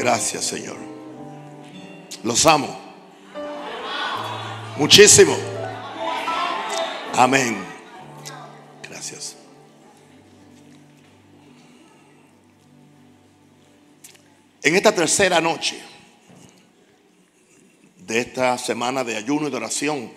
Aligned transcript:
Gracias, 0.00 0.46
Señor. 0.46 0.78
Los 2.22 2.46
amo. 2.46 2.74
Muchísimo. 4.78 5.36
Amén. 7.12 7.62
Gracias. 8.88 9.36
En 14.62 14.74
esta 14.74 14.94
tercera 14.94 15.38
noche 15.38 15.78
de 17.98 18.20
esta 18.20 18.56
semana 18.56 19.04
de 19.04 19.18
ayuno 19.18 19.48
y 19.48 19.50
de 19.50 19.56
oración, 19.58 20.10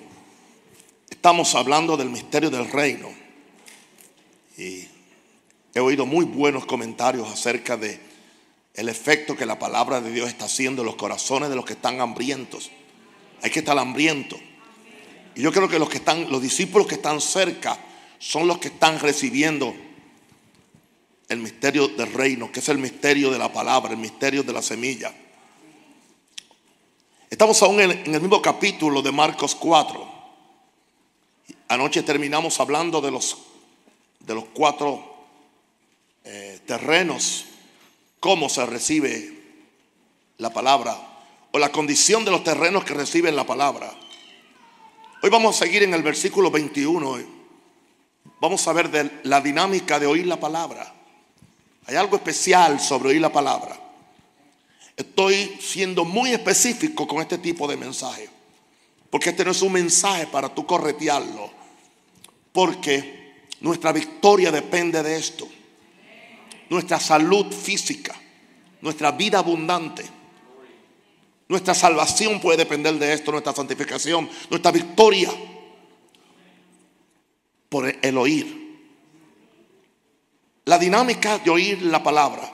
estamos 1.10 1.56
hablando 1.56 1.98
del 1.98 2.10
misterio 2.10 2.50
del 2.50 2.72
reino. 2.72 3.10
Y 4.58 4.88
he 5.74 5.82
oído 5.82 6.06
muy 6.06 6.24
buenos 6.24 6.66
comentarios 6.66 7.30
acerca 7.30 7.76
de 7.76 8.13
el 8.74 8.90
efecto 8.90 9.36
que 9.36 9.46
la 9.46 9.60
palabra 9.60 10.02
de 10.02 10.12
Dios 10.12 10.30
está 10.30 10.46
haciendo 10.46 10.82
en 10.82 10.88
los 10.88 10.96
corazones 10.96 11.50
de 11.50 11.56
los 11.56 11.66
que 11.66 11.74
están 11.74 12.02
hambrientos. 12.02 12.72
Hay 13.42 13.52
que 13.52 13.60
estar 13.60 13.78
hambriento. 13.78 14.38
Y 15.36 15.42
yo 15.42 15.52
creo 15.52 15.68
que 15.68 15.80
los 15.80 15.90
que 15.90 15.98
están, 15.98 16.32
los 16.32 16.42
discípulos 16.42 16.88
que 16.88 16.96
están 16.96 17.22
cerca, 17.22 17.78
son 18.20 18.48
los 18.48 18.58
que 18.58 18.70
están 18.70 19.00
recibiendo 19.00 19.76
el 21.30 21.40
misterio 21.40 21.88
del 21.88 22.12
reino, 22.14 22.52
que 22.52 22.60
es 22.60 22.70
el 22.70 22.78
misterio 22.78 23.32
de 23.32 23.38
la 23.38 23.52
palabra, 23.52 23.92
el 23.92 23.98
misterio 23.98 24.44
de 24.44 24.54
la 24.54 24.62
semilla. 24.62 25.14
Estamos 27.30 27.62
aún 27.64 27.80
en, 27.82 27.92
el 27.92 28.22
mismo 28.22 28.42
capítulo 28.42 29.02
de 29.02 29.12
Marcos 29.12 29.56
4. 29.56 30.14
Anoche 31.70 32.04
terminamos 32.04 32.60
hablando 32.60 33.02
de 33.02 33.12
los, 33.12 33.38
de 34.20 34.36
los 34.36 34.46
cuatro 34.54 35.04
eh, 36.24 36.60
terrenos, 36.66 37.46
cómo 38.24 38.48
se 38.48 38.66
recibe 38.66 39.34
la 40.38 40.54
palabra, 40.54 40.98
o 41.52 41.60
la 41.60 41.74
condición 41.74 42.24
de 42.24 42.32
los 42.32 42.42
terrenos 42.42 42.86
que 42.86 42.94
reciben 42.94 43.36
la 43.36 43.46
palabra. 43.46 43.94
Hoy 45.22 45.30
vamos 45.30 45.58
a 45.58 45.66
seguir 45.66 45.84
en 45.84 45.94
el 45.94 46.04
versículo 46.04 46.50
21 46.50 47.20
vamos 48.40 48.66
a 48.66 48.72
ver 48.72 48.90
de 48.90 49.12
la 49.24 49.42
dinámica 49.42 50.00
de 50.00 50.06
oír 50.06 50.26
la 50.26 50.40
palabra. 50.40 50.96
Hay 51.86 51.98
algo 51.98 52.16
especial 52.16 52.80
sobre 52.80 53.10
oír 53.10 53.20
la 53.20 53.34
palabra. 53.34 53.78
Estoy 54.96 55.58
siendo 55.60 56.06
muy 56.06 56.32
específico 56.32 57.06
con 57.06 57.20
este 57.20 57.40
tipo 57.40 57.68
de 57.68 57.76
mensaje. 57.76 58.30
Porque 59.10 59.32
este 59.32 59.44
no 59.44 59.52
es 59.52 59.62
un 59.62 59.74
mensaje 59.74 60.28
para 60.28 60.48
tú 60.48 60.66
corretearlo. 60.66 61.52
Porque 62.54 63.48
nuestra 63.60 63.92
victoria 63.92 64.50
depende 64.50 65.04
de 65.04 65.18
esto. 65.18 65.46
Nuestra 66.70 67.00
salud 67.00 67.54
física, 67.54 68.16
nuestra 68.82 69.12
vida 69.12 69.40
abundante, 69.40 70.04
nuestra 71.48 71.76
salvación 71.76 72.40
puede 72.40 72.58
depender 72.58 72.96
de 72.96 73.14
esto, 73.14 73.32
nuestra 73.32 73.54
santificación, 73.54 74.30
nuestra 74.50 74.72
victoria 74.72 75.30
por 77.70 77.94
el 78.02 78.18
oír. 78.18 78.64
La 80.66 80.80
dinámica 80.80 81.40
de 81.40 81.52
oír 81.52 81.82
la 81.84 82.02
palabra. 82.02 82.50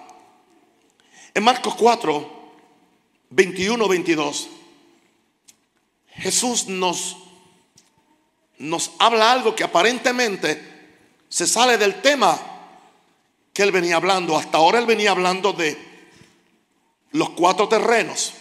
En 1.33 1.43
Marcos 1.43 1.75
4, 1.75 2.39
21, 3.29 3.87
22, 3.87 4.49
Jesús 6.15 6.67
nos, 6.67 7.17
nos 8.57 8.91
habla 8.99 9.31
algo 9.31 9.55
que 9.55 9.63
aparentemente 9.63 10.61
se 11.29 11.47
sale 11.47 11.77
del 11.77 12.01
tema 12.01 12.37
que 13.53 13.63
él 13.63 13.71
venía 13.71 13.95
hablando. 13.95 14.37
Hasta 14.37 14.57
ahora 14.57 14.79
él 14.79 14.85
venía 14.85 15.11
hablando 15.11 15.53
de 15.53 15.77
los 17.11 17.31
cuatro 17.31 17.67
terrenos 17.67 18.33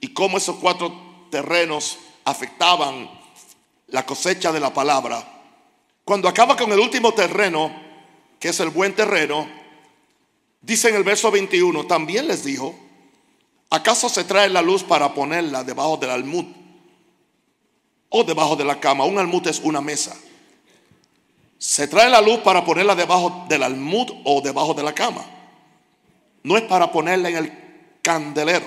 y 0.00 0.08
cómo 0.08 0.38
esos 0.38 0.56
cuatro 0.56 1.28
terrenos 1.30 1.98
afectaban 2.24 3.10
la 3.88 4.04
cosecha 4.04 4.52
de 4.52 4.60
la 4.60 4.72
palabra. 4.72 5.24
Cuando 6.04 6.28
acaba 6.28 6.56
con 6.56 6.70
el 6.72 6.78
último 6.78 7.12
terreno, 7.14 7.74
que 8.38 8.48
es 8.50 8.60
el 8.60 8.70
buen 8.70 8.94
terreno, 8.94 9.48
dice 10.60 10.88
en 10.88 10.96
el 10.96 11.04
verso 11.04 11.30
21, 11.30 11.86
también 11.86 12.28
les 12.28 12.44
dijo, 12.44 12.74
¿acaso 13.70 14.08
se 14.08 14.24
trae 14.24 14.48
la 14.48 14.62
luz 14.62 14.82
para 14.82 15.14
ponerla 15.14 15.64
debajo 15.64 15.96
del 15.96 16.10
almud 16.10 16.44
o 18.08 18.24
debajo 18.24 18.56
de 18.56 18.64
la 18.64 18.78
cama? 18.78 19.04
Un 19.04 19.18
almud 19.18 19.46
es 19.48 19.60
una 19.60 19.80
mesa. 19.80 20.16
Se 21.58 21.88
trae 21.88 22.10
la 22.10 22.20
luz 22.20 22.40
para 22.40 22.64
ponerla 22.64 22.94
debajo 22.94 23.46
del 23.48 23.62
almud 23.62 24.10
o 24.24 24.40
debajo 24.40 24.74
de 24.74 24.82
la 24.82 24.94
cama. 24.94 25.24
No 26.42 26.56
es 26.56 26.62
para 26.64 26.92
ponerla 26.92 27.30
en 27.30 27.36
el 27.36 27.52
candelero. 28.02 28.66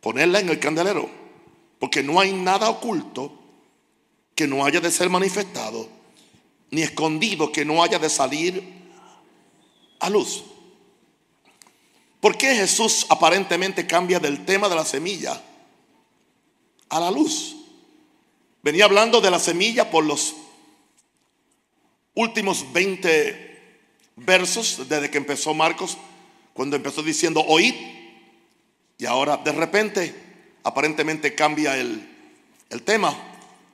Ponerla 0.00 0.40
en 0.40 0.48
el 0.48 0.58
candelero. 0.58 1.08
Porque 1.78 2.02
no 2.02 2.20
hay 2.20 2.32
nada 2.32 2.68
oculto 2.70 3.32
que 4.34 4.46
no 4.46 4.64
haya 4.64 4.80
de 4.80 4.90
ser 4.90 5.10
manifestado, 5.10 5.88
ni 6.70 6.82
escondido 6.82 7.50
que 7.50 7.64
no 7.64 7.82
haya 7.82 7.98
de 7.98 8.08
salir 8.08 8.62
a 9.98 10.08
luz. 10.08 10.44
¿Por 12.20 12.36
qué 12.36 12.54
Jesús 12.54 13.06
aparentemente 13.08 13.86
cambia 13.86 14.20
del 14.20 14.44
tema 14.44 14.68
de 14.68 14.76
la 14.76 14.84
semilla 14.84 15.40
a 16.88 17.00
la 17.00 17.10
luz? 17.10 17.56
Venía 18.62 18.84
hablando 18.84 19.20
de 19.20 19.30
la 19.30 19.38
semilla 19.38 19.90
por 19.90 20.04
los 20.04 20.34
últimos 22.18 22.72
20 22.72 23.60
versos 24.16 24.88
desde 24.88 25.08
que 25.08 25.18
empezó 25.18 25.54
Marcos, 25.54 25.96
cuando 26.52 26.74
empezó 26.74 27.02
diciendo 27.02 27.44
oíd, 27.46 27.74
y 28.98 29.06
ahora 29.06 29.36
de 29.36 29.52
repente 29.52 30.14
aparentemente 30.64 31.36
cambia 31.36 31.78
el, 31.78 32.08
el 32.70 32.82
tema 32.82 33.16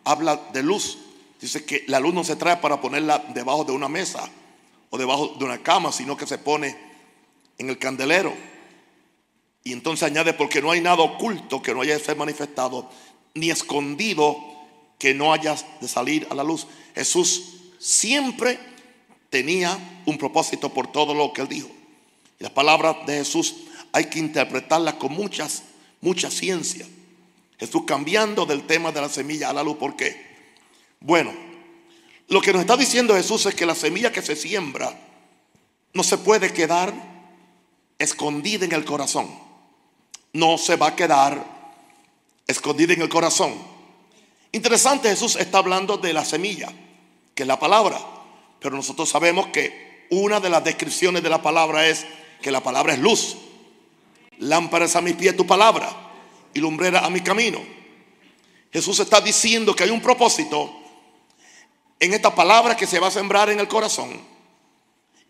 habla 0.04 0.36
de 0.52 0.62
luz. 0.62 0.98
Dice 1.40 1.64
que 1.64 1.84
la 1.88 1.98
luz 2.00 2.12
no 2.12 2.22
se 2.22 2.36
trae 2.36 2.58
para 2.58 2.82
ponerla 2.82 3.24
debajo 3.32 3.64
de 3.64 3.72
una 3.72 3.88
mesa 3.88 4.28
o 4.90 4.98
debajo 4.98 5.34
de 5.38 5.44
una 5.46 5.62
cama, 5.62 5.90
sino 5.90 6.14
que 6.14 6.26
se 6.26 6.36
pone 6.36 6.76
en 7.56 7.70
el 7.70 7.78
candelero. 7.78 8.34
Y 9.62 9.72
entonces 9.72 10.02
añade, 10.02 10.34
porque 10.34 10.60
no 10.60 10.70
hay 10.70 10.82
nada 10.82 11.02
oculto 11.02 11.62
que 11.62 11.72
no 11.72 11.80
haya 11.80 11.96
de 11.96 12.04
ser 12.04 12.16
manifestado, 12.16 12.90
ni 13.32 13.50
escondido 13.50 14.36
que 14.98 15.14
no 15.14 15.32
haya 15.32 15.56
de 15.80 15.88
salir 15.88 16.26
a 16.30 16.34
la 16.34 16.44
luz. 16.44 16.66
Jesús 16.94 17.63
siempre 17.84 18.58
tenía 19.28 19.78
un 20.06 20.16
propósito 20.16 20.72
por 20.72 20.90
todo 20.90 21.12
lo 21.12 21.34
que 21.34 21.42
él 21.42 21.48
dijo. 21.48 21.68
Y 22.40 22.42
las 22.42 22.52
palabras 22.52 23.04
de 23.06 23.18
Jesús 23.18 23.56
hay 23.92 24.06
que 24.06 24.18
interpretarlas 24.18 24.94
con 24.94 25.12
muchas, 25.12 25.64
mucha 26.00 26.30
ciencia. 26.30 26.86
Jesús 27.58 27.82
cambiando 27.86 28.46
del 28.46 28.66
tema 28.66 28.90
de 28.90 29.02
la 29.02 29.10
semilla 29.10 29.50
a 29.50 29.52
la 29.52 29.62
luz. 29.62 29.76
¿Por 29.76 29.96
qué? 29.96 30.16
Bueno, 31.00 31.32
lo 32.28 32.40
que 32.40 32.54
nos 32.54 32.62
está 32.62 32.74
diciendo 32.78 33.14
Jesús 33.14 33.44
es 33.44 33.54
que 33.54 33.66
la 33.66 33.74
semilla 33.74 34.10
que 34.10 34.22
se 34.22 34.34
siembra 34.34 34.98
no 35.92 36.02
se 36.02 36.16
puede 36.16 36.54
quedar 36.54 36.94
escondida 37.98 38.64
en 38.64 38.72
el 38.72 38.86
corazón. 38.86 39.28
No 40.32 40.56
se 40.56 40.76
va 40.76 40.88
a 40.88 40.96
quedar 40.96 41.44
escondida 42.46 42.94
en 42.94 43.02
el 43.02 43.10
corazón. 43.10 43.54
Interesante, 44.52 45.10
Jesús 45.10 45.36
está 45.36 45.58
hablando 45.58 45.98
de 45.98 46.14
la 46.14 46.24
semilla, 46.24 46.72
que 47.34 47.42
es 47.42 47.46
la 47.46 47.58
palabra. 47.58 47.98
Pero 48.60 48.76
nosotros 48.76 49.08
sabemos 49.08 49.48
que 49.48 50.06
una 50.10 50.40
de 50.40 50.50
las 50.50 50.64
descripciones 50.64 51.22
de 51.22 51.30
la 51.30 51.42
palabra 51.42 51.86
es 51.86 52.06
que 52.40 52.50
la 52.50 52.62
palabra 52.62 52.94
es 52.94 52.98
luz. 52.98 53.36
Lámparas 54.38 54.96
a 54.96 55.00
mi 55.00 55.12
pie 55.14 55.32
tu 55.32 55.46
palabra 55.46 55.90
y 56.52 56.60
lumbrera 56.60 57.00
a 57.04 57.10
mi 57.10 57.20
camino. 57.20 57.60
Jesús 58.72 58.98
está 59.00 59.20
diciendo 59.20 59.74
que 59.74 59.84
hay 59.84 59.90
un 59.90 60.00
propósito 60.00 60.72
en 62.00 62.12
esta 62.12 62.34
palabra 62.34 62.76
que 62.76 62.86
se 62.86 62.98
va 62.98 63.08
a 63.08 63.10
sembrar 63.10 63.48
en 63.50 63.60
el 63.60 63.68
corazón. 63.68 64.20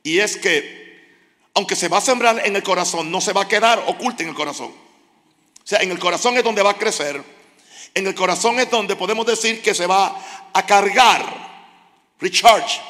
Y 0.03 0.19
es 0.19 0.37
que, 0.37 1.03
aunque 1.55 1.77
se 1.77 1.89
va 1.89 1.99
a 1.99 2.01
sembrar 2.01 2.47
en 2.47 2.56
el 2.56 2.62
corazón, 2.62 3.11
no 3.11 3.21
se 3.21 3.33
va 3.33 3.43
a 3.43 3.49
quedar 3.49 3.85
oculta 3.87 4.23
en 4.23 4.31
el 4.31 4.35
corazón. 4.35 4.69
O 4.69 5.67
sea, 5.67 5.81
en 5.81 5.91
el 5.91 5.99
corazón 5.99 6.37
es 6.37 6.45
donde 6.45 6.62
va 6.62 6.71
a 6.71 6.79
crecer. 6.79 7.23
En 7.95 8.06
el 8.06 8.15
corazón 8.15 8.59
es 8.61 8.71
donde 8.71 8.97
podemos 8.97 9.25
decir 9.25 9.62
que 9.62 9.75
se 9.75 9.87
va 9.87 10.51
a 10.53 10.67
cargar, 10.67 11.54
recharge. 12.19 12.81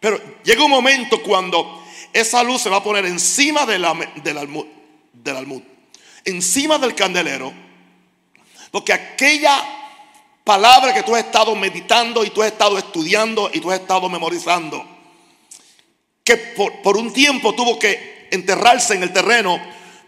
Pero 0.00 0.20
llega 0.44 0.64
un 0.64 0.70
momento 0.70 1.22
cuando 1.22 1.84
esa 2.12 2.42
luz 2.42 2.62
se 2.62 2.70
va 2.70 2.76
a 2.76 2.82
poner 2.82 3.04
encima 3.06 3.66
del 3.66 3.84
almud, 3.84 4.66
del 5.12 5.36
almud 5.36 5.62
encima 6.28 6.78
del 6.78 6.94
candelero, 6.94 7.52
porque 8.70 8.92
aquella 8.92 9.64
palabra 10.44 10.92
que 10.92 11.02
tú 11.02 11.14
has 11.14 11.24
estado 11.24 11.54
meditando 11.54 12.24
y 12.24 12.30
tú 12.30 12.42
has 12.42 12.52
estado 12.52 12.78
estudiando 12.78 13.50
y 13.52 13.60
tú 13.60 13.70
has 13.70 13.80
estado 13.80 14.08
memorizando, 14.08 14.84
que 16.22 16.36
por, 16.36 16.96
un 16.96 17.12
tiempo 17.12 17.54
tuvo 17.54 17.78
que 17.78 18.28
enterrarse 18.30 18.94
en 18.94 19.02
el 19.02 19.12
terreno, 19.12 19.58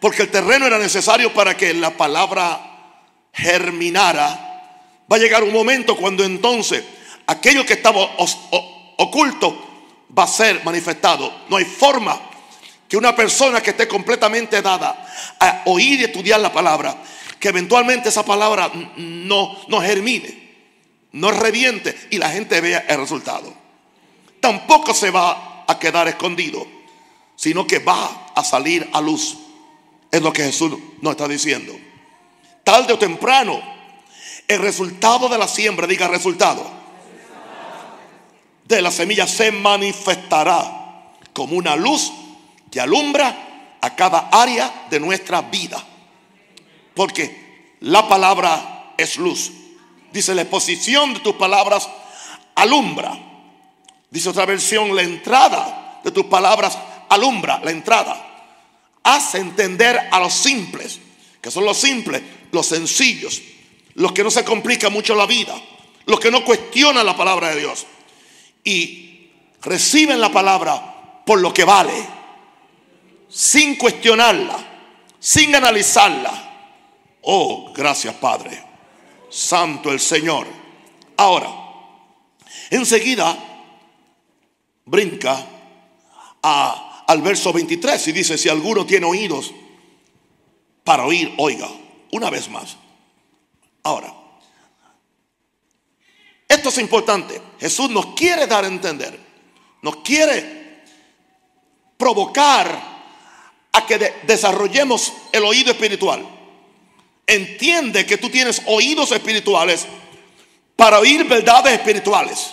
porque 0.01 0.23
el 0.23 0.31
terreno 0.31 0.67
era 0.67 0.79
necesario 0.79 1.33
para 1.33 1.57
que 1.57 1.73
la 1.75 1.97
palabra 1.97 2.99
germinara, 3.33 4.47
va 5.11 5.17
a 5.17 5.19
llegar 5.19 5.43
un 5.43 5.53
momento 5.53 5.97
cuando 5.97 6.25
entonces 6.25 6.85
aquello 7.31 7.65
que 7.65 7.75
estaba 7.75 8.01
oculto 8.97 9.57
va 10.17 10.25
a 10.25 10.29
ser 10.29 10.65
manifestado. 10.65 11.33
No 11.49 11.57
hay 11.57 11.65
forma 11.65 12.21
que 12.89 12.97
una 12.97 13.15
persona 13.15 13.63
que 13.63 13.71
esté 13.71 13.87
completamente 13.87 14.61
dada 14.61 15.07
a 15.39 15.63
oír 15.67 16.01
y 16.01 16.05
estudiar 16.05 16.41
la 16.41 16.53
palabra, 16.53 16.97
que 17.39 17.49
eventualmente 17.49 18.09
esa 18.09 18.25
palabra 18.25 18.71
no, 18.97 19.57
no 19.69 19.81
germine, 19.81 20.51
no 21.13 21.31
reviente 21.31 21.97
y 22.11 22.19
la 22.19 22.31
gente 22.31 22.61
vea 22.61 22.85
el 22.89 22.99
resultado. 22.99 23.55
Tampoco 24.41 24.93
se 24.93 25.11
va 25.11 25.65
a 25.69 25.79
quedar 25.79 26.09
escondido, 26.09 26.67
sino 27.37 27.65
que 27.65 27.79
va 27.79 28.33
a 28.35 28.43
salir 28.43 28.91
a 28.93 29.01
luz. 29.01 29.39
Es 30.11 30.21
lo 30.21 30.33
que 30.33 30.43
Jesús 30.43 30.77
nos 31.01 31.13
está 31.13 31.29
diciendo. 31.29 31.79
Tarde 32.65 32.93
o 32.93 32.99
temprano, 32.99 33.63
el 34.49 34.59
resultado 34.59 35.29
de 35.29 35.39
la 35.39 35.47
siembra, 35.47 35.87
diga 35.87 36.09
resultado, 36.09 36.80
de 38.77 38.83
la 38.83 38.91
semilla 38.91 39.27
se 39.27 39.53
manifestará 39.53 41.13
como 41.33 41.57
una 41.57 41.77
luz 41.77 42.13
que 42.71 42.81
alumbra 42.81 43.77
a 43.81 43.97
cada 43.97 44.29
área 44.31 44.87
de 44.91 45.01
nuestra 45.01 45.43
vida. 45.43 45.85
Porque 46.95 47.77
la 47.81 48.09
palabra 48.09 48.95
es 48.97 49.17
luz. 49.17 49.51
Dice 50.13 50.35
la 50.35 50.43
exposición 50.43 51.15
de 51.15 51.21
tus 51.21 51.35
palabras 51.35 51.89
alumbra. 52.55 53.19
Dice 54.11 54.29
otra 54.29 54.47
versión, 54.47 54.95
la 54.95 55.03
entrada 55.03 56.01
de 56.03 56.11
tus 56.11 56.27
palabras 56.27 56.77
alumbra, 57.09 57.61
la 57.65 57.71
entrada. 57.71 58.27
Hace 59.03 59.39
entender 59.39 60.09
a 60.11 60.21
los 60.21 60.35
simples, 60.35 60.99
que 61.41 61.51
son 61.51 61.65
los 61.65 61.77
simples, 61.77 62.23
los 62.53 62.67
sencillos, 62.67 63.41
los 63.95 64.13
que 64.13 64.25
no 64.25 64.31
se 64.31 64.45
complica 64.45 64.91
mucho 64.91 65.15
la 65.15 65.27
vida, 65.27 65.55
los 66.07 66.21
que 66.21 66.31
no 66.31 66.45
cuestionan 66.45 67.07
la 67.07 67.17
palabra 67.17 67.51
de 67.51 67.61
Dios 67.61 67.87
y 68.65 69.31
reciben 69.63 70.21
la 70.21 70.31
palabra 70.31 71.23
por 71.25 71.41
lo 71.41 71.53
que 71.53 71.65
vale, 71.65 71.93
sin 73.29 73.77
cuestionarla, 73.77 74.57
sin 75.19 75.55
analizarla. 75.55 76.79
Oh, 77.23 77.73
gracias 77.75 78.15
Padre. 78.15 78.65
Santo 79.29 79.93
el 79.93 80.01
Señor. 80.01 80.47
Ahora, 81.17 81.49
enseguida 82.71 83.37
brinca 84.85 85.47
a, 86.43 87.05
al 87.07 87.23
verso 87.23 87.53
23 87.53 88.09
y 88.09 88.13
dice, 88.13 88.39
si 88.39 88.49
alguno 88.49 88.85
tiene 88.85 89.07
oídos 89.07 89.53
para 90.83 91.07
oír, 91.07 91.33
oiga, 91.39 91.69
una 92.11 92.31
vez 92.31 92.49
más. 92.49 92.77
Ahora, 93.83 94.13
esto 96.61 96.69
es 96.69 96.79
importante. 96.79 97.41
Jesús 97.59 97.89
nos 97.89 98.15
quiere 98.15 98.47
dar 98.47 98.65
a 98.65 98.69
entender, 98.69 99.19
nos 99.81 99.97
quiere 99.97 100.83
provocar 101.97 102.91
a 103.73 103.87
que 103.87 103.99
desarrollemos 104.25 105.13
el 105.33 105.43
oído 105.45 105.71
espiritual. 105.71 106.23
Entiende 107.27 108.05
que 108.05 108.19
tú 108.19 108.29
tienes 108.29 108.61
oídos 108.67 109.11
espirituales 109.13 109.87
para 110.77 110.99
oír 110.99 111.25
verdades 111.25 111.73
espirituales. 111.73 112.51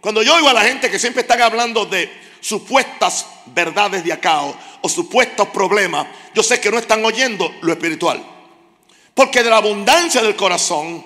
Cuando 0.00 0.22
yo 0.22 0.34
oigo 0.34 0.48
a 0.50 0.52
la 0.52 0.62
gente 0.64 0.90
que 0.90 0.98
siempre 0.98 1.22
están 1.22 1.40
hablando 1.40 1.86
de 1.86 2.12
supuestas 2.40 3.26
verdades 3.46 4.04
de 4.04 4.12
acá 4.12 4.42
o, 4.42 4.56
o 4.82 4.88
supuestos 4.88 5.48
problemas, 5.48 6.06
yo 6.34 6.42
sé 6.42 6.60
que 6.60 6.70
no 6.70 6.78
están 6.78 7.02
oyendo 7.04 7.54
lo 7.62 7.72
espiritual. 7.72 8.22
Porque 9.14 9.42
de 9.42 9.48
la 9.48 9.56
abundancia 9.56 10.22
del 10.22 10.36
corazón 10.36 11.04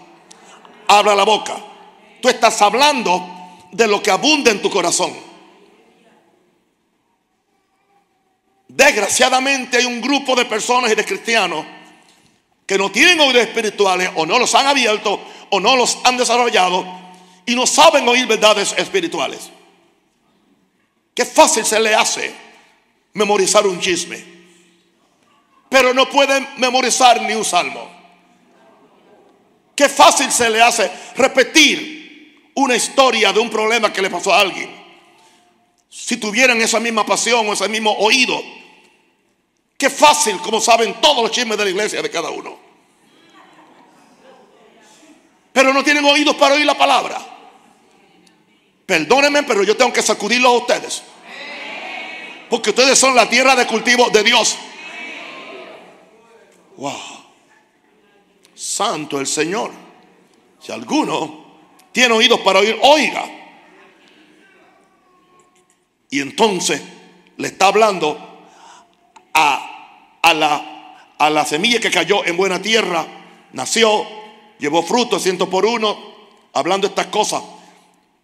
habla 0.89 1.15
la 1.15 1.25
boca. 1.25 1.72
Tú 2.23 2.29
estás 2.29 2.63
hablando 2.63 3.67
de 3.73 3.89
lo 3.89 4.01
que 4.01 4.13
abunda 4.13 4.53
en 4.53 4.63
tu 4.63 4.71
corazón. 4.71 5.13
Desgraciadamente 8.69 9.79
hay 9.79 9.85
un 9.85 10.01
grupo 10.01 10.37
de 10.37 10.45
personas 10.45 10.93
y 10.93 10.95
de 10.95 11.05
cristianos 11.05 11.67
que 12.65 12.79
no 12.79 12.93
tienen 12.93 13.21
oídos 13.21 13.43
espirituales 13.43 14.11
o 14.15 14.25
no 14.25 14.39
los 14.39 14.55
han 14.55 14.69
abierto 14.69 15.21
o 15.51 15.59
no 15.59 15.75
los 15.75 15.99
han 16.05 16.17
desarrollado 16.17 16.87
y 17.45 17.57
no 17.57 17.67
saben 17.67 18.09
oír 18.09 18.27
verdades 18.29 18.73
espirituales. 18.79 19.51
Qué 21.13 21.25
fácil 21.27 21.67
se 21.67 21.81
le 21.81 21.93
hace 21.93 22.33
memorizar 23.15 23.67
un 23.67 23.81
chisme, 23.81 24.25
pero 25.69 25.93
no 25.93 26.09
pueden 26.09 26.49
memorizar 26.59 27.21
ni 27.23 27.35
un 27.35 27.45
salmo. 27.45 27.91
Qué 29.75 29.89
fácil 29.89 30.31
se 30.31 30.49
le 30.49 30.63
hace 30.63 30.89
repetir 31.17 32.02
una 32.55 32.77
historia 32.77 33.33
de 33.33 33.41
un 33.41 33.51
problema 33.51 33.93
que 33.93 34.03
le 34.03 34.11
pasó 34.11 34.33
a 34.33 34.41
alguien. 34.41 34.71
Si 35.89 36.17
tuvieran 36.17 36.61
esa 36.61 36.81
misma 36.81 37.05
pasión 37.05 37.49
o 37.49 37.53
ese 37.53 37.69
mismo 37.69 37.93
oído, 37.93 38.41
qué 39.77 39.91
fácil, 39.91 40.39
como 40.39 40.61
saben 40.61 41.01
todos 41.01 41.23
los 41.23 41.31
chismes 41.31 41.59
de 41.59 41.65
la 41.65 41.71
iglesia 41.71 42.03
de 42.03 42.11
cada 42.11 42.31
uno. 42.31 42.59
Pero 45.53 45.73
no 45.73 45.85
tienen 45.85 46.05
oídos 46.05 46.37
para 46.37 46.55
oír 46.55 46.65
la 46.65 46.77
palabra. 46.77 47.21
Perdónenme, 48.87 49.43
pero 49.43 49.63
yo 49.63 49.77
tengo 49.77 49.93
que 49.93 50.03
sacudirlo 50.03 50.49
a 50.49 50.59
ustedes. 50.59 51.03
Porque 52.49 52.71
ustedes 52.71 52.99
son 52.99 53.15
la 53.15 53.29
tierra 53.29 53.55
de 53.55 53.67
cultivo 53.67 54.11
de 54.11 54.23
Dios. 54.23 54.57
Wow. 56.77 57.23
Santo 58.55 59.21
el 59.21 59.27
Señor. 59.27 59.71
Si 60.61 60.73
alguno 60.73 61.42
tiene 61.93 62.15
oídos 62.15 62.41
para 62.41 62.61
oír, 62.61 62.77
oiga. 62.83 63.25
Y 66.11 66.21
entonces 66.21 66.83
le 67.37 67.49
está 67.49 67.69
hablando 67.69 68.49
a, 69.33 70.19
a, 70.23 70.35
la, 70.35 70.97
a 71.19 71.31
la 71.31 71.45
semilla 71.45 71.81
que 71.81 71.91
cayó 71.91 72.25
en 72.25 72.37
buena 72.37 72.61
tierra, 72.61 73.07
nació, 73.53 74.07
llevó 74.59 74.83
fruto 74.83 75.19
ciento 75.19 75.49
por 75.49 75.65
uno, 75.65 75.97
hablando 76.53 76.87
estas 76.87 77.07
cosas. 77.07 77.43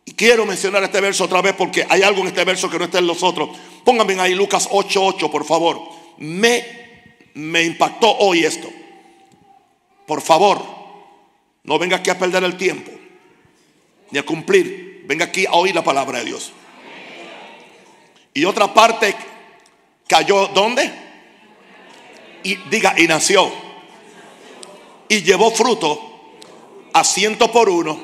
Y 0.04 0.12
quiero 0.12 0.46
mencionar 0.46 0.82
este 0.82 1.00
verso 1.00 1.24
otra 1.24 1.42
vez 1.42 1.54
porque 1.54 1.86
hay 1.88 2.02
algo 2.02 2.22
en 2.22 2.28
este 2.28 2.44
verso 2.44 2.70
que 2.70 2.78
no 2.78 2.86
está 2.86 2.98
en 2.98 3.06
los 3.06 3.22
otros. 3.22 3.50
Pónganme 3.84 4.18
ahí 4.20 4.34
Lucas 4.34 4.68
8:8, 4.70 5.30
por 5.30 5.44
favor. 5.44 5.80
Me, 6.18 6.64
me 7.34 7.62
impactó 7.62 8.10
hoy 8.18 8.44
esto. 8.44 8.68
Por 10.06 10.22
favor, 10.22 10.64
no 11.64 11.78
venga 11.78 11.98
aquí 11.98 12.08
a 12.08 12.18
perder 12.18 12.42
el 12.44 12.56
tiempo, 12.56 12.90
ni 14.10 14.18
a 14.18 14.26
cumplir. 14.26 15.04
Venga 15.06 15.26
aquí 15.26 15.46
a 15.46 15.52
oír 15.52 15.74
la 15.74 15.84
palabra 15.84 16.18
de 16.18 16.26
Dios. 16.26 16.52
Y 18.34 18.44
otra 18.44 18.72
parte 18.72 19.14
cayó, 20.06 20.48
¿dónde? 20.48 20.90
Y 22.42 22.56
diga, 22.68 22.94
y 22.98 23.06
nació. 23.06 23.50
Y 25.08 25.22
llevó 25.22 25.50
fruto 25.50 26.36
a 26.92 27.02
ciento 27.04 27.50
por 27.50 27.68
uno, 27.68 27.98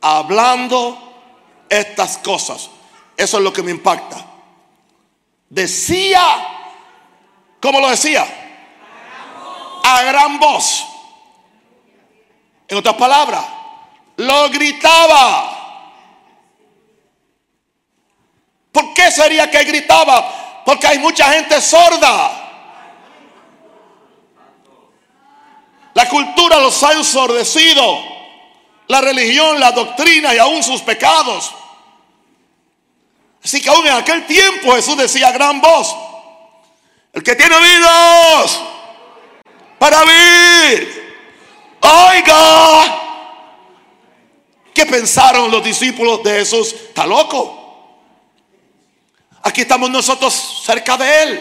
hablando 0.00 0.98
estas 1.68 2.18
cosas. 2.18 2.70
Eso 3.16 3.38
es 3.38 3.42
lo 3.42 3.52
que 3.52 3.62
me 3.62 3.70
impacta. 3.70 4.26
Decía, 5.48 6.22
¿cómo 7.60 7.80
lo 7.80 7.90
decía? 7.90 8.42
a 9.82 10.02
gran 10.02 10.38
voz. 10.38 10.84
En 12.68 12.78
otras 12.78 12.94
palabras, 12.94 13.44
lo 14.16 14.48
gritaba. 14.50 15.58
¿Por 18.70 18.94
qué 18.94 19.10
sería 19.10 19.50
que 19.50 19.64
gritaba? 19.64 20.62
Porque 20.64 20.86
hay 20.86 20.98
mucha 20.98 21.32
gente 21.32 21.60
sorda. 21.60 22.38
La 25.94 26.08
cultura 26.08 26.58
los 26.58 26.82
ha 26.82 26.92
ensordecido. 26.92 28.12
La 28.88 29.00
religión, 29.00 29.60
la 29.60 29.72
doctrina 29.72 30.34
y 30.34 30.38
aún 30.38 30.62
sus 30.62 30.80
pecados. 30.82 31.54
Así 33.44 33.60
que 33.60 33.68
aún 33.68 33.86
en 33.86 33.94
aquel 33.94 34.26
tiempo 34.26 34.74
Jesús 34.74 34.96
decía 34.96 35.28
a 35.28 35.32
gran 35.32 35.60
voz, 35.60 35.94
el 37.12 37.22
que 37.22 37.34
tiene 37.34 37.54
oídos, 37.54 38.60
para 39.78 40.04
ver. 40.04 41.02
Oiga, 41.80 43.02
¿qué 44.74 44.86
pensaron 44.86 45.50
los 45.50 45.64
discípulos 45.64 46.22
de 46.22 46.38
Jesús? 46.38 46.72
Está 46.72 47.06
loco. 47.06 47.60
Aquí 49.42 49.62
estamos 49.62 49.90
nosotros 49.90 50.62
cerca 50.64 50.96
de 50.96 51.22
Él. 51.22 51.40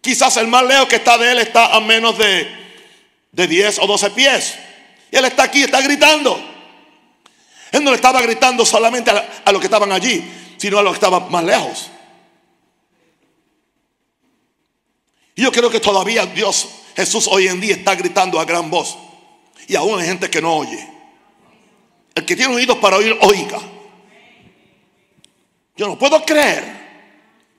Quizás 0.00 0.36
el 0.36 0.46
más 0.46 0.62
lejos 0.64 0.88
que 0.88 0.96
está 0.96 1.18
de 1.18 1.32
Él 1.32 1.38
está 1.38 1.74
a 1.74 1.80
menos 1.80 2.16
de, 2.18 2.48
de 3.32 3.46
10 3.46 3.78
o 3.80 3.86
12 3.86 4.10
pies. 4.10 4.58
Y 5.10 5.16
Él 5.16 5.24
está 5.24 5.44
aquí, 5.44 5.62
está 5.62 5.80
gritando. 5.80 6.38
Él 7.72 7.84
no 7.84 7.90
le 7.90 7.96
estaba 7.96 8.20
gritando 8.22 8.64
solamente 8.64 9.10
a, 9.10 9.42
a 9.44 9.52
los 9.52 9.60
que 9.60 9.66
estaban 9.66 9.92
allí, 9.92 10.54
sino 10.58 10.78
a 10.78 10.82
los 10.82 10.92
que 10.92 10.96
estaban 11.04 11.30
más 11.30 11.44
lejos. 11.44 11.90
Y 15.34 15.42
yo 15.42 15.52
creo 15.52 15.70
que 15.70 15.80
todavía 15.80 16.26
Dios, 16.26 16.68
Jesús 16.96 17.28
hoy 17.28 17.46
en 17.46 17.60
día 17.60 17.74
está 17.74 17.94
gritando 17.94 18.40
a 18.40 18.44
gran 18.44 18.70
voz. 18.70 18.98
Y 19.66 19.76
aún 19.76 20.00
hay 20.00 20.06
gente 20.06 20.28
que 20.28 20.42
no 20.42 20.56
oye. 20.56 20.97
El 22.18 22.24
que 22.24 22.34
tiene 22.34 22.52
oídos 22.52 22.78
para 22.78 22.96
oír, 22.96 23.16
oiga. 23.20 23.60
Yo 25.76 25.86
no 25.86 25.96
puedo 25.96 26.24
creer 26.24 26.64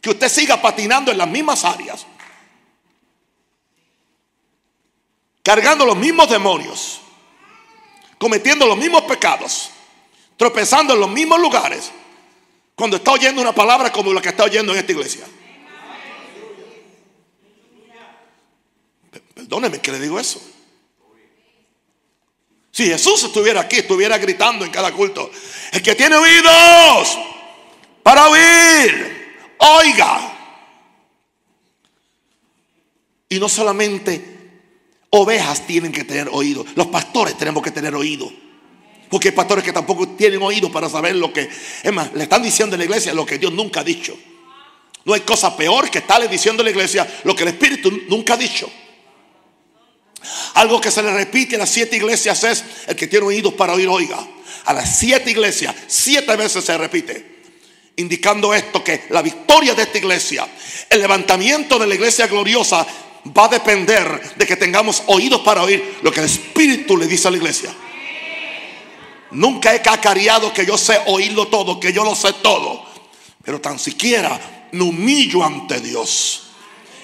que 0.01 0.09
usted 0.09 0.27
siga 0.27 0.61
patinando 0.61 1.11
en 1.11 1.17
las 1.17 1.29
mismas 1.29 1.63
áreas, 1.63 2.05
cargando 5.41 5.85
los 5.85 5.95
mismos 5.95 6.29
demonios, 6.29 6.99
cometiendo 8.17 8.67
los 8.67 8.77
mismos 8.77 9.03
pecados, 9.03 9.69
tropezando 10.35 10.93
en 10.93 10.99
los 10.99 11.09
mismos 11.09 11.39
lugares, 11.39 11.89
cuando 12.75 12.97
está 12.97 13.11
oyendo 13.11 13.41
una 13.41 13.55
palabra 13.55 13.93
como 13.93 14.11
la 14.11 14.21
que 14.21 14.27
está 14.27 14.43
oyendo 14.43 14.73
en 14.73 14.79
esta 14.79 14.91
iglesia. 14.91 15.25
Perdóneme 19.35 19.79
que 19.79 19.93
le 19.93 20.01
digo 20.01 20.19
eso. 20.19 20.41
Si 22.79 22.85
Jesús 22.85 23.21
estuviera 23.25 23.59
aquí, 23.59 23.79
estuviera 23.79 24.17
gritando 24.17 24.63
en 24.63 24.71
cada 24.71 24.93
culto, 24.93 25.29
el 25.73 25.81
que 25.81 25.95
tiene 25.95 26.15
oídos 26.15 27.17
para 28.01 28.29
oír, 28.29 29.35
oiga. 29.57 30.33
Y 33.27 33.37
no 33.37 33.49
solamente 33.49 34.23
ovejas 35.09 35.67
tienen 35.67 35.91
que 35.91 36.05
tener 36.05 36.29
oído, 36.31 36.65
los 36.75 36.87
pastores 36.87 37.37
tenemos 37.37 37.61
que 37.61 37.71
tener 37.71 37.93
oído. 37.93 38.31
Porque 39.09 39.27
hay 39.27 39.35
pastores 39.35 39.65
que 39.65 39.73
tampoco 39.73 40.07
tienen 40.15 40.41
oído 40.41 40.71
para 40.71 40.87
saber 40.87 41.17
lo 41.17 41.33
que, 41.33 41.49
le 42.13 42.23
están 42.23 42.41
diciendo 42.41 42.75
a 42.75 42.77
la 42.77 42.85
iglesia 42.85 43.13
lo 43.13 43.25
que 43.25 43.37
Dios 43.37 43.51
nunca 43.51 43.81
ha 43.81 43.83
dicho. 43.83 44.17
No 45.03 45.13
hay 45.13 45.19
cosa 45.19 45.57
peor 45.57 45.89
que 45.89 45.97
estarle 45.97 46.29
diciendo 46.29 46.61
a 46.61 46.63
la 46.63 46.69
iglesia 46.69 47.05
lo 47.25 47.35
que 47.35 47.43
el 47.43 47.49
Espíritu 47.49 47.91
nunca 48.07 48.35
ha 48.35 48.37
dicho. 48.37 48.71
Algo 50.55 50.81
que 50.81 50.91
se 50.91 51.01
le 51.01 51.13
repite 51.13 51.55
a 51.55 51.59
las 51.59 51.69
siete 51.69 51.95
iglesias 51.95 52.43
es 52.43 52.63
el 52.87 52.95
que 52.95 53.07
tiene 53.07 53.25
oídos 53.25 53.53
para 53.53 53.73
oír, 53.73 53.87
oiga. 53.87 54.19
A 54.65 54.73
las 54.73 54.97
siete 54.97 55.31
iglesias, 55.31 55.73
siete 55.87 56.35
veces 56.35 56.63
se 56.63 56.77
repite. 56.77 57.39
Indicando 57.95 58.53
esto 58.53 58.83
que 58.83 59.05
la 59.09 59.21
victoria 59.21 59.73
de 59.73 59.83
esta 59.83 59.97
iglesia, 59.97 60.47
el 60.89 60.99
levantamiento 60.99 61.77
de 61.79 61.87
la 61.87 61.95
iglesia 61.95 62.27
gloriosa 62.27 62.85
va 63.37 63.45
a 63.45 63.49
depender 63.49 64.35
de 64.37 64.45
que 64.45 64.55
tengamos 64.55 65.03
oídos 65.07 65.41
para 65.41 65.63
oír 65.63 65.97
lo 66.01 66.11
que 66.11 66.21
el 66.21 66.25
Espíritu 66.25 66.97
le 66.97 67.07
dice 67.07 67.27
a 67.27 67.31
la 67.31 67.37
iglesia. 67.37 67.73
Nunca 69.31 69.75
he 69.75 69.81
cacareado 69.81 70.53
que 70.53 70.65
yo 70.65 70.77
sé 70.77 70.99
oírlo 71.07 71.47
todo, 71.47 71.79
que 71.79 71.93
yo 71.93 72.03
lo 72.03 72.15
sé 72.15 72.33
todo. 72.41 72.85
Pero 73.43 73.61
tan 73.61 73.77
siquiera 73.77 74.67
me 74.71 74.83
humillo 74.83 75.43
ante 75.43 75.79
Dios. 75.79 76.43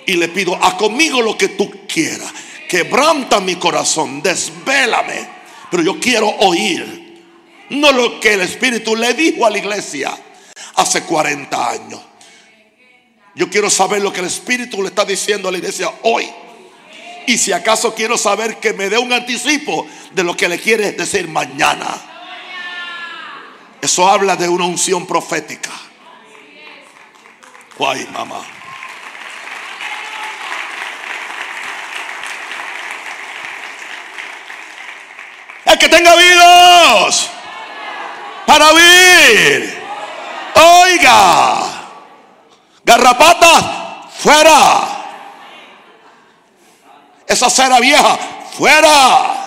Y 0.06 0.14
le 0.14 0.28
pido, 0.30 0.56
a 0.56 0.78
conmigo 0.78 1.22
lo 1.22 1.38
que 1.38 1.50
tú 1.50 1.72
quieras 1.88 2.32
quebranta 2.68 3.40
mi 3.40 3.56
corazón, 3.56 4.22
desvélame. 4.22 5.28
Pero 5.70 5.84
yo 5.84 6.00
quiero 6.00 6.28
oír, 6.28 7.24
no 7.70 7.92
lo 7.92 8.20
que 8.20 8.34
el 8.34 8.42
Espíritu 8.42 8.96
le 8.96 9.14
dijo 9.14 9.46
a 9.46 9.50
la 9.50 9.58
iglesia 9.58 10.18
hace 10.76 11.04
40 11.04 11.70
años. 11.70 12.02
Yo 13.36 13.50
quiero 13.50 13.70
saber 13.70 14.02
lo 14.02 14.14
que 14.14 14.22
el 14.22 14.28
Espíritu 14.28 14.82
le 14.82 14.90
está 14.90 15.04
diciendo 15.04 15.50
a 15.50 15.52
la 15.52 15.58
iglesia 15.58 15.92
hoy. 16.04 16.30
Y 17.28 17.38
si 17.38 17.52
acaso 17.52 17.94
quiero 17.94 18.18
saber 18.18 18.60
que 18.60 18.74
me 18.74 18.90
dé 18.90 18.98
un 18.98 19.12
anticipo 19.12 19.88
de 20.14 20.24
lo 20.24 20.38
que 20.38 20.48
le 20.48 20.60
quiere 20.60 20.92
decir 20.92 21.28
mañana. 21.28 21.88
Eso 23.82 24.08
habla 24.08 24.36
de 24.36 24.48
una 24.48 24.66
unción 24.66 25.06
profética. 25.06 25.72
Guay, 27.78 28.08
mamá. 28.14 28.55
El 35.66 35.80
que 35.80 35.90
tenga 35.90 36.14
oídos 36.14 37.30
para 38.46 38.72
oír. 38.72 39.82
Oiga. 40.56 41.72
Garrapata, 42.84 44.10
fuera. 44.16 44.96
Esa 47.28 47.50
cera 47.50 47.80
vieja, 47.80 48.18
fuera. 48.56 49.42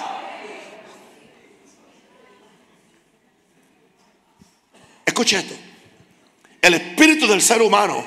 Escuche 5.06 5.38
esto. 5.38 5.54
El 6.60 6.74
espíritu 6.74 7.28
del 7.28 7.40
ser 7.40 7.62
humano 7.62 8.04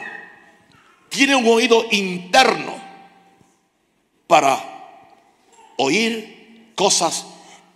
tiene 1.10 1.36
un 1.36 1.48
oído 1.48 1.88
interno 1.92 2.80
para 4.28 4.60
oír 5.78 6.74
cosas 6.76 7.26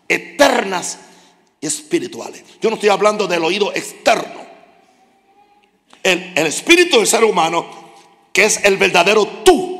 eternas 0.07 0.99
y 1.61 1.67
espirituales. 1.67 2.43
Yo 2.61 2.69
no 2.69 2.75
estoy 2.75 2.89
hablando 2.89 3.27
del 3.27 3.43
oído 3.43 3.73
externo. 3.73 4.45
El, 6.03 6.33
el 6.35 6.45
espíritu 6.47 6.97
del 6.97 7.07
ser 7.07 7.23
humano, 7.23 7.65
que 8.31 8.45
es 8.45 8.63
el 8.63 8.77
verdadero 8.77 9.25
tú, 9.43 9.75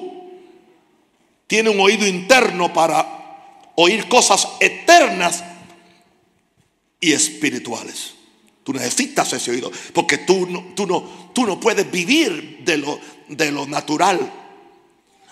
tiene 1.48 1.70
un 1.70 1.80
oído 1.80 2.08
interno 2.08 2.74
para 2.74 3.72
oír 3.76 4.08
cosas 4.08 4.48
eternas 4.60 5.44
y 7.00 7.14
espirituales. 7.14 8.14
Tú 8.64 8.74
necesitas 8.74 9.32
ese 9.32 9.52
oído, 9.52 9.72
porque 9.94 10.20
tú 10.20 10.48
no, 10.48 10.74
tú 10.76 10.88
no, 10.88 11.30
tú 11.34 11.46
no 11.46 11.60
puedes 11.60 11.90
vivir 11.92 12.62
de 12.66 12.78
lo, 12.78 13.00
de 13.28 13.52
lo 13.52 13.68
natural. 13.68 14.20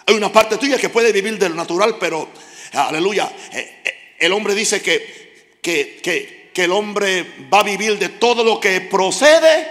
Hay 0.05 0.13
una 0.13 0.31
parte 0.31 0.57
tuya 0.57 0.77
que 0.77 0.89
puede 0.89 1.11
vivir 1.11 1.39
de 1.39 1.49
lo 1.49 1.55
natural, 1.55 1.97
pero, 1.99 2.29
aleluya, 2.73 3.33
eh, 3.51 3.81
eh, 3.83 3.93
el 4.25 4.31
hombre 4.31 4.55
dice 4.55 4.81
que, 4.81 5.59
que, 5.61 6.51
el 6.55 6.71
hombre 6.71 7.25
va 7.53 7.59
a 7.59 7.63
vivir 7.63 7.97
de 7.97 8.09
todo 8.09 8.43
lo 8.43 8.59
que 8.59 8.79
procede 8.81 9.67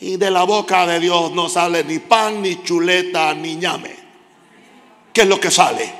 y 0.00 0.16
de 0.16 0.30
la 0.30 0.44
boca 0.44 0.86
de 0.86 1.00
Dios 1.00 1.32
no 1.32 1.48
sale 1.48 1.82
ni 1.84 1.98
pan, 1.98 2.42
ni 2.42 2.62
chuleta, 2.62 3.34
ni 3.34 3.56
ñame. 3.56 3.96
¿Qué 5.12 5.22
es 5.22 5.26
lo 5.26 5.40
que 5.40 5.50
sale? 5.50 5.90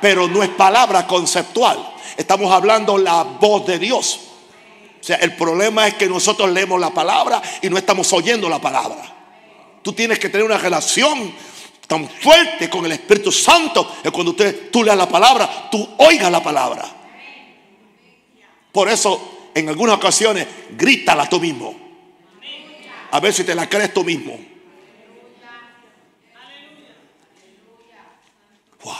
Pero 0.00 0.26
no 0.28 0.42
es 0.42 0.48
palabra 0.50 1.06
conceptual. 1.06 1.92
Estamos 2.16 2.50
hablando 2.50 2.96
la 2.96 3.24
voz 3.24 3.66
de 3.66 3.78
Dios. 3.78 4.20
O 5.00 5.04
sea, 5.04 5.16
el 5.16 5.36
problema 5.36 5.86
es 5.88 5.94
que 5.94 6.08
nosotros 6.08 6.50
leemos 6.50 6.80
la 6.80 6.90
palabra 6.90 7.42
y 7.60 7.68
no 7.68 7.76
estamos 7.76 8.10
oyendo 8.12 8.48
la 8.48 8.60
palabra. 8.60 9.02
Tú 9.82 9.92
tienes 9.92 10.18
que 10.18 10.28
tener 10.28 10.46
una 10.46 10.58
relación 10.58 11.34
tan 11.92 12.08
fuerte 12.08 12.70
con 12.70 12.86
el 12.86 12.92
Espíritu 12.92 13.30
Santo 13.30 13.98
que 14.02 14.10
cuando 14.10 14.30
usted, 14.30 14.70
tú 14.70 14.82
leas 14.82 14.96
la 14.96 15.06
palabra, 15.06 15.68
tú 15.70 15.86
oigas 15.98 16.32
la 16.32 16.42
palabra. 16.42 16.88
Por 18.72 18.88
eso, 18.88 19.50
en 19.54 19.68
algunas 19.68 19.96
ocasiones, 19.96 20.46
grítala 20.70 21.28
tú 21.28 21.38
mismo. 21.38 21.74
A 23.10 23.20
ver 23.20 23.34
si 23.34 23.44
te 23.44 23.54
la 23.54 23.68
crees 23.68 23.92
tú 23.92 24.04
mismo. 24.04 24.40
Wow. 28.82 28.94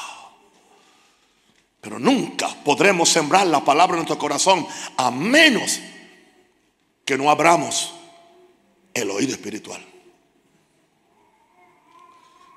Pero 1.81 1.99
nunca 1.99 2.55
podremos 2.63 3.09
sembrar 3.09 3.47
la 3.47 3.65
palabra 3.65 3.95
en 3.95 4.01
nuestro 4.01 4.19
corazón 4.19 4.67
a 4.99 5.11
menos 5.11 5.81
que 7.07 7.17
no 7.17 7.31
abramos 7.31 7.95
el 8.93 9.11
oído 9.11 9.33
espiritual. 9.33 9.92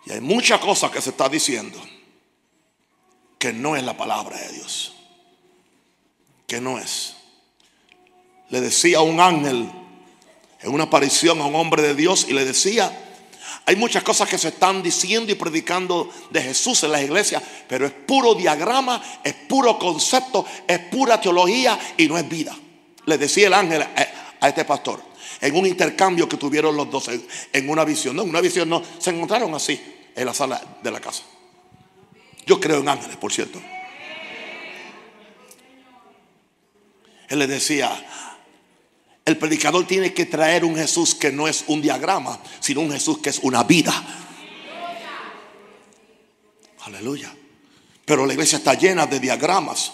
Y 0.05 0.12
hay 0.12 0.21
muchas 0.21 0.59
cosas 0.59 0.91
que 0.91 1.01
se 1.01 1.09
está 1.09 1.27
diciendo 1.27 1.81
que 3.39 3.51
no 3.53 3.75
es 3.75 3.83
la 3.83 3.97
palabra 3.97 4.38
de 4.38 4.53
Dios. 4.53 4.93
Que 6.47 6.62
no 6.62 6.77
es. 6.79 7.15
Le 8.50 8.62
decía 8.62 9.01
un 9.01 9.19
ángel 9.19 9.69
en 10.62 10.74
una 10.74 10.85
aparición 10.85 11.41
a 11.41 11.45
un 11.45 11.55
hombre 11.55 11.81
de 11.81 11.95
Dios 11.95 12.27
y 12.29 12.33
le 12.33 12.45
decía, 12.45 12.91
hay 13.65 13.75
muchas 13.75 14.03
cosas 14.03 14.29
que 14.29 14.38
se 14.38 14.50
están 14.50 14.83
diciendo 14.83 15.31
y 15.31 15.35
predicando 15.35 16.09
de 16.29 16.41
Jesús 16.41 16.83
en 16.83 16.91
las 16.91 17.01
iglesias, 17.01 17.41
pero 17.67 17.88
es 17.88 17.91
puro 17.91 18.35
diagrama, 18.35 19.01
es 19.24 19.33
puro 19.33 19.79
concepto, 19.79 20.45
es 20.67 20.79
pura 20.79 21.19
teología 21.19 21.77
y 21.97 22.07
no 22.07 22.17
es 22.17 22.29
vida. 22.29 22.55
Le 23.05 23.17
decía 23.17 23.47
el 23.47 23.53
ángel 23.53 23.81
a, 23.81 24.47
este 24.47 24.65
pastor 24.65 25.01
en 25.41 25.55
un 25.55 25.65
intercambio 25.65 26.29
que 26.29 26.38
tuvieron 26.38 26.75
los 26.75 26.89
dos 26.89 27.09
en, 27.53 27.69
una 27.69 27.83
visión. 27.83 28.15
No, 28.15 28.21
en 28.21 28.29
una 28.29 28.41
visión 28.41 28.69
no, 28.69 28.83
se 29.00 29.09
encontraron 29.09 29.53
así 29.55 29.95
en 30.15 30.25
la 30.25 30.34
sala 30.34 30.62
de 30.81 30.91
la 30.91 31.00
casa. 31.00 31.24
Yo 32.45 32.60
creo 32.60 32.79
en 32.79 32.89
ángeles, 32.89 33.17
por 33.17 33.34
cierto. 33.34 33.62
Él 37.27 37.39
le 37.39 37.48
decía, 37.48 37.91
el 39.25 39.38
predicador 39.38 39.88
tiene 39.88 40.13
que 40.13 40.25
traer 40.25 40.63
un 40.63 40.75
Jesús 40.75 41.15
que 41.15 41.31
no 41.31 41.48
es 41.48 41.65
un 41.67 41.81
diagrama, 41.81 42.39
sino 42.60 42.81
un 42.81 42.91
Jesús 42.91 43.17
que 43.17 43.31
es 43.31 43.39
una 43.39 43.63
vida. 43.63 43.93
Aleluya. 46.84 47.34
Pero 48.05 48.27
la 48.27 48.34
iglesia 48.34 48.60
está 48.60 48.75
llena 48.75 49.07
de 49.07 49.19
diagramas. 49.19 49.91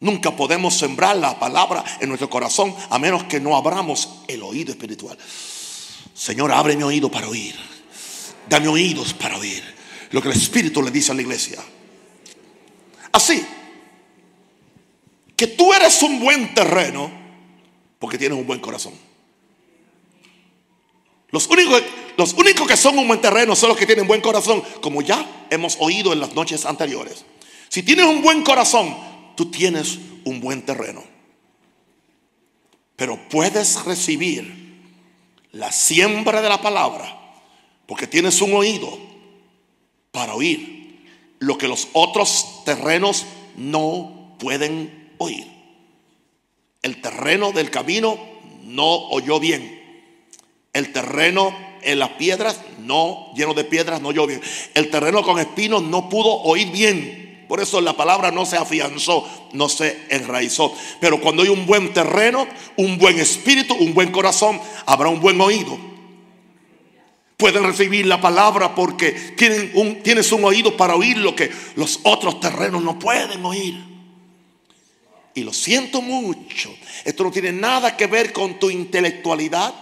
Nunca 0.00 0.34
podemos 0.34 0.74
sembrar 0.76 1.16
la 1.16 1.38
palabra 1.38 1.84
en 2.00 2.08
nuestro 2.08 2.28
corazón 2.28 2.74
a 2.90 2.98
menos 2.98 3.24
que 3.24 3.38
no 3.38 3.56
abramos 3.56 4.22
el 4.26 4.42
oído 4.42 4.72
espiritual. 4.72 5.16
Señor, 6.14 6.50
abre 6.50 6.76
mi 6.76 6.82
oído 6.82 7.08
para 7.08 7.28
oír. 7.28 7.54
Dame 8.48 8.68
oídos 8.68 9.12
para 9.14 9.36
oír 9.36 9.62
lo 10.10 10.22
que 10.22 10.28
el 10.28 10.36
Espíritu 10.36 10.82
le 10.82 10.90
dice 10.90 11.12
a 11.12 11.14
la 11.14 11.22
iglesia. 11.22 11.62
Así 13.12 13.44
que 15.36 15.46
tú 15.48 15.72
eres 15.72 16.02
un 16.02 16.18
buen 16.18 16.54
terreno 16.54 17.10
porque 17.98 18.18
tienes 18.18 18.38
un 18.38 18.46
buen 18.46 18.60
corazón. 18.60 18.94
Los 21.30 21.46
únicos, 21.48 21.82
los 22.16 22.32
únicos 22.32 22.66
que 22.66 22.76
son 22.76 22.98
un 22.98 23.06
buen 23.06 23.20
terreno 23.20 23.54
son 23.54 23.68
los 23.68 23.78
que 23.78 23.86
tienen 23.86 24.06
buen 24.06 24.20
corazón, 24.20 24.62
como 24.80 25.02
ya 25.02 25.46
hemos 25.50 25.76
oído 25.80 26.12
en 26.12 26.20
las 26.20 26.34
noches 26.34 26.64
anteriores. 26.64 27.24
Si 27.68 27.82
tienes 27.82 28.06
un 28.06 28.22
buen 28.22 28.42
corazón, 28.42 28.96
tú 29.36 29.50
tienes 29.50 29.98
un 30.24 30.40
buen 30.40 30.62
terreno. 30.62 31.04
Pero 32.96 33.18
puedes 33.28 33.84
recibir 33.84 34.82
la 35.52 35.70
siembra 35.70 36.40
de 36.40 36.48
la 36.48 36.60
palabra 36.60 37.17
porque 37.88 38.06
tienes 38.06 38.42
un 38.42 38.52
oído 38.52 38.98
para 40.12 40.34
oír 40.34 41.00
lo 41.38 41.56
que 41.56 41.68
los 41.68 41.88
otros 41.94 42.62
terrenos 42.66 43.24
no 43.56 44.36
pueden 44.38 45.14
oír. 45.16 45.46
El 46.82 47.00
terreno 47.00 47.50
del 47.52 47.70
camino 47.70 48.18
no 48.64 49.08
oyó 49.08 49.40
bien. 49.40 49.80
El 50.74 50.92
terreno 50.92 51.56
en 51.80 51.98
las 51.98 52.10
piedras 52.10 52.60
no, 52.80 53.32
lleno 53.34 53.54
de 53.54 53.64
piedras, 53.64 54.02
no 54.02 54.08
oyó 54.08 54.26
bien. 54.26 54.42
El 54.74 54.90
terreno 54.90 55.22
con 55.22 55.38
espinos 55.38 55.82
no 55.82 56.10
pudo 56.10 56.42
oír 56.42 56.70
bien. 56.70 57.46
Por 57.48 57.60
eso 57.60 57.80
la 57.80 57.94
palabra 57.94 58.30
no 58.30 58.44
se 58.44 58.58
afianzó, 58.58 59.26
no 59.54 59.70
se 59.70 59.98
enraizó. 60.10 60.74
Pero 61.00 61.22
cuando 61.22 61.42
hay 61.42 61.48
un 61.48 61.64
buen 61.64 61.94
terreno, 61.94 62.46
un 62.76 62.98
buen 62.98 63.18
espíritu, 63.18 63.74
un 63.76 63.94
buen 63.94 64.12
corazón, 64.12 64.60
habrá 64.84 65.08
un 65.08 65.20
buen 65.20 65.40
oído. 65.40 65.88
Pueden 67.38 67.62
recibir 67.62 68.04
la 68.04 68.20
palabra 68.20 68.74
porque 68.74 69.12
tienen 69.12 69.70
un, 69.74 70.02
tienes 70.02 70.32
un 70.32 70.44
oído 70.44 70.76
para 70.76 70.96
oír 70.96 71.16
lo 71.18 71.36
que 71.36 71.48
los 71.76 72.00
otros 72.02 72.40
terrenos 72.40 72.82
no 72.82 72.98
pueden 72.98 73.44
oír. 73.44 73.76
Y 75.34 75.44
lo 75.44 75.52
siento 75.52 76.02
mucho. 76.02 76.74
Esto 77.04 77.22
no 77.22 77.30
tiene 77.30 77.52
nada 77.52 77.96
que 77.96 78.08
ver 78.08 78.32
con 78.32 78.58
tu 78.58 78.70
intelectualidad. 78.70 79.72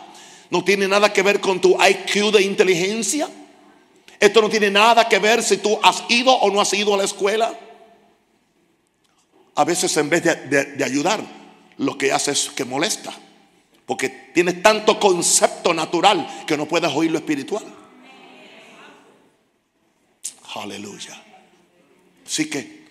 No 0.50 0.62
tiene 0.64 0.86
nada 0.86 1.14
que 1.14 1.22
ver 1.22 1.40
con 1.40 1.58
tu 1.58 1.78
IQ 1.82 2.30
de 2.30 2.42
inteligencia. 2.42 3.26
Esto 4.20 4.42
no 4.42 4.50
tiene 4.50 4.70
nada 4.70 5.08
que 5.08 5.18
ver 5.18 5.42
si 5.42 5.56
tú 5.56 5.78
has 5.82 6.04
ido 6.10 6.34
o 6.34 6.50
no 6.50 6.60
has 6.60 6.74
ido 6.74 6.92
a 6.92 6.98
la 6.98 7.04
escuela. 7.04 7.58
A 9.54 9.64
veces 9.64 9.96
en 9.96 10.10
vez 10.10 10.24
de, 10.24 10.84
ayudar, 10.84 11.24
lo 11.78 11.96
que 11.96 12.12
hace 12.12 12.32
es 12.32 12.50
que 12.50 12.66
molesta. 12.66 13.14
Porque 13.86 14.08
tienes 14.34 14.62
tanto 14.62 14.98
concepto 14.98 15.72
natural 15.72 16.44
que 16.46 16.56
no 16.56 16.66
puedes 16.66 16.92
oír 16.92 17.12
lo 17.12 17.18
espiritual. 17.18 17.64
Aleluya. 20.56 21.22
Así 22.26 22.50
que 22.50 22.84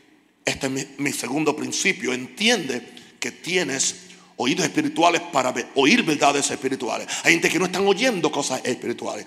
este 0.46 0.68
es 0.68 1.00
mi, 1.00 1.12
segundo 1.12 1.56
principio. 1.56 2.14
Entiende 2.14 2.82
que 3.20 3.32
tienes 3.32 3.96
oídos 4.38 4.66
espirituales 4.66 5.22
para 5.34 5.54
oír 5.76 6.04
verdades 6.04 6.50
espirituales. 6.52 7.08
Hay 7.24 7.34
gente 7.34 7.50
que 7.50 7.60
no 7.60 7.66
están 7.66 7.86
oyendo 7.86 8.32
cosas 8.32 8.62
espirituales. 8.64 9.26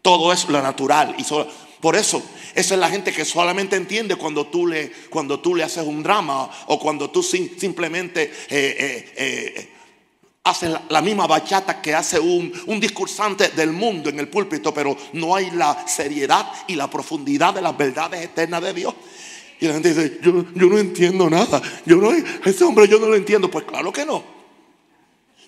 Todo 0.00 0.32
es 0.32 0.48
lo 0.48 0.60
natural. 0.62 1.14
Y 1.18 1.24
por 1.80 1.94
eso, 1.94 2.22
esa 2.54 2.74
es 2.74 2.80
la 2.80 2.90
gente 2.90 3.12
que 3.12 3.24
solamente 3.24 3.76
entiende 3.76 4.16
cuando 4.16 4.46
tú 4.46 4.66
le, 4.66 4.90
cuando 5.10 5.38
tú 5.38 5.54
le 5.54 5.62
haces 5.62 5.84
un 5.84 6.02
drama 6.02 6.50
o 6.66 6.78
cuando 6.78 7.10
tú 7.10 7.22
simplemente 7.22 8.22
eh, 8.22 8.32
eh, 8.50 9.12
eh, 9.16 9.72
haces 10.44 10.76
la, 10.88 11.00
misma 11.00 11.26
bachata 11.26 11.80
que 11.80 11.94
hace 11.94 12.18
un, 12.18 12.52
un 12.66 12.80
discursante 12.80 13.48
del 13.50 13.72
mundo 13.72 14.10
en 14.10 14.18
el 14.18 14.28
púlpito, 14.28 14.74
pero 14.74 14.96
no 15.12 15.36
hay 15.36 15.50
la 15.52 15.86
seriedad 15.86 16.50
y 16.66 16.74
la 16.74 16.90
profundidad 16.90 17.54
de 17.54 17.62
las 17.62 17.76
verdades 17.76 18.22
eternas 18.24 18.62
de 18.62 18.74
Dios. 18.74 18.94
Y 19.60 19.68
la 19.68 19.74
gente 19.74 19.94
dice, 19.94 20.18
yo, 20.20 20.44
yo 20.54 20.66
no 20.66 20.78
entiendo 20.78 21.30
nada. 21.30 21.62
Yo 21.86 21.96
no, 21.96 22.10
ese 22.10 22.64
hombre 22.64 22.88
yo 22.88 22.98
no 22.98 23.06
lo 23.06 23.14
entiendo. 23.14 23.48
Pues 23.48 23.64
claro 23.64 23.92
que 23.92 24.04
no. 24.04 24.24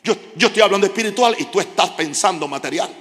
Yo, 0.04 0.14
yo 0.36 0.46
estoy 0.46 0.62
hablando 0.62 0.86
espiritual 0.86 1.34
y 1.36 1.46
tú 1.46 1.58
estás 1.58 1.90
pensando 1.90 2.46
material. 2.46 2.94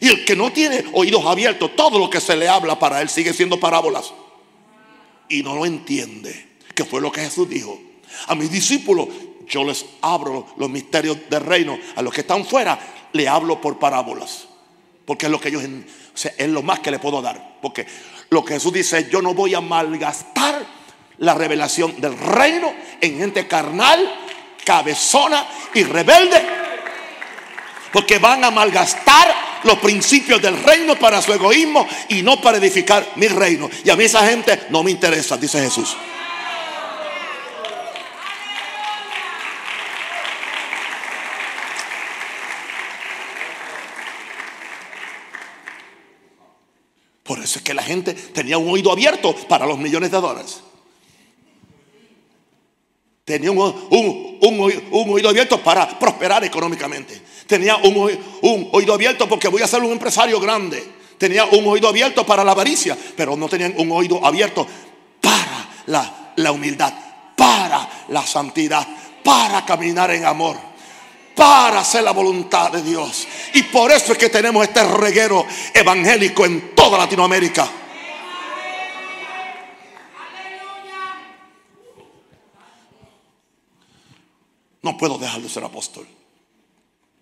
Y 0.00 0.08
el 0.08 0.24
que 0.24 0.34
no 0.34 0.52
tiene 0.52 0.84
oídos 0.94 1.24
abiertos, 1.24 1.76
todo 1.76 2.00
lo 2.00 2.10
que 2.10 2.20
se 2.20 2.34
le 2.34 2.48
habla 2.48 2.76
para 2.80 3.00
él 3.00 3.08
sigue 3.08 3.32
siendo 3.32 3.60
parábolas. 3.60 4.12
Y 5.28 5.44
no 5.44 5.54
lo 5.54 5.64
entiende. 5.64 6.56
Que 6.74 6.84
fue 6.84 7.00
lo 7.00 7.12
que 7.12 7.20
Jesús 7.20 7.48
dijo. 7.48 7.80
A 8.26 8.34
mis 8.34 8.50
discípulos 8.50 9.08
yo 9.46 9.64
les 9.64 9.84
abro 10.00 10.46
los 10.56 10.70
misterios 10.70 11.18
del 11.28 11.44
reino. 11.44 11.78
A 11.96 12.02
los 12.02 12.12
que 12.12 12.22
están 12.22 12.44
fuera 12.44 12.78
le 13.12 13.28
hablo 13.28 13.60
por 13.60 13.78
parábolas. 13.78 14.46
Porque 15.04 15.26
es 15.26 15.32
lo 15.32 15.40
que 15.40 15.48
ellos, 15.48 15.62
es 15.64 16.48
lo 16.48 16.62
más 16.62 16.80
que 16.80 16.90
le 16.90 16.98
puedo 16.98 17.20
dar. 17.20 17.58
Porque 17.60 17.86
lo 18.30 18.44
que 18.44 18.54
Jesús 18.54 18.72
dice, 18.72 19.08
yo 19.10 19.20
no 19.20 19.34
voy 19.34 19.54
a 19.54 19.60
malgastar 19.60 20.66
la 21.18 21.34
revelación 21.34 22.00
del 22.00 22.18
reino 22.18 22.72
en 23.00 23.18
gente 23.18 23.46
carnal, 23.46 24.00
cabezona 24.64 25.46
y 25.74 25.82
rebelde. 25.84 26.42
Porque 27.92 28.18
van 28.18 28.42
a 28.44 28.50
malgastar 28.50 29.34
los 29.64 29.78
principios 29.78 30.40
del 30.40 30.62
reino 30.62 30.96
para 30.96 31.20
su 31.22 31.32
egoísmo 31.32 31.86
y 32.08 32.22
no 32.22 32.40
para 32.40 32.58
edificar 32.58 33.12
mi 33.16 33.28
reino. 33.28 33.70
Y 33.84 33.90
a 33.90 33.96
mí 33.96 34.04
esa 34.04 34.26
gente 34.26 34.66
no 34.70 34.82
me 34.82 34.90
interesa, 34.90 35.36
dice 35.36 35.60
Jesús. 35.60 35.96
Por 47.24 47.42
eso 47.42 47.58
es 47.58 47.64
que 47.64 47.72
la 47.72 47.73
gente 47.84 48.14
tenía 48.14 48.58
un 48.58 48.68
oído 48.68 48.90
abierto 48.90 49.34
para 49.48 49.66
los 49.66 49.78
millones 49.78 50.10
de 50.10 50.20
dólares. 50.20 50.60
Tenía 53.24 53.50
un, 53.50 55.08
oído 55.10 55.28
abierto 55.30 55.62
para 55.62 55.98
prosperar 55.98 56.44
económicamente. 56.44 57.20
Tenía 57.46 57.76
un, 57.76 58.68
oído 58.72 58.92
abierto 58.92 59.26
porque 59.26 59.48
voy 59.48 59.62
a 59.62 59.66
ser 59.66 59.82
un 59.82 59.92
empresario 59.92 60.38
grande. 60.40 60.84
Tenía 61.16 61.46
un 61.46 61.66
oído 61.66 61.88
abierto 61.88 62.26
para 62.26 62.44
la 62.44 62.52
avaricia, 62.52 62.98
pero 63.16 63.34
no 63.36 63.48
tenían 63.48 63.74
un 63.78 63.90
oído 63.92 64.24
abierto 64.24 64.66
para 65.22 65.70
la, 65.86 66.32
la 66.36 66.52
humildad, 66.52 66.92
para 67.34 68.04
la 68.08 68.26
santidad, 68.26 68.86
para 69.22 69.64
caminar 69.64 70.10
en 70.10 70.26
amor, 70.26 70.58
para 71.34 71.80
hacer 71.80 72.02
la 72.02 72.10
voluntad 72.10 72.72
de 72.72 72.82
Dios. 72.82 73.26
Y 73.54 73.62
por 73.62 73.90
eso 73.90 74.12
es 74.12 74.18
que 74.18 74.28
tenemos 74.28 74.64
este 74.64 74.84
reguero 74.84 75.46
evangélico 75.72 76.44
en 76.44 76.73
toda 76.84 76.98
Latinoamérica. 76.98 77.66
No 84.82 84.98
puedo 84.98 85.16
dejar 85.16 85.40
de 85.40 85.48
ser 85.48 85.64
apóstol. 85.64 86.06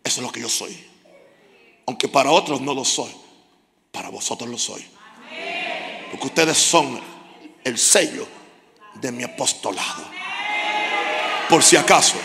Eso 0.03 0.21
es 0.21 0.27
lo 0.27 0.33
que 0.33 0.41
yo 0.41 0.49
soy. 0.49 0.77
Aunque 1.87 2.09
para 2.09 2.33
otros 2.33 2.61
no 2.61 2.75
lo 2.75 2.85
soy, 2.85 3.13
para 3.93 4.09
vosotros 4.09 4.51
lo 4.51 4.59
soy. 4.59 4.85
Porque 6.11 6.27
ustedes 6.27 6.59
son 6.59 7.01
el 7.63 7.79
sello 7.79 8.27
de 8.95 9.13
mi 9.13 9.23
apostolado. 9.23 10.03
Por 11.49 11.63
si 11.63 11.77
acaso. 11.77 12.17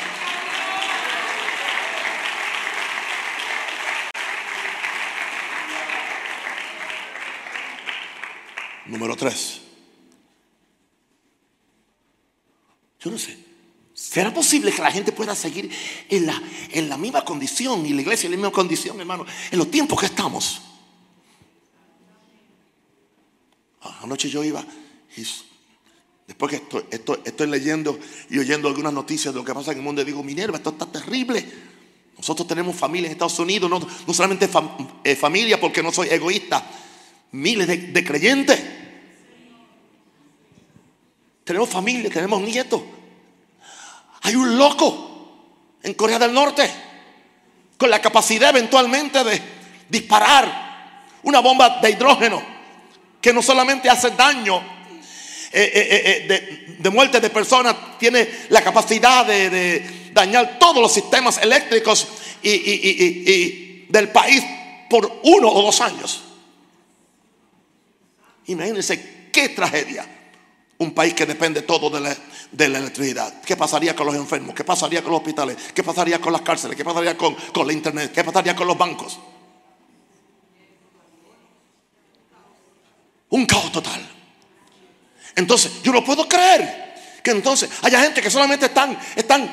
Número 8.87 9.15
tres. 9.15 9.61
Yo 12.99 13.11
no 13.11 13.17
sé. 13.17 13.37
¿Será 13.93 14.33
posible 14.33 14.71
que 14.71 14.81
la 14.81 14.91
gente 14.91 15.11
pueda 15.11 15.35
seguir 15.35 15.71
en 16.09 16.25
la, 16.27 16.41
en 16.71 16.87
la 16.87 16.97
misma 16.97 17.25
condición 17.25 17.85
y 17.85 17.93
la 17.93 18.01
iglesia 18.01 18.27
en 18.27 18.31
la 18.31 18.37
misma 18.37 18.51
condición, 18.51 18.99
hermano, 18.99 19.25
en 19.51 19.57
los 19.57 19.71
tiempos 19.71 19.99
que 19.99 20.05
estamos? 20.05 20.61
Ah, 23.81 24.01
anoche 24.03 24.29
yo 24.29 24.43
iba 24.43 24.63
después 26.27 26.51
que 26.51 26.57
estoy, 26.91 27.19
estoy, 27.23 27.47
leyendo 27.47 27.97
y 28.29 28.37
oyendo 28.37 28.67
algunas 28.67 28.93
noticias 28.93 29.33
de 29.33 29.39
lo 29.39 29.45
que 29.45 29.53
pasa 29.53 29.71
en 29.71 29.79
el 29.79 29.83
mundo, 29.83 30.03
digo, 30.03 30.23
Minerva, 30.23 30.57
esto 30.57 30.71
está 30.71 30.85
terrible. 30.85 31.43
Nosotros 32.17 32.47
tenemos 32.47 32.75
familia 32.75 33.07
en 33.07 33.13
Estados 33.13 33.39
Unidos, 33.39 33.69
no, 33.69 34.13
solamente 34.13 34.49
eh, 35.03 35.15
familia 35.15 35.59
porque 35.59 35.81
no 35.81 35.91
soy 35.91 36.09
egoísta, 36.09 36.69
miles 37.31 37.67
de 37.67 38.03
creyentes. 38.03 38.76
Tenemos 41.47 41.69
familia, 41.69 42.09
tenemos 42.09 42.41
nietos. 42.41 42.81
Hay 44.23 44.35
un 44.35 44.57
loco 44.57 45.77
en 45.81 45.93
Corea 45.93 46.19
del 46.19 46.33
Norte 46.33 46.69
con 47.77 47.89
la 47.89 48.01
capacidad 48.01 48.49
eventualmente 48.49 49.23
de 49.23 49.41
disparar 49.87 51.05
una 51.23 51.39
bomba 51.39 51.79
de 51.81 51.91
hidrógeno 51.91 52.43
que 53.21 53.31
no 53.31 53.41
solamente 53.41 53.89
hace 53.89 54.09
daño 54.11 54.57
eh, 55.53 55.71
eh, 55.73 56.27
eh, 56.29 56.75
de, 56.79 56.89
muerte 56.89 57.21
de 57.21 57.29
personas, 57.29 57.97
tiene 57.97 58.27
la 58.49 58.61
capacidad 58.61 59.25
de, 59.25 60.09
dañar 60.11 60.59
todos 60.59 60.81
los 60.81 60.93
sistemas 60.93 61.37
eléctricos 61.37 62.09
y, 62.43 63.85
del 63.87 64.09
país 64.09 64.43
por 64.89 65.21
uno 65.23 65.47
o 65.47 65.61
dos 65.61 65.79
años. 65.79 66.23
Imagínense 68.47 69.29
qué 69.31 69.47
tragedia. 69.47 70.16
Un 70.79 70.93
país 70.93 71.15
que 71.15 71.25
depende 71.25 71.63
todo 71.63 71.89
de 71.89 71.99
la, 71.99 72.77
electricidad. 72.77 73.41
¿Qué 73.41 73.57
pasaría 73.57 73.95
con 73.95 74.05
los 74.05 74.15
enfermos? 74.15 74.53
¿Qué 74.53 74.63
pasaría 74.63 75.01
con 75.01 75.11
los 75.11 75.21
hospitales? 75.21 75.57
¿Qué 75.73 75.83
pasaría 75.83 76.21
con 76.21 76.31
las 76.31 76.41
cárceles? 76.41 76.77
¿Qué 76.77 76.85
pasaría 76.85 77.17
con, 77.17 77.33
con 77.33 77.65
la 77.65 77.73
internet? 77.73 78.11
¿Qué 78.13 78.23
pasaría 78.23 78.55
con 78.55 78.67
los 78.67 78.77
bancos? 78.77 79.19
Un 83.29 83.45
caos 83.47 83.71
total. 83.71 84.07
Entonces, 85.35 85.81
yo 85.81 85.91
no 85.91 86.03
puedo 86.03 86.27
creer 86.27 86.95
que 87.23 87.31
entonces 87.31 87.69
haya 87.81 87.99
gente 88.01 88.21
que 88.21 88.29
solamente 88.29 88.67
están, 88.67 88.97
están 89.15 89.49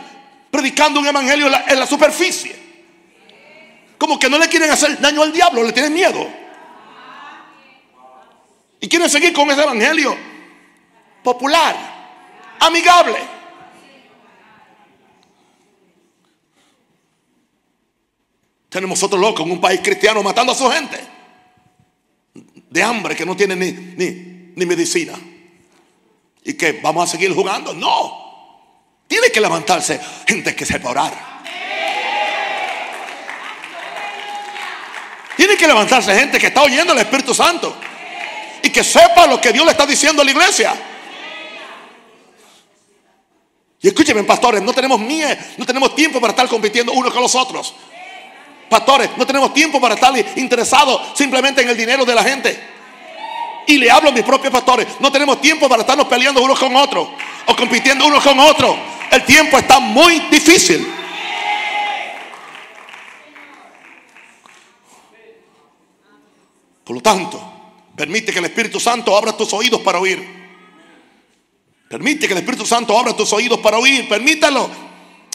predicando 0.50 1.00
un 1.00 1.06
evangelio 1.06 1.46
en 1.46 1.52
la, 1.52 1.64
en 1.68 1.80
la 1.80 1.86
superficie. 1.86 2.54
Como 3.96 4.18
que 4.18 4.28
no 4.28 4.38
le 4.38 4.48
quieren 4.48 4.70
hacer 4.70 5.00
daño 5.00 5.22
al 5.22 5.32
diablo, 5.32 5.64
le 5.64 5.72
tienen 5.72 5.94
miedo. 5.94 6.28
Y 8.78 8.88
quieren 8.88 9.08
seguir 9.08 9.32
con 9.32 9.50
ese 9.50 9.62
evangelio 9.62 10.33
popular, 11.24 11.74
amigable. 12.60 13.18
Tenemos 18.68 19.02
otro 19.02 19.18
loco 19.18 19.42
en 19.42 19.52
un 19.52 19.60
país 19.60 19.80
cristiano 19.82 20.22
matando 20.22 20.52
a 20.52 20.54
su 20.54 20.70
gente. 20.70 20.98
De 22.68 22.82
hambre 22.82 23.16
que 23.16 23.24
no 23.24 23.36
tiene 23.36 23.56
ni, 23.56 23.72
ni, 23.72 24.52
ni 24.54 24.66
medicina. 24.66 25.14
Y 26.42 26.54
que 26.54 26.72
vamos 26.82 27.08
a 27.08 27.12
seguir 27.12 27.32
jugando. 27.32 27.72
No. 27.72 28.22
Tiene 29.06 29.30
que 29.30 29.40
levantarse 29.40 30.00
gente 30.26 30.54
que 30.54 30.66
sepa 30.66 30.90
orar. 30.90 31.34
Tiene 35.36 35.56
que 35.56 35.66
levantarse 35.66 36.14
gente 36.14 36.38
que 36.38 36.48
está 36.48 36.62
oyendo 36.62 36.92
el 36.92 36.98
Espíritu 36.98 37.34
Santo 37.34 37.76
y 38.62 38.70
que 38.70 38.82
sepa 38.82 39.26
lo 39.26 39.40
que 39.40 39.52
Dios 39.52 39.64
le 39.64 39.72
está 39.72 39.86
diciendo 39.86 40.22
a 40.22 40.24
la 40.24 40.30
iglesia. 40.30 40.74
Y 43.84 43.88
escúcheme, 43.88 44.24
pastores, 44.24 44.62
no 44.62 44.72
tenemos 44.72 44.98
miedo, 44.98 45.36
no 45.58 45.66
tenemos 45.66 45.94
tiempo 45.94 46.18
para 46.18 46.30
estar 46.30 46.48
compitiendo 46.48 46.90
unos 46.92 47.12
con 47.12 47.20
los 47.20 47.34
otros. 47.34 47.74
Pastores, 48.70 49.10
no 49.18 49.26
tenemos 49.26 49.52
tiempo 49.52 49.78
para 49.78 49.94
estar 49.94 50.10
interesados 50.36 51.12
simplemente 51.14 51.60
en 51.60 51.68
el 51.68 51.76
dinero 51.76 52.06
de 52.06 52.14
la 52.14 52.24
gente. 52.24 52.58
Y 53.66 53.76
le 53.76 53.90
hablo 53.90 54.08
a 54.08 54.12
mis 54.12 54.22
propios 54.22 54.50
pastores, 54.50 54.86
no 55.00 55.12
tenemos 55.12 55.38
tiempo 55.38 55.68
para 55.68 55.82
estarnos 55.82 56.06
peleando 56.08 56.42
unos 56.42 56.58
con 56.58 56.74
otros 56.74 57.10
o 57.44 57.54
compitiendo 57.54 58.06
unos 58.06 58.24
con 58.24 58.40
otros. 58.40 58.74
El 59.10 59.22
tiempo 59.26 59.58
está 59.58 59.78
muy 59.78 60.18
difícil. 60.30 60.90
Por 66.82 66.96
lo 66.96 67.02
tanto, 67.02 67.54
Permite 67.96 68.32
que 68.32 68.40
el 68.40 68.46
Espíritu 68.46 68.80
Santo 68.80 69.16
abra 69.16 69.36
tus 69.36 69.52
oídos 69.52 69.80
para 69.80 70.00
oír. 70.00 70.43
Permite 71.94 72.26
que 72.26 72.32
el 72.32 72.40
Espíritu 72.40 72.66
Santo 72.66 72.98
abra 72.98 73.14
tus 73.14 73.32
oídos 73.32 73.60
para 73.60 73.78
oír. 73.78 74.08
Permítalo. 74.08 74.68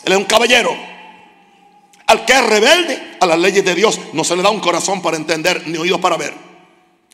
Él 0.04 0.12
es 0.12 0.18
un 0.18 0.26
caballero. 0.26 0.76
Al 2.06 2.26
que 2.26 2.34
es 2.34 2.46
rebelde 2.46 3.16
a 3.22 3.26
las 3.26 3.40
leyes 3.40 3.64
de 3.64 3.74
Dios 3.74 3.98
no 4.12 4.26
se 4.26 4.36
le 4.36 4.44
da 4.44 4.50
un 4.50 4.60
corazón 4.60 5.02
para 5.02 5.16
entender 5.16 5.66
ni 5.70 5.78
oídos 5.78 6.02
para 6.02 6.18
ver. 6.18 6.34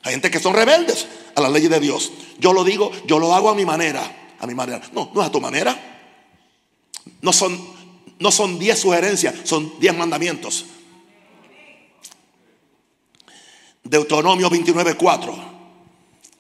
Hay 0.02 0.14
gente 0.14 0.32
que 0.32 0.40
son 0.40 0.56
rebeldes 0.56 1.08
a 1.36 1.42
las 1.42 1.52
leyes 1.52 1.70
de 1.70 1.80
Dios. 1.80 2.12
Yo 2.40 2.54
lo 2.54 2.64
digo, 2.64 2.92
yo 3.06 3.20
lo 3.20 3.36
hago 3.36 3.52
a 3.52 3.54
mi 3.54 3.68
manera. 3.68 4.34
A 4.40 4.48
mi 4.48 4.56
manera. 4.56 4.82
No, 4.94 5.12
no 5.14 5.22
es 5.22 5.28
a 5.28 5.32
tu 5.32 5.40
manera. 5.40 5.80
No 7.22 7.32
son, 7.32 7.56
no 8.18 8.32
son 8.32 8.58
diez 8.58 8.80
sugerencias, 8.80 9.36
son 9.44 9.80
diez 9.80 9.96
mandamientos. 9.96 10.66
Deuteronomio 13.84 14.50
29:4. 14.50 15.55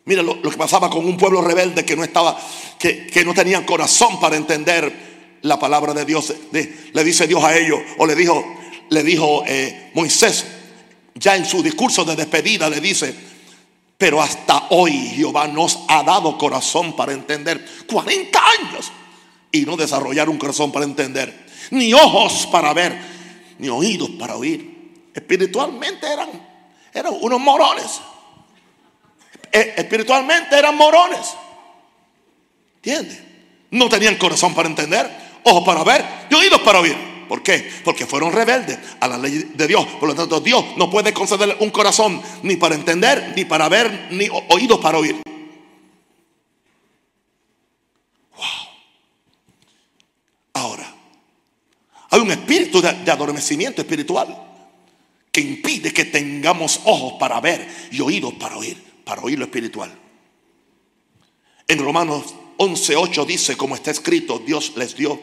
Mira 0.05 0.21
lo, 0.21 0.41
que 0.41 0.51
pasaba 0.51 0.89
con 0.89 1.05
un 1.05 1.17
pueblo 1.17 1.41
rebelde 1.41 1.83
que 1.83 1.95
no 1.95 2.03
estaba, 2.03 2.39
que, 2.77 3.07
que 3.07 3.25
no 3.25 3.33
tenían 3.33 3.65
corazón 3.65 4.19
para 4.19 4.35
entender 4.35 5.39
la 5.41 5.59
palabra 5.59 5.93
de 5.93 6.05
Dios. 6.05 6.33
le 6.51 7.03
dice 7.03 7.27
Dios 7.27 7.43
a 7.43 7.57
ellos, 7.57 7.79
o 7.97 8.05
le 8.05 8.15
dijo, 8.15 8.43
le 8.89 9.03
dijo 9.03 9.43
eh, 9.47 9.91
Moisés, 9.93 10.45
ya 11.15 11.35
en 11.35 11.45
su 11.45 11.63
discurso 11.63 12.05
de 12.05 12.15
despedida 12.15 12.69
le 12.69 12.81
dice, 12.81 13.15
pero 13.97 14.21
hasta 14.21 14.67
hoy 14.71 14.91
Jehová 15.15 15.47
nos 15.47 15.79
ha 15.87 16.03
dado 16.03 16.37
corazón 16.37 16.95
para 16.95 17.13
entender. 17.13 17.65
40 17.87 18.39
años. 18.59 18.91
Y 19.51 19.61
no 19.61 19.77
desarrollar 19.77 20.29
un 20.29 20.37
corazón 20.37 20.71
para 20.71 20.83
entender. 20.83 21.45
Ni 21.71 21.93
ojos 21.93 22.47
para 22.51 22.73
ver. 22.73 22.99
Ni 23.57 23.69
oídos 23.69 24.09
para 24.19 24.35
oír. 24.35 25.09
Espiritualmente 25.13 26.11
eran 26.11 26.29
eran 26.95 27.13
unos 27.21 27.39
morones. 27.39 28.01
E, 29.51 29.73
espiritualmente 29.77 30.57
eran 30.57 30.75
morones. 30.75 31.33
¿Entiendes? 32.77 33.19
No 33.71 33.89
tenían 33.89 34.15
corazón 34.15 34.53
para 34.53 34.69
entender, 34.69 35.09
ojos 35.43 35.63
para 35.63 35.83
ver 35.83 36.05
y 36.29 36.35
oídos 36.35 36.61
para 36.61 36.79
oír. 36.79 36.95
¿Por 37.27 37.41
qué? 37.41 37.69
Porque 37.83 38.05
fueron 38.05 38.31
rebeldes 38.31 38.77
a 38.99 39.07
la 39.07 39.17
ley 39.17 39.51
de 39.53 39.67
Dios. 39.67 39.85
Por 39.99 40.09
lo 40.09 40.15
tanto, 40.15 40.39
Dios 40.39 40.63
no 40.77 40.89
puede 40.89 41.13
conceder 41.13 41.57
un 41.59 41.71
corazón 41.71 42.21
ni 42.43 42.55
para 42.55 42.75
entender, 42.75 43.33
ni 43.35 43.45
para 43.45 43.67
ver, 43.67 44.09
ni 44.11 44.27
oídos 44.49 44.79
para 44.79 44.99
oír. 44.99 45.15
Wow. 48.35 48.45
Ahora, 50.53 50.93
hay 52.11 52.19
un 52.19 52.31
espíritu 52.31 52.81
de 52.81 53.11
adormecimiento 53.11 53.81
espiritual 53.81 54.45
que 55.35 55.41
impide 55.41 55.91
que 55.91 56.05
tengamos 56.05 56.79
ojos 56.85 57.15
para 57.19 57.41
ver 57.41 57.67
y 57.91 57.99
oídos 57.99 58.35
para 58.35 58.55
oír, 58.55 58.81
para 59.05 59.21
oír 59.21 59.39
lo 59.39 59.45
espiritual. 59.45 59.97
En 61.67 61.79
Romanos 61.79 62.35
11:8 62.57 63.25
dice, 63.25 63.55
como 63.55 63.75
está 63.75 63.91
escrito, 63.91 64.39
Dios 64.39 64.73
les 64.75 64.95
dio 64.95 65.19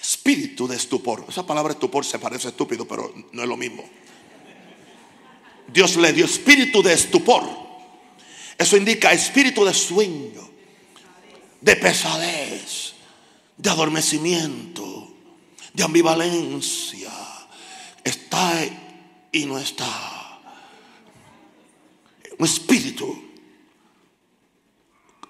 espíritu 0.00 0.68
de 0.68 0.76
estupor. 0.76 1.24
Esa 1.28 1.44
palabra 1.44 1.72
estupor 1.72 2.04
se 2.04 2.18
parece 2.18 2.48
estúpido, 2.48 2.86
pero 2.86 3.12
no 3.32 3.42
es 3.42 3.48
lo 3.48 3.56
mismo. 3.56 3.84
Dios 5.72 5.96
le 5.96 6.12
dio 6.12 6.24
espíritu 6.26 6.82
de 6.82 6.92
estupor. 6.92 7.42
Eso 8.56 8.76
indica 8.76 9.12
espíritu 9.12 9.64
de 9.64 9.74
sueño, 9.74 10.48
de 11.60 11.76
pesadez, 11.76 12.94
de 13.56 13.70
adormecimiento, 13.70 15.08
de 15.72 15.82
ambivalencia. 15.82 17.10
Está 18.04 18.64
y 19.32 19.44
no 19.44 19.58
está. 19.58 20.15
Un 22.38 22.46
espíritu. 22.46 23.22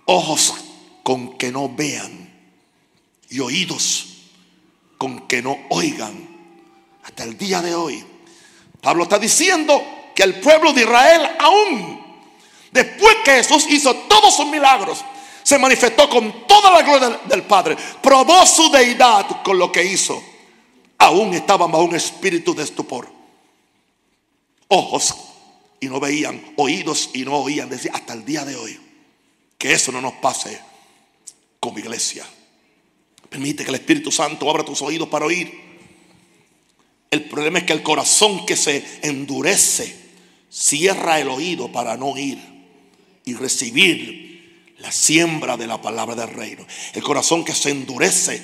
Ojos 0.06 0.54
con 1.02 1.36
que 1.36 1.50
no 1.50 1.68
vean 1.68 2.32
y 3.28 3.40
oídos 3.40 4.06
con 4.98 5.26
que 5.26 5.42
no 5.42 5.56
oigan. 5.70 6.28
Hasta 7.02 7.24
el 7.24 7.36
día 7.36 7.60
de 7.62 7.74
hoy. 7.74 8.04
Pablo 8.80 9.04
está 9.04 9.18
diciendo 9.18 9.82
que 10.14 10.22
el 10.22 10.40
pueblo 10.40 10.72
de 10.72 10.82
Israel 10.82 11.30
aún, 11.38 12.04
después 12.70 13.16
que 13.24 13.32
Jesús 13.32 13.66
hizo 13.68 13.94
todos 14.08 14.36
sus 14.36 14.46
milagros, 14.46 15.04
se 15.42 15.58
manifestó 15.58 16.08
con 16.08 16.46
toda 16.46 16.70
la 16.70 16.82
gloria 16.82 17.20
del, 17.28 17.42
Padre, 17.42 17.76
probó 18.02 18.44
su 18.46 18.70
deidad 18.70 19.42
con 19.42 19.58
lo 19.58 19.70
que 19.70 19.84
hizo, 19.84 20.22
aún 20.98 21.34
estaban 21.34 21.70
bajo 21.70 21.84
un 21.84 21.94
espíritu 21.94 22.54
de 22.54 22.64
estupor 22.64 23.16
ojos 24.68 25.14
y 25.80 25.86
no 25.86 26.00
veían, 26.00 26.42
oídos 26.56 27.10
y 27.14 27.24
no 27.24 27.36
oían. 27.36 27.68
Decía, 27.68 27.92
hasta 27.94 28.12
el 28.12 28.24
día 28.24 28.44
de 28.44 28.56
hoy, 28.56 28.78
que 29.58 29.72
eso 29.72 29.92
no 29.92 30.00
nos 30.00 30.14
pase 30.14 30.58
como 31.60 31.78
iglesia. 31.78 32.26
Permite 33.28 33.64
que 33.64 33.70
el 33.70 33.76
Espíritu 33.76 34.10
Santo 34.10 34.48
abra 34.48 34.64
tus 34.64 34.82
oídos 34.82 35.08
para 35.08 35.26
oír. 35.26 35.66
El 37.10 37.24
problema 37.24 37.58
es 37.58 37.64
que 37.64 37.72
el 37.72 37.82
corazón 37.82 38.46
que 38.46 38.56
se 38.56 38.84
endurece 39.02 39.94
cierra 40.50 41.20
el 41.20 41.28
oído 41.28 41.70
para 41.70 41.96
no 41.96 42.06
oír 42.06 42.38
y 43.24 43.34
recibir 43.34 44.74
la 44.78 44.92
siembra 44.92 45.56
de 45.56 45.66
la 45.66 45.80
palabra 45.80 46.14
del 46.14 46.28
reino. 46.28 46.66
El 46.92 47.02
corazón 47.02 47.44
que 47.44 47.54
se 47.54 47.70
endurece. 47.70 48.42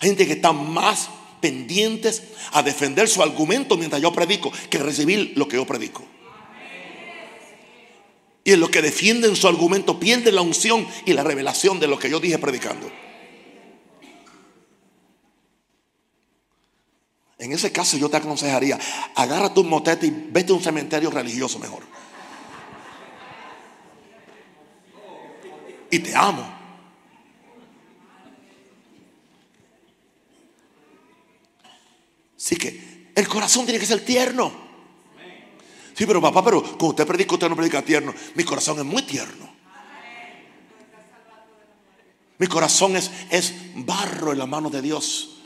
Hay 0.00 0.08
gente 0.08 0.26
que 0.26 0.34
está 0.34 0.52
más 0.52 1.08
pendientes 1.40 2.22
a 2.52 2.62
defender 2.62 3.08
su 3.08 3.22
argumento 3.22 3.76
mientras 3.76 4.00
yo 4.00 4.12
predico 4.12 4.50
que 4.70 4.78
recibir 4.78 5.32
lo 5.36 5.46
que 5.46 5.56
yo 5.56 5.66
predico. 5.66 6.04
Y 8.44 8.52
en 8.52 8.60
lo 8.60 8.70
que 8.70 8.82
defienden 8.82 9.34
su 9.36 9.48
argumento 9.48 9.98
pierden 9.98 10.34
la 10.34 10.42
unción 10.42 10.86
y 11.06 11.14
la 11.14 11.24
revelación 11.24 11.80
de 11.80 11.88
lo 11.88 11.98
que 11.98 12.10
yo 12.10 12.20
dije 12.20 12.38
predicando. 12.38 12.90
En 17.38 17.52
ese 17.52 17.72
caso 17.72 17.96
yo 17.96 18.08
te 18.08 18.18
aconsejaría, 18.18 18.78
agarra 19.14 19.52
tu 19.52 19.64
motete 19.64 20.06
y 20.06 20.10
vete 20.30 20.52
a 20.52 20.56
un 20.56 20.62
cementerio 20.62 21.10
religioso 21.10 21.58
mejor. 21.58 21.82
Y 25.90 25.98
te 25.98 26.14
amo. 26.14 26.54
Así 32.36 32.56
que 32.56 33.10
el 33.14 33.26
corazón 33.26 33.64
tiene 33.64 33.80
que 33.80 33.86
ser 33.86 34.04
tierno. 34.04 34.63
Sí, 35.96 36.06
pero 36.06 36.20
papá, 36.20 36.44
pero 36.44 36.62
cuando 36.62 36.86
usted 36.88 37.06
predica, 37.06 37.34
usted 37.34 37.48
no 37.48 37.56
predica 37.56 37.82
tierno. 37.82 38.12
Mi 38.34 38.44
corazón 38.44 38.78
es 38.78 38.84
muy 38.84 39.02
tierno. 39.02 39.54
Mi 42.38 42.46
corazón 42.48 42.96
es, 42.96 43.10
es 43.30 43.54
barro 43.76 44.32
en 44.32 44.38
la 44.38 44.46
mano 44.46 44.70
de 44.70 44.82
Dios. 44.82 45.36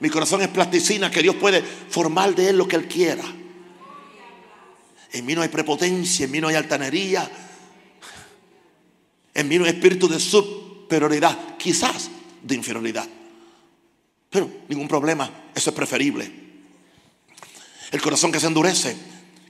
Mi 0.00 0.08
corazón 0.08 0.40
es 0.40 0.48
plasticina 0.48 1.10
que 1.10 1.22
Dios 1.22 1.36
puede 1.36 1.62
formar 1.62 2.34
de 2.34 2.48
él 2.50 2.56
lo 2.56 2.66
que 2.66 2.76
él 2.76 2.88
quiera. 2.88 3.24
En 5.12 5.26
mí 5.26 5.34
no 5.34 5.42
hay 5.42 5.48
prepotencia, 5.48 6.24
en 6.24 6.30
mí 6.30 6.40
no 6.40 6.48
hay 6.48 6.54
altanería. 6.54 7.30
En 9.34 9.48
mí 9.48 9.58
no 9.58 9.64
hay 9.64 9.70
espíritu 9.70 10.08
de 10.08 10.18
superioridad, 10.18 11.56
quizás 11.58 12.10
de 12.42 12.54
inferioridad. 12.54 13.08
Pero 14.30 14.50
ningún 14.68 14.88
problema, 14.88 15.50
eso 15.54 15.70
es 15.70 15.76
preferible. 15.76 16.30
El 17.90 18.02
corazón 18.02 18.32
que 18.32 18.40
se 18.40 18.46
endurece, 18.46 18.96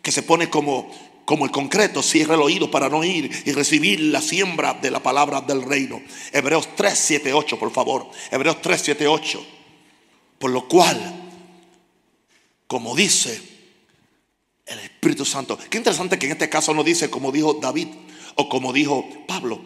que 0.09 0.13
se 0.13 0.23
pone 0.23 0.49
como, 0.49 0.91
como 1.27 1.45
el 1.45 1.51
concreto, 1.51 2.03
cierra 2.03 2.35
el 2.35 2.41
oído 2.41 2.71
para 2.71 2.89
no 2.89 3.05
ir 3.05 3.31
y 3.45 3.53
recibir 3.53 4.01
la 4.01 4.23
siembra 4.23 4.73
de 4.73 4.91
la 4.91 5.03
palabra 5.03 5.43
del 5.43 5.61
reino. 5.61 6.01
Hebreos 6.33 6.67
3, 6.75 6.99
7, 6.99 7.35
8, 7.35 7.59
por 7.59 7.71
favor. 7.71 8.09
Hebreos 8.31 8.63
3, 8.63 8.81
7, 8.83 9.07
8. 9.07 9.47
Por 10.39 10.51
lo 10.51 10.67
cual, 10.67 10.99
como 12.67 12.97
dice 12.97 13.39
el 14.65 14.79
Espíritu 14.79 15.27
Santo, 15.27 15.59
qué 15.69 15.77
interesante 15.77 16.19
que 16.19 16.25
en 16.25 16.33
este 16.33 16.49
caso 16.49 16.73
no 16.73 16.83
dice 16.83 17.11
como 17.11 17.31
dijo 17.31 17.53
David 17.53 17.89
o 18.37 18.49
como 18.49 18.73
dijo 18.73 19.07
Pablo, 19.27 19.61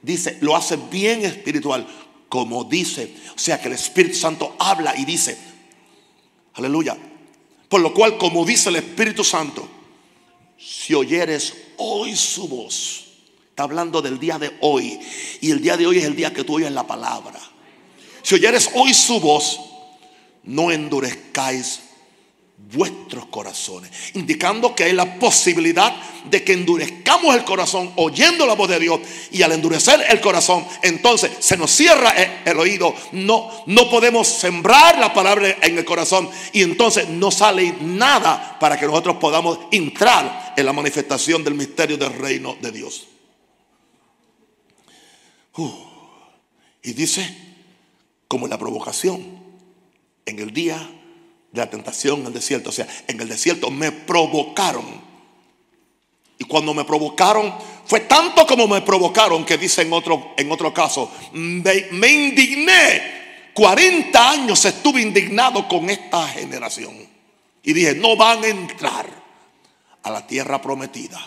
dice, 0.00 0.38
lo 0.42 0.54
hace 0.54 0.76
bien 0.76 1.24
espiritual, 1.24 1.88
como 2.28 2.62
dice, 2.62 3.12
o 3.34 3.38
sea 3.40 3.60
que 3.60 3.66
el 3.66 3.74
Espíritu 3.74 4.14
Santo 4.14 4.54
habla 4.60 4.96
y 4.96 5.04
dice, 5.04 5.36
aleluya, 6.54 6.96
por 7.72 7.80
lo 7.80 7.94
cual 7.94 8.18
como 8.18 8.44
dice 8.44 8.68
el 8.68 8.76
Espíritu 8.76 9.24
Santo, 9.24 9.66
si 10.58 10.92
oyeres 10.92 11.54
hoy 11.78 12.14
su 12.14 12.46
voz, 12.46 13.06
está 13.48 13.62
hablando 13.62 14.02
del 14.02 14.18
día 14.18 14.38
de 14.38 14.54
hoy, 14.60 15.00
y 15.40 15.50
el 15.50 15.62
día 15.62 15.78
de 15.78 15.86
hoy 15.86 15.96
es 15.96 16.04
el 16.04 16.14
día 16.14 16.34
que 16.34 16.44
tú 16.44 16.56
oyes 16.56 16.70
la 16.70 16.86
palabra, 16.86 17.40
si 18.20 18.34
oyeres 18.34 18.68
hoy 18.74 18.92
su 18.92 19.18
voz, 19.20 19.58
no 20.44 20.70
endurezcáis 20.70 21.80
vuestros 22.72 23.26
corazones, 23.26 23.90
indicando 24.14 24.74
que 24.74 24.84
hay 24.84 24.92
la 24.92 25.18
posibilidad 25.18 25.94
de 26.24 26.42
que 26.42 26.52
endurezcamos 26.52 27.34
el 27.34 27.44
corazón 27.44 27.92
oyendo 27.96 28.46
la 28.46 28.54
voz 28.54 28.68
de 28.68 28.78
Dios 28.78 29.00
y 29.30 29.42
al 29.42 29.52
endurecer 29.52 30.04
el 30.08 30.20
corazón, 30.20 30.66
entonces 30.82 31.30
se 31.40 31.56
nos 31.56 31.70
cierra 31.70 32.10
el, 32.44 32.58
oído, 32.58 32.94
no 33.12 33.50
no 33.66 33.90
podemos 33.90 34.28
sembrar 34.28 34.98
la 34.98 35.12
palabra 35.12 35.56
en 35.60 35.78
el 35.78 35.84
corazón 35.84 36.28
y 36.52 36.62
entonces 36.62 37.08
no 37.08 37.30
sale 37.30 37.74
nada 37.80 38.56
para 38.58 38.78
que 38.78 38.86
nosotros 38.86 39.16
podamos 39.16 39.58
entrar 39.70 40.54
en 40.56 40.66
la 40.66 40.72
manifestación 40.72 41.44
del 41.44 41.54
misterio 41.54 41.96
del 41.96 42.12
reino 42.14 42.56
de 42.60 42.72
Dios. 42.72 43.08
Uh, 45.54 45.70
y 46.82 46.92
dice 46.94 47.36
como 48.26 48.48
la 48.48 48.58
provocación 48.58 49.42
en 50.24 50.38
el 50.38 50.52
día 50.52 51.01
de 51.52 51.60
la 51.60 51.70
tentación 51.70 52.20
en 52.20 52.26
el 52.28 52.32
desierto. 52.32 52.70
O 52.70 52.72
sea, 52.72 52.88
en 53.06 53.20
el 53.20 53.28
desierto 53.28 53.70
me 53.70 53.92
provocaron. 53.92 55.12
Y 56.38 56.44
cuando 56.44 56.74
me 56.74 56.84
provocaron, 56.84 57.54
fue 57.84 58.00
tanto 58.00 58.46
como 58.46 58.66
me 58.66 58.80
provocaron 58.80 59.44
que 59.44 59.58
dice 59.58 59.82
en 59.82 59.92
otro, 59.92 60.32
en 60.36 60.50
otro 60.50 60.72
caso, 60.72 61.12
me, 61.32 61.88
me 61.92 62.08
indigné. 62.08 63.22
40 63.54 64.30
años 64.30 64.64
estuve 64.64 65.02
indignado 65.02 65.68
con 65.68 65.88
esta 65.90 66.26
generación. 66.28 66.96
Y 67.62 67.72
dije, 67.74 67.94
no 67.94 68.16
van 68.16 68.42
a 68.42 68.48
entrar 68.48 69.06
a 70.02 70.10
la 70.10 70.26
tierra 70.26 70.60
prometida. 70.60 71.20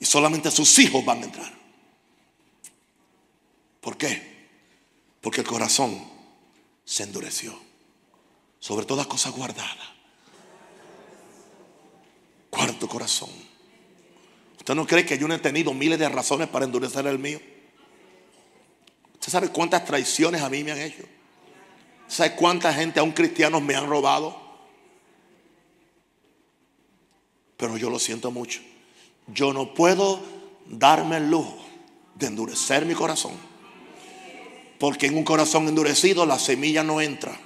Y 0.00 0.04
solamente 0.04 0.50
sus 0.50 0.76
hijos 0.80 1.04
van 1.04 1.22
a 1.22 1.26
entrar. 1.26 1.52
¿Por 3.80 3.96
qué? 3.96 4.48
Porque 5.20 5.42
el 5.42 5.46
corazón 5.46 6.11
se 6.84 7.04
endureció. 7.04 7.54
Sobre 8.58 8.86
todas 8.86 9.06
cosas 9.06 9.32
guardadas. 9.32 9.88
Cuarto 12.50 12.88
corazón. 12.88 13.30
¿Usted 14.58 14.74
no 14.74 14.86
cree 14.86 15.04
que 15.04 15.18
yo 15.18 15.26
no 15.26 15.34
he 15.34 15.38
tenido 15.38 15.74
miles 15.74 15.98
de 15.98 16.08
razones 16.08 16.48
para 16.48 16.64
endurecer 16.64 17.06
el 17.06 17.18
mío? 17.18 17.40
¿Usted 19.14 19.32
sabe 19.32 19.48
cuántas 19.48 19.84
traiciones 19.84 20.42
a 20.42 20.48
mí 20.48 20.62
me 20.62 20.72
han 20.72 20.78
hecho? 20.78 21.02
¿Sabe 22.06 22.36
cuánta 22.36 22.72
gente, 22.72 23.00
aún 23.00 23.12
cristianos, 23.12 23.62
me 23.62 23.74
han 23.74 23.88
robado? 23.88 24.40
Pero 27.56 27.76
yo 27.76 27.90
lo 27.90 27.98
siento 27.98 28.30
mucho. 28.30 28.60
Yo 29.26 29.52
no 29.52 29.74
puedo 29.74 30.20
darme 30.66 31.16
el 31.16 31.30
lujo 31.30 31.58
de 32.14 32.26
endurecer 32.26 32.86
mi 32.86 32.94
corazón 32.94 33.51
porque 34.82 35.06
en 35.06 35.16
un 35.16 35.22
corazón 35.22 35.68
endurecido 35.68 36.26
la 36.26 36.40
semilla 36.40 36.82
no 36.82 37.00
entra. 37.00 37.38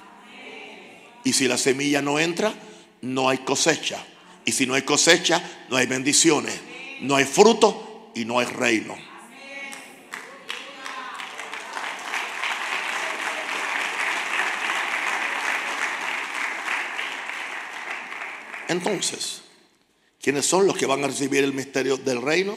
Y 1.22 1.34
si 1.34 1.46
la 1.46 1.58
semilla 1.58 2.00
no 2.00 2.18
entra, 2.18 2.54
no 3.02 3.28
hay 3.28 3.36
cosecha. 3.36 4.02
Y 4.46 4.52
si 4.52 4.64
no 4.64 4.72
hay 4.72 4.80
cosecha, 4.80 5.42
no 5.68 5.76
hay 5.76 5.86
bendiciones. 5.86 6.58
No 7.02 7.14
hay 7.14 7.26
fruto 7.26 8.10
y 8.14 8.24
no 8.24 8.38
hay 8.38 8.46
reino. 8.46 8.96
Entonces, 18.68 19.42
¿quiénes 20.22 20.46
son 20.46 20.66
los 20.66 20.74
que 20.78 20.86
van 20.86 21.04
a 21.04 21.08
recibir 21.08 21.44
el 21.44 21.52
misterio 21.52 21.98
del 21.98 22.22
reino? 22.22 22.56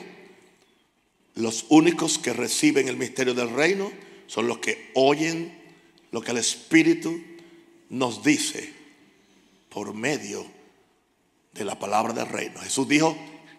Los 1.35 1.65
únicos 1.67 2.17
que 2.17 2.31
reciben 2.31 2.87
el 2.87 2.95
misterio 2.95 3.33
del 3.33 3.49
reino 3.49 3.91
son 4.29 4.47
los 4.47 4.59
que 4.59 4.91
oyen 4.93 5.59
lo 6.11 6.21
que 6.21 6.29
el 6.29 6.37
Espíritu 6.37 7.19
nos 7.89 8.23
dice 8.23 8.71
por 9.69 9.95
medio 9.95 10.45
de 11.51 11.65
la 11.65 11.79
palabra 11.79 12.13
del 12.13 12.27
reino. 12.27 12.59
Jesús 12.59 12.87
dijo 12.87 13.17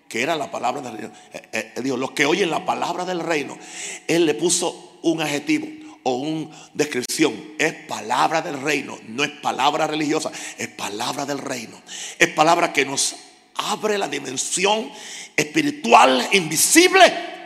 que 0.08 0.22
era 0.22 0.36
la 0.36 0.52
palabra 0.52 0.80
del 0.80 0.96
reino. 0.96 1.12
Eh, 1.32 1.42
eh, 1.52 1.72
él 1.74 1.82
dijo, 1.82 1.96
los 1.96 2.12
que 2.12 2.24
oyen 2.24 2.50
la 2.50 2.64
palabra 2.64 3.04
del 3.04 3.18
reino, 3.18 3.58
Él 4.06 4.26
le 4.26 4.34
puso 4.34 5.00
un 5.02 5.20
adjetivo 5.20 5.66
o 6.04 6.14
una 6.14 6.56
descripción. 6.72 7.34
Es 7.58 7.72
palabra 7.88 8.40
del 8.40 8.62
reino, 8.62 8.96
no 9.08 9.24
es 9.24 9.30
palabra 9.42 9.88
religiosa, 9.88 10.30
es 10.56 10.68
palabra 10.68 11.26
del 11.26 11.38
reino. 11.38 11.82
Es 12.16 12.28
palabra 12.28 12.72
que 12.72 12.84
nos 12.84 13.16
abre 13.56 13.98
la 13.98 14.06
dimensión 14.06 14.88
espiritual 15.36 16.28
invisible 16.30 17.39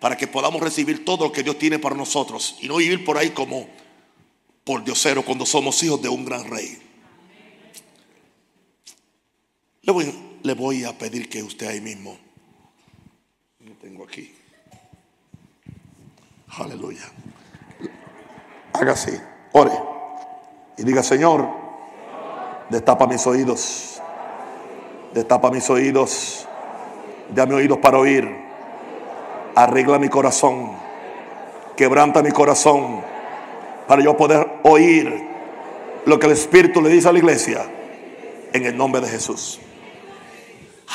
para 0.00 0.16
que 0.16 0.26
podamos 0.26 0.60
recibir 0.60 1.04
todo 1.04 1.26
lo 1.26 1.32
que 1.32 1.42
Dios 1.42 1.58
tiene 1.58 1.78
para 1.78 1.94
nosotros 1.94 2.56
y 2.60 2.68
no 2.68 2.76
vivir 2.76 3.04
por 3.04 3.18
ahí 3.18 3.30
como 3.30 3.66
por 4.64 4.84
diosero 4.84 5.24
cuando 5.24 5.46
somos 5.46 5.82
hijos 5.82 6.00
de 6.02 6.08
un 6.08 6.24
gran 6.24 6.48
rey. 6.48 6.78
Le 9.82 9.92
voy, 9.92 10.38
le 10.42 10.54
voy 10.54 10.84
a 10.84 10.96
pedir 10.96 11.28
que 11.28 11.42
usted 11.42 11.66
ahí 11.66 11.80
mismo, 11.80 12.18
lo 13.60 13.72
tengo 13.74 14.04
aquí, 14.04 14.32
aleluya, 16.48 17.10
haga 18.74 18.92
así, 18.92 19.12
ore 19.52 19.72
y 20.76 20.82
diga, 20.82 21.02
Señor, 21.02 21.48
destapa 22.68 23.06
mis 23.06 23.26
oídos, 23.26 24.00
destapa 25.14 25.50
mis 25.50 25.68
oídos, 25.70 26.46
dame 27.34 27.54
oídos 27.54 27.78
para 27.78 27.98
oír 27.98 28.47
arregla 29.62 29.98
mi 29.98 30.08
corazón, 30.08 30.72
quebranta 31.76 32.22
mi 32.22 32.30
corazón, 32.30 33.02
para 33.88 34.02
yo 34.02 34.16
poder 34.16 34.46
oír 34.62 35.28
lo 36.06 36.18
que 36.18 36.26
el 36.26 36.32
Espíritu 36.32 36.80
le 36.80 36.90
dice 36.90 37.08
a 37.08 37.12
la 37.12 37.18
iglesia, 37.18 37.68
en 38.52 38.64
el 38.64 38.76
nombre 38.76 39.00
de 39.00 39.08
Jesús. 39.08 39.58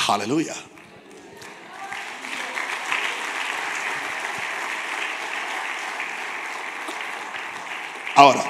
Aleluya. 0.08 0.54
Ahora, 8.16 8.44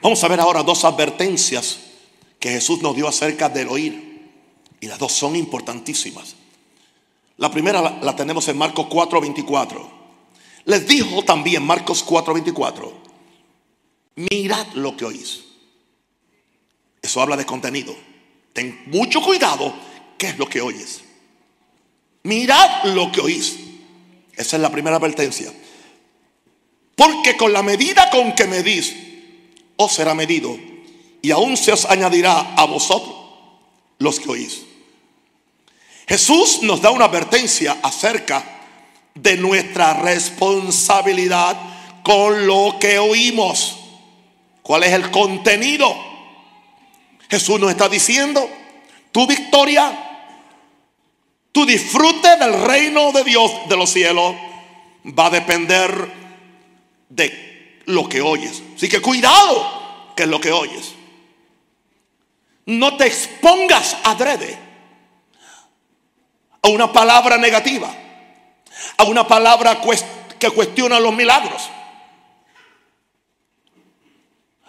vamos 0.00 0.22
a 0.22 0.28
ver 0.28 0.40
ahora 0.40 0.62
dos 0.62 0.84
advertencias 0.84 1.80
que 2.38 2.50
Jesús 2.50 2.80
nos 2.80 2.94
dio 2.94 3.08
acerca 3.08 3.48
del 3.48 3.68
oír. 3.68 4.14
Y 4.80 4.86
las 4.86 4.98
dos 4.98 5.12
son 5.12 5.34
importantísimas. 5.34 6.33
La 7.36 7.50
primera 7.50 7.80
la, 7.80 8.16
tenemos 8.16 8.46
en 8.48 8.56
Marcos 8.56 8.86
4:24. 8.86 9.90
Les 10.66 10.86
dijo 10.86 11.22
también 11.24 11.62
Marcos 11.62 12.04
4:24, 12.04 12.92
mirad 14.16 14.66
lo 14.74 14.96
que 14.96 15.04
oís. 15.04 15.44
Eso 17.02 17.20
habla 17.20 17.36
de 17.36 17.44
contenido. 17.44 17.94
Ten 18.52 18.82
mucho 18.86 19.20
cuidado 19.20 19.74
qué 20.16 20.28
es 20.28 20.38
lo 20.38 20.48
que 20.48 20.60
oyes. 20.60 21.02
Mirad 22.22 22.84
lo 22.94 23.12
que 23.12 23.20
oís. 23.20 23.58
Esa 24.36 24.56
es 24.56 24.62
la 24.62 24.70
primera 24.70 24.96
advertencia. 24.96 25.52
Porque 26.96 27.36
con 27.36 27.52
la 27.52 27.62
medida 27.62 28.08
con 28.10 28.34
que 28.34 28.46
medís, 28.46 28.94
os 29.76 29.92
será 29.92 30.14
medido. 30.14 30.56
Y 31.20 31.30
aún 31.30 31.56
se 31.56 31.72
os 31.72 31.84
añadirá 31.84 32.54
a 32.54 32.64
vosotros 32.66 33.14
los 33.98 34.20
que 34.20 34.30
oís. 34.30 34.62
Jesús 36.06 36.62
nos 36.62 36.82
da 36.82 36.90
una 36.90 37.06
advertencia 37.06 37.78
acerca 37.82 38.44
de 39.14 39.36
nuestra 39.36 39.94
responsabilidad 39.94 41.56
con 42.02 42.46
lo 42.46 42.76
que 42.78 42.98
oímos. 42.98 43.78
¿Cuál 44.62 44.84
es 44.84 44.92
el 44.92 45.10
contenido? 45.10 45.94
Jesús 47.28 47.58
nos 47.58 47.70
está 47.70 47.88
diciendo, 47.88 48.48
tu 49.12 49.26
victoria, 49.26 50.30
tu 51.52 51.64
disfrute 51.64 52.36
del 52.36 52.62
reino 52.62 53.12
de 53.12 53.24
Dios 53.24 53.50
de 53.68 53.76
los 53.76 53.90
cielos 53.90 54.34
va 55.06 55.26
a 55.26 55.30
depender 55.30 56.12
de 57.08 57.80
lo 57.86 58.08
que 58.08 58.20
oyes. 58.20 58.62
Así 58.76 58.88
que 58.88 59.00
cuidado, 59.00 60.12
que 60.16 60.24
es 60.24 60.28
lo 60.28 60.40
que 60.40 60.52
oyes. 60.52 60.94
No 62.66 62.96
te 62.96 63.06
expongas 63.06 63.96
adrede 64.04 64.63
a 66.64 66.68
una 66.68 66.90
palabra 66.90 67.36
negativa, 67.36 67.94
a 68.96 69.04
una 69.04 69.28
palabra 69.28 69.78
que 70.38 70.50
cuestiona 70.50 70.98
los 70.98 71.14
milagros. 71.14 71.68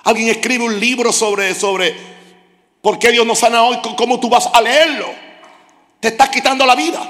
Alguien 0.04 0.28
escribe 0.28 0.66
un 0.66 0.78
libro 0.78 1.14
sobre, 1.14 1.56
sobre 1.56 1.96
por 2.82 3.00
qué 3.00 3.12
Dios 3.12 3.26
no 3.26 3.34
sana 3.34 3.64
hoy, 3.64 3.80
cómo 3.96 4.20
tú 4.20 4.28
vas 4.28 4.50
a 4.54 4.62
leerlo. 4.62 5.10
Te 6.02 6.10
estás 6.10 6.28
quitando 6.28 6.66
la 6.66 6.76
vida. 6.76 7.02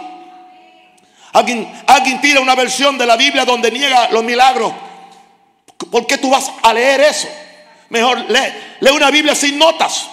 Alguien, 1.34 1.68
alguien 1.88 2.22
tira 2.22 2.40
una 2.40 2.54
versión 2.54 2.96
de 3.00 3.08
la 3.08 3.18
Biblia 3.18 3.44
donde 3.44 3.72
niega 3.72 4.10
los 4.12 4.24
milagros. 4.24 4.72
¿Por 5.90 6.06
qué 6.06 6.20
tú 6.20 6.30
vas 6.30 6.52
a 6.62 6.72
leer 6.76 7.02
eso? 7.02 7.28
Mejor 7.90 8.20
lee, 8.30 8.54
lee 8.82 8.92
una 8.92 9.10
Biblia 9.10 9.34
sin 9.34 9.58
notas. 9.58 10.10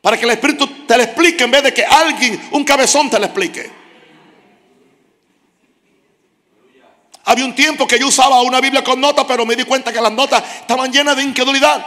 Para 0.00 0.16
que 0.16 0.24
el 0.24 0.30
Espíritu 0.30 0.66
te 0.86 0.96
lo 0.96 1.02
explique 1.02 1.44
en 1.44 1.50
vez 1.50 1.62
de 1.62 1.74
que 1.74 1.84
alguien, 1.84 2.48
un 2.52 2.64
cabezón, 2.64 3.10
te 3.10 3.18
lo 3.18 3.26
explique. 3.26 3.70
Había 7.24 7.44
un 7.44 7.54
tiempo 7.54 7.86
que 7.86 7.98
yo 7.98 8.08
usaba 8.08 8.40
una 8.42 8.60
Biblia 8.60 8.82
con 8.82 9.00
notas, 9.00 9.24
pero 9.28 9.44
me 9.44 9.54
di 9.54 9.64
cuenta 9.64 9.92
que 9.92 10.00
las 10.00 10.12
notas 10.12 10.42
estaban 10.60 10.90
llenas 10.90 11.16
de 11.16 11.22
incredulidad. 11.22 11.84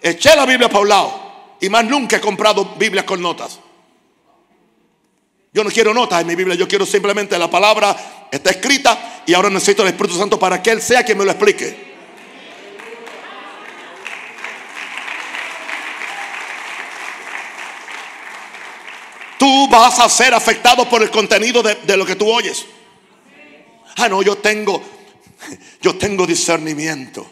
Eché 0.00 0.34
la 0.36 0.46
Biblia 0.46 0.68
para 0.68 0.80
un 0.80 0.88
lado 0.88 1.22
y 1.60 1.68
más 1.68 1.84
nunca 1.84 2.16
he 2.16 2.20
comprado 2.20 2.74
Biblias 2.76 3.04
con 3.04 3.20
notas. 3.20 3.58
Yo 5.52 5.62
no 5.62 5.70
quiero 5.70 5.92
notas 5.92 6.20
en 6.20 6.26
mi 6.26 6.34
Biblia, 6.34 6.54
yo 6.56 6.66
quiero 6.66 6.86
simplemente 6.86 7.38
la 7.38 7.50
palabra 7.50 8.28
está 8.30 8.50
escrita 8.50 9.22
y 9.26 9.34
ahora 9.34 9.50
necesito 9.50 9.82
el 9.82 9.88
Espíritu 9.88 10.16
Santo 10.16 10.38
para 10.38 10.62
que 10.62 10.70
Él 10.70 10.80
sea 10.80 11.04
quien 11.04 11.18
me 11.18 11.24
lo 11.24 11.30
explique. 11.30 11.91
Tú 19.42 19.66
vas 19.66 19.98
a 19.98 20.08
ser 20.08 20.32
afectado 20.34 20.88
por 20.88 21.02
el 21.02 21.10
contenido 21.10 21.64
de, 21.64 21.96
lo 21.96 22.06
que 22.06 22.14
tú 22.14 22.30
oyes. 22.30 22.64
Ah, 23.96 24.08
no, 24.08 24.22
yo 24.22 24.38
tengo, 24.38 24.80
yo 25.82 25.96
tengo 25.96 26.28
discernimiento. 26.28 27.26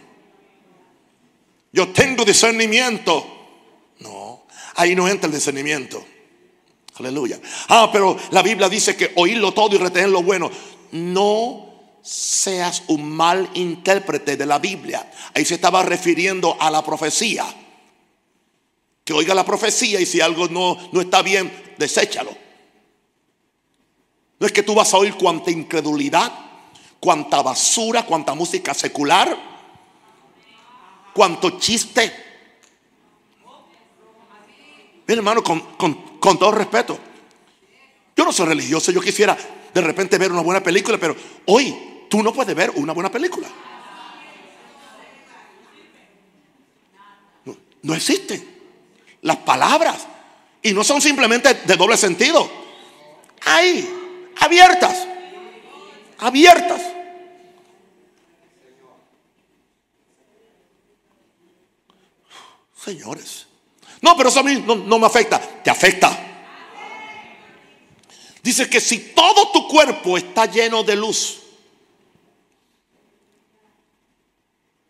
Yo 1.73 1.91
tengo 1.91 2.25
discernimiento. 2.25 3.25
No, 4.01 4.45
ahí 4.75 4.97
no 4.97 5.07
entra 5.07 5.29
el 5.29 5.35
discernimiento. 5.35 6.05
Aleluya. 6.97 7.39
Ah, 7.69 7.89
pero 7.93 8.17
la 8.33 8.43
Biblia 8.43 8.69
dice 8.69 8.97
que 8.97 9.13
oírlo 9.15 9.55
todo 9.55 9.77
y 9.77 9.79
retener 9.79 10.09
lo 10.09 10.25
bueno. 10.25 10.51
No 10.91 11.95
seas 12.03 12.83
un 12.89 13.09
mal 13.09 13.49
intérprete 13.55 14.37
de 14.37 14.47
la 14.47 14.59
Biblia. 14.59 15.09
Ahí 15.33 15.45
se 15.45 15.55
estaba 15.55 15.85
refiriendo 15.85 16.57
a 16.59 16.73
la 16.73 16.85
profecía 16.85 17.47
oiga 19.13 19.35
la 19.35 19.45
profecía 19.45 20.01
y 20.01 20.07
si 20.07 20.21
algo 20.21 20.49
no, 20.49 20.77
no 20.93 21.01
está 21.01 21.23
bien, 21.23 21.75
deséchalo. 21.79 22.37
No 24.39 24.47
es 24.47 24.53
que 24.53 24.63
tú 24.63 24.75
vas 24.75 24.93
a 24.95 24.99
oír 24.99 25.15
cuánta 25.15 25.51
incredulidad, 25.51 26.33
cuánta 26.99 27.43
basura, 27.43 28.05
cuánta 28.05 28.35
música 28.35 28.75
secular, 28.75 29.37
cuánto 31.13 31.59
chiste. 31.59 32.13
Bien, 35.07 35.19
hermano, 35.19 35.43
con, 35.43 35.61
con 36.21 36.39
todo 36.39 36.53
respeto. 36.53 36.99
Yo 38.17 38.25
no 38.25 38.33
soy 38.33 38.47
religioso, 38.47 38.93
yo 38.93 39.01
quisiera 39.01 39.37
de 39.73 39.81
repente 39.81 40.19
ver 40.19 40.33
una 40.33 40.43
buena 40.43 40.63
película, 40.63 40.99
pero 40.99 41.17
hoy 41.47 42.07
tú 42.09 42.23
no 42.23 42.33
puedes 42.33 42.55
ver 42.55 42.71
una 42.77 42.93
buena 42.93 43.11
película. 43.11 43.49
No, 47.45 47.57
no 47.83 47.95
existe 47.95 48.60
las 49.23 49.37
palabras. 49.39 50.07
Y 50.63 50.73
no 50.73 50.85
son 50.85 51.01
simplemente 51.01 51.55
de 51.55 51.77
doble 51.77 51.97
sentido. 51.97 52.51
Ahí, 53.47 53.89
abiertas. 54.41 55.07
Abiertas. 56.19 56.83
Señores. 62.85 63.47
No, 64.03 64.17
pero 64.17 64.29
eso 64.31 64.41
a 64.41 64.43
mí 64.43 64.63
no, 64.67 64.75
no 64.75 64.99
me 64.99 65.07
afecta. 65.07 65.39
Te 65.39 65.71
afecta. 65.71 66.27
Dice 68.43 68.69
que 68.69 68.81
si 68.81 69.13
todo 69.15 69.51
tu 69.53 69.69
cuerpo 69.69 70.17
está 70.17 70.47
lleno 70.47 70.83
de 70.83 70.97
luz. 70.97 71.41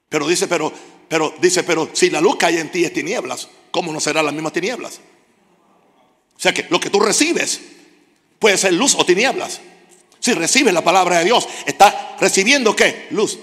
Pero 0.08 0.26
dice, 0.26 0.48
pero, 0.48 0.72
pero, 1.08 1.34
dice, 1.40 1.62
pero 1.62 1.90
si 1.92 2.10
la 2.10 2.20
luz 2.20 2.36
cae 2.36 2.60
en 2.60 2.70
ti 2.70 2.84
es 2.84 2.92
tinieblas. 2.92 3.48
¿Cómo 3.70 3.92
no 3.92 4.00
serán 4.00 4.24
las 4.24 4.34
mismas 4.34 4.52
tinieblas? 4.52 5.00
O 6.36 6.40
sea 6.40 6.52
que 6.54 6.66
lo 6.70 6.80
que 6.80 6.90
tú 6.90 7.00
recibes 7.00 7.60
puede 8.38 8.56
ser 8.56 8.72
luz 8.72 8.94
o 8.94 9.04
tinieblas. 9.04 9.60
Si 10.18 10.32
recibes 10.34 10.72
la 10.72 10.82
palabra 10.82 11.18
de 11.18 11.24
Dios, 11.24 11.48
está 11.66 12.16
recibiendo 12.20 12.74
qué? 12.76 13.08
Luz. 13.10 13.38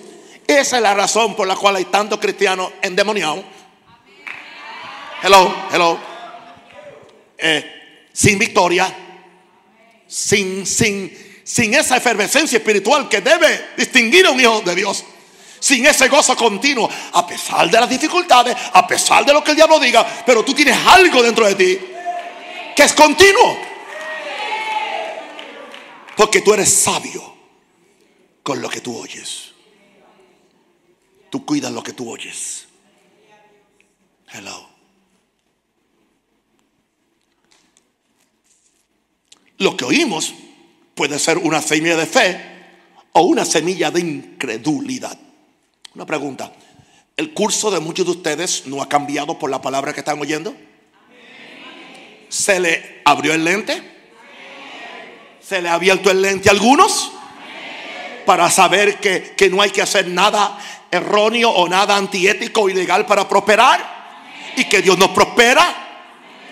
Esa 0.47 0.77
es 0.77 0.81
la 0.81 0.93
razón 0.93 1.35
por 1.35 1.47
la 1.47 1.55
cual 1.55 1.75
hay 1.75 1.85
tantos 1.85 2.19
cristianos 2.19 2.71
endemoniados. 2.81 3.43
Hello, 5.21 5.53
hello. 5.71 5.99
Eh, 7.37 8.09
sin 8.13 8.39
victoria, 8.39 8.95
sin, 10.07 10.65
sin, 10.65 11.41
sin 11.43 11.73
esa 11.73 11.97
efervescencia 11.97 12.57
espiritual 12.57 13.09
que 13.09 13.21
debe 13.21 13.69
distinguir 13.77 14.25
a 14.25 14.31
un 14.31 14.39
hijo 14.39 14.61
de 14.61 14.75
Dios 14.75 15.03
sin 15.59 15.85
ese 15.85 16.07
gozo 16.07 16.35
continuo, 16.35 16.89
a 17.13 17.25
pesar 17.25 17.69
de 17.69 17.79
las 17.79 17.89
dificultades, 17.89 18.55
a 18.73 18.85
pesar 18.87 19.25
de 19.25 19.33
lo 19.33 19.43
que 19.43 19.51
el 19.51 19.57
diablo 19.57 19.79
diga, 19.79 20.05
pero 20.25 20.43
tú 20.43 20.53
tienes 20.53 20.77
algo 20.85 21.21
dentro 21.21 21.47
de 21.47 21.55
ti 21.55 21.79
que 22.75 22.83
es 22.83 22.93
continuo. 22.93 23.57
Porque 26.15 26.41
tú 26.41 26.53
eres 26.53 26.71
sabio 26.73 27.35
con 28.43 28.61
lo 28.61 28.69
que 28.69 28.81
tú 28.81 28.97
oyes. 28.97 29.51
Tú 31.29 31.45
cuidas 31.45 31.71
lo 31.71 31.83
que 31.83 31.93
tú 31.93 32.09
oyes. 32.09 32.67
Hello. 34.31 34.69
Lo 39.57 39.75
que 39.75 39.85
oímos 39.85 40.33
puede 40.93 41.19
ser 41.19 41.37
una 41.37 41.61
semilla 41.61 41.97
de 41.97 42.05
fe 42.05 42.57
o 43.13 43.21
una 43.21 43.45
semilla 43.45 43.89
de 43.89 43.99
incredulidad. 43.99 45.17
Una 45.97 46.05
pregunta. 46.05 46.51
¿El 47.15 47.33
curso 47.33 47.71
de 47.71 47.79
muchos 47.79 48.05
de 48.05 48.11
ustedes 48.11 48.67
no 48.67 48.83
ha 48.83 48.87
cambiado 48.87 49.39
por 49.39 49.49
la 49.49 49.63
palabra 49.63 49.93
que 49.93 50.01
están 50.01 50.21
oyendo? 50.21 50.55
¿Se 52.29 52.59
le 52.59 53.01
abrió 53.03 53.33
el 53.33 53.43
lente? 53.43 53.81
¿Se 55.41 55.59
le 55.59 55.69
ha 55.69 55.73
abierto 55.73 56.11
el 56.11 56.21
lente 56.21 56.49
a 56.49 56.51
algunos? 56.51 57.11
Para 58.27 58.51
saber 58.51 58.99
que, 58.99 59.33
que 59.35 59.49
no 59.49 59.59
hay 59.59 59.71
que 59.71 59.81
hacer 59.81 60.07
nada 60.07 60.59
erróneo 60.91 61.49
o 61.49 61.67
nada 61.67 61.97
antiético 61.97 62.61
o 62.61 62.69
ilegal 62.69 63.07
para 63.07 63.27
prosperar. 63.27 64.53
Y 64.55 64.65
que 64.65 64.83
Dios 64.83 64.99
nos 64.99 65.09
prospera. 65.09 65.65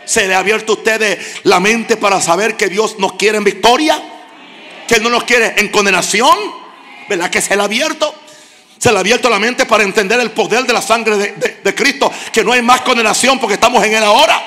¿Se 0.06 0.28
le 0.28 0.34
ha 0.34 0.39
abierto 0.39 0.74
a 0.74 0.76
ustedes 0.78 1.41
la 1.43 1.60
mente 1.60 1.98
para 1.98 2.20
saber 2.20 2.58
que 2.58 2.68
Dios 2.68 2.98
nos 2.98 3.14
quiere 3.14 3.38
en 3.38 3.43
victoria? 3.43 4.02
Que 4.88 5.00
no 5.00 5.12
nos 5.12 5.24
quiere 5.24 5.54
en 5.58 5.70
condenación. 5.70 6.36
¿Verdad 7.08 7.30
que 7.30 7.41
se 7.41 7.56
le 7.56 7.62
ha 7.62 7.66
abierto? 7.66 8.24
Se 8.78 8.91
le 8.91 8.97
ha 8.97 8.99
abierto 8.99 9.30
la 9.30 9.39
mente 9.39 9.65
para 9.65 9.84
entender 9.84 10.19
el 10.19 10.32
poder 10.32 10.65
de 10.65 10.73
la 10.73 10.82
sangre 10.82 11.17
de, 11.17 11.76
Cristo. 11.76 12.11
Que 12.32 12.43
no 12.43 12.51
hay 12.51 12.61
más 12.61 12.82
condenación 12.82 13.39
porque 13.39 13.55
estamos 13.55 13.84
en 13.84 13.93
Él 13.93 14.03
ahora. 14.03 14.43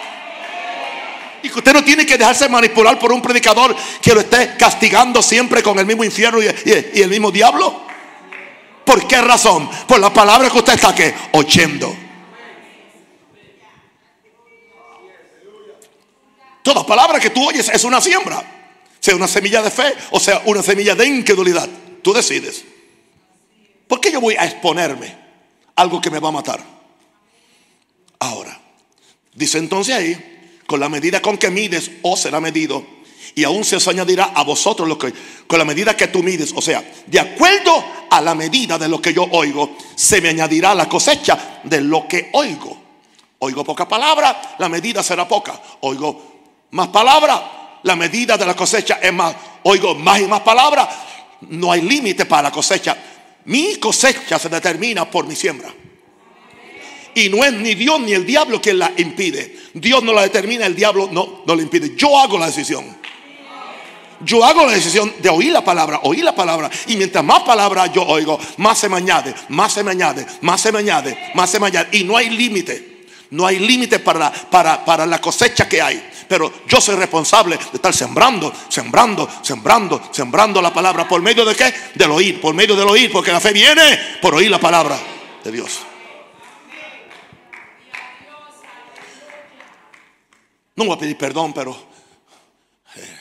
Y 1.43 1.49
que 1.49 1.59
usted 1.59 1.73
no 1.73 1.83
tiene 1.83 2.05
que 2.05 2.19
dejarse 2.19 2.49
manipular 2.49 2.99
por 2.99 3.13
un 3.13 3.23
predicador 3.23 3.75
que 4.03 4.13
lo 4.13 4.21
esté 4.21 4.57
castigando 4.59 5.23
siempre 5.23 5.63
con 5.63 5.79
el 5.79 5.87
mismo 5.87 6.05
infierno 6.05 6.41
y, 6.43 7.01
el 7.01 7.09
mismo 7.09 7.31
diablo. 7.31 7.83
¿Por 8.85 9.07
qué 9.07 9.21
razón? 9.21 9.69
Por 9.87 9.99
la 10.01 10.13
palabra 10.13 10.51
que 10.51 10.59
usted 10.59 10.75
está 10.75 10.95
oyendo. 11.33 11.95
Toda 16.63 16.85
palabra 16.85 17.19
que 17.19 17.31
tú 17.31 17.49
oyes 17.49 17.71
es 17.73 17.85
una 17.85 18.01
siembra. 18.01 18.43
Sea 19.01 19.15
una 19.15 19.29
semilla 19.29 19.63
de 19.63 19.71
fe 19.71 19.95
o 20.11 20.21
sea 20.21 20.43
una 20.45 20.63
semilla 20.63 20.95
de 20.95 21.07
incredulidad. 21.07 21.69
Tú 22.03 22.13
decides. 22.13 22.65
¿Por 23.89 24.01
qué 24.01 24.13
yo 24.13 24.21
voy 24.21 24.35
a 24.37 24.45
exponerme 24.45 25.17
algo 25.75 26.01
que 26.01 26.11
me 26.11 26.21
va 26.21 26.29
a 26.29 26.33
matar? 26.33 26.61
Ahora, 28.21 28.61
dice 29.35 29.59
entonces 29.59 29.95
ahí, 29.95 30.61
con 30.67 30.79
la 30.79 30.89
medida 30.89 31.23
con 31.23 31.39
que 31.39 31.51
mides 31.51 31.91
o 32.03 32.17
será 32.17 32.41
medido, 32.41 32.99
Y 33.35 33.45
aún 33.45 33.65
se 33.65 33.77
os 33.77 33.87
añadirá 33.87 34.33
a 34.35 34.43
vosotros 34.43 34.89
lo 34.89 34.99
que 34.99 35.13
con 35.47 35.59
la 35.59 35.65
medida 35.65 35.97
que 35.97 36.09
tú 36.09 36.23
mides, 36.23 36.53
o 36.57 36.61
sea, 36.61 36.83
de 37.07 37.21
acuerdo 37.21 37.85
a 38.11 38.21
la 38.21 38.35
medida 38.35 38.79
de 38.79 38.89
lo 38.89 39.01
que 39.01 39.15
yo 39.15 39.29
oigo, 39.31 39.77
se 39.95 40.21
me 40.21 40.31
añadirá 40.31 40.75
la 40.75 40.89
cosecha 40.89 41.61
de 41.63 41.81
lo 41.81 42.09
que 42.09 42.31
oigo. 42.33 42.77
Oigo 43.39 43.63
poca 43.63 43.87
palabra, 43.87 44.57
la 44.59 44.69
medida 44.69 45.03
será 45.03 45.29
poca. 45.29 45.61
Oigo 45.81 46.67
más 46.73 46.89
palabra, 46.89 47.79
la 47.85 47.95
medida 47.95 48.37
de 48.37 48.45
la 48.45 48.57
cosecha 48.57 48.99
es 49.01 49.13
más. 49.13 49.35
Oigo 49.63 49.95
más 49.95 50.21
y 50.21 50.27
más 50.27 50.41
palabra, 50.41 50.89
no 51.43 51.71
hay 51.71 51.83
límite 51.83 52.27
para 52.27 52.43
la 52.43 52.51
cosecha. 52.51 52.97
Mi 53.45 53.77
cosecha 53.77 54.39
se 54.39 54.49
determina 54.49 55.11
por 55.11 55.27
mi 55.27 55.35
siembra. 55.35 55.73
Y 57.15 57.29
no 57.29 57.45
es 57.45 57.53
ni 57.53 57.75
Dios 57.75 58.01
ni 58.01 58.13
el 58.13 58.25
diablo 58.25 58.61
quien 58.61 58.79
la 58.79 58.93
impide. 58.97 59.57
Dios 59.75 60.03
no 60.03 60.13
la 60.13 60.23
determina, 60.23 60.67
el 60.67 60.75
diablo 60.75 61.09
no, 61.11 61.43
no 61.47 61.55
la 61.55 61.63
impide. 61.63 61.95
Yo 61.97 62.19
hago 62.19 62.39
la 62.39 62.47
decisión. 62.47 62.97
Yo 64.21 64.45
hago 64.45 64.67
la 64.67 64.73
decisión 64.73 65.13
de 65.21 65.29
oír 65.29 65.53
la 65.53 65.65
palabra, 65.65 66.01
oír 66.03 66.25
la 66.25 66.35
palabra. 66.35 66.71
Y 66.87 66.97
mientras 66.97 67.25
más 67.25 67.43
palabra 67.43 67.87
yo 67.87 68.03
oigo, 68.03 68.39
más 68.57 68.79
se 68.79 68.89
me 68.89 68.97
añade, 68.97 69.35
más 69.49 69.73
se 69.73 69.85
me 69.85 69.93
añade, 69.93 70.27
más 70.41 70.61
se 70.61 70.73
me 70.73 70.81
añade, 70.81 71.17
más 71.35 71.51
se 71.51 71.61
me 71.61 71.67
añade. 71.67 71.97
Y 71.97 72.05
no 72.05 72.17
hay 72.17 72.31
límite. 72.31 72.98
No 73.31 73.47
hay 73.47 73.59
límite 73.59 73.99
para, 73.99 74.33
para, 74.33 74.85
para 74.85 75.07
la 75.07 75.21
cosecha 75.21 75.69
que 75.69 75.83
hay. 75.83 76.11
Pero 76.29 76.53
yo 76.67 76.81
soy 76.81 76.97
responsable 76.97 77.57
de 77.57 77.77
estar 77.77 77.95
sembrando, 77.95 78.53
sembrando, 78.69 79.29
sembrando, 79.43 80.09
sembrando 80.13 80.61
la 80.61 80.73
palabra. 80.73 81.09
¿Por 81.09 81.23
medio 81.23 81.45
de 81.45 81.55
qué? 81.55 81.73
Del 81.95 82.11
oír, 82.11 82.41
por 82.41 82.55
medio 82.55 82.77
del 82.77 82.89
oír. 82.89 83.11
Porque 83.11 83.33
la 83.33 83.41
fe 83.41 83.53
viene 83.53 83.99
por 84.21 84.35
oír 84.35 84.51
la 84.51 84.61
palabra 84.61 84.99
de 85.43 85.53
Dios. 85.53 85.81
No 90.77 90.85
voy 90.85 90.95
a 90.95 90.99
pedir 90.99 91.19
perdón, 91.19 91.53
pero 91.53 91.77
eh, 92.95 93.19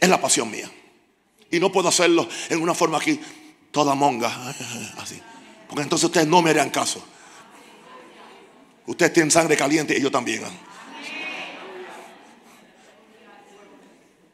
es, 0.00 0.08
la 0.08 0.20
pasión 0.20 0.50
mía. 0.50 0.70
Y 1.50 1.58
no 1.58 1.72
puedo 1.72 1.88
hacerlo 1.88 2.28
en 2.50 2.60
una 2.60 2.74
forma 2.74 2.98
aquí, 2.98 3.18
toda 3.70 3.94
monga, 3.94 4.54
así. 4.98 5.18
Porque 5.66 5.82
entonces 5.82 6.04
ustedes 6.04 6.26
no 6.26 6.42
me 6.42 6.50
harían 6.50 6.68
caso. 6.68 7.02
Ustedes 8.88 9.12
tienen 9.12 9.30
sangre 9.30 9.54
caliente 9.54 9.96
y 9.96 10.00
yo 10.00 10.10
también. 10.10 10.42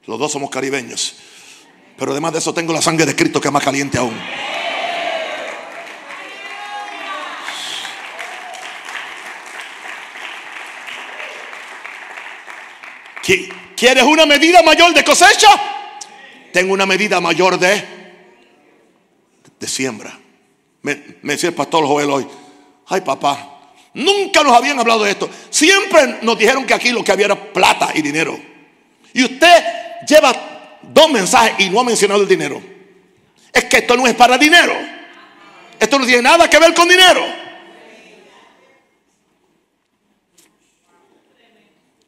Los 0.06 0.18
dos 0.18 0.30
somos 0.30 0.48
caribeños. 0.48 1.16
Pero 1.98 2.12
además 2.12 2.32
de 2.32 2.38
eso 2.38 2.54
tengo 2.54 2.72
la 2.72 2.80
sangre 2.80 3.04
de 3.04 3.16
Cristo 3.16 3.40
que 3.40 3.48
es 3.48 3.52
más 3.52 3.64
caliente 3.64 3.98
aún. 3.98 4.16
¿Quieres 13.76 14.04
una 14.04 14.24
medida 14.24 14.62
mayor 14.62 14.94
de 14.94 15.02
cosecha? 15.02 15.48
Tengo 16.52 16.72
una 16.72 16.86
medida 16.86 17.20
mayor 17.20 17.58
de, 17.58 17.84
de 19.58 19.66
siembra. 19.66 20.16
Me, 20.82 20.94
decía 21.22 21.48
el 21.48 21.56
pastor 21.56 21.84
Joel 21.86 22.10
hoy, 22.10 22.26
ay 22.86 23.00
papá, 23.00 23.53
nunca 23.94 24.42
nos 24.42 24.52
habían 24.52 24.78
hablado 24.78 25.04
de 25.04 25.12
esto. 25.12 25.30
Siempre 25.50 26.18
nos 26.22 26.38
dijeron 26.38 26.66
que 26.66 26.74
aquí 26.74 26.90
lo 26.90 27.02
que 27.02 27.12
había 27.12 27.26
era 27.26 27.52
plata 27.52 27.90
y 27.94 28.02
dinero. 28.02 28.38
Y 29.12 29.24
usted 29.24 29.64
lleva 30.06 30.78
dos 30.82 31.10
mensajes 31.10 31.54
y 31.60 31.70
no 31.70 31.80
ha 31.80 31.84
mencionado 31.84 32.22
el 32.22 32.28
dinero. 32.28 32.60
Es 33.52 33.64
que 33.64 33.78
esto 33.78 33.96
no 33.96 34.06
es 34.06 34.14
para 34.14 34.36
dinero. 34.36 34.74
Esto 35.78 35.98
no 35.98 36.06
tiene 36.06 36.22
nada 36.22 36.48
que 36.50 36.58
ver 36.58 36.74
con 36.74 36.88
dinero. 36.88 37.24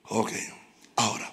Ok. 0.08 0.32
Ahora, 0.96 1.30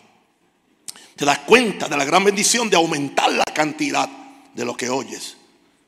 te 1.15 1.25
das 1.25 1.39
cuenta 1.39 1.87
de 1.87 1.97
la 1.97 2.05
gran 2.05 2.23
bendición 2.23 2.69
de 2.69 2.75
aumentar 2.75 3.31
la 3.31 3.45
cantidad 3.45 4.09
de 4.53 4.65
lo 4.65 4.75
que 4.75 4.89
oyes 4.89 5.37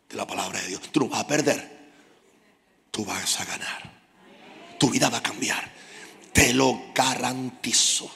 de 0.09 0.15
la 0.15 0.25
palabra 0.25 0.61
de 0.61 0.67
Dios. 0.67 0.81
Tú 0.91 1.01
no 1.01 1.09
vas 1.09 1.21
a 1.21 1.27
perder, 1.27 1.91
tú 2.91 3.03
vas 3.05 3.39
a 3.39 3.45
ganar. 3.45 3.94
Tu 4.77 4.89
vida 4.89 5.09
va 5.09 5.17
a 5.17 5.23
cambiar. 5.23 5.71
Te 6.31 6.53
lo 6.53 6.91
garantizo. 6.93 8.11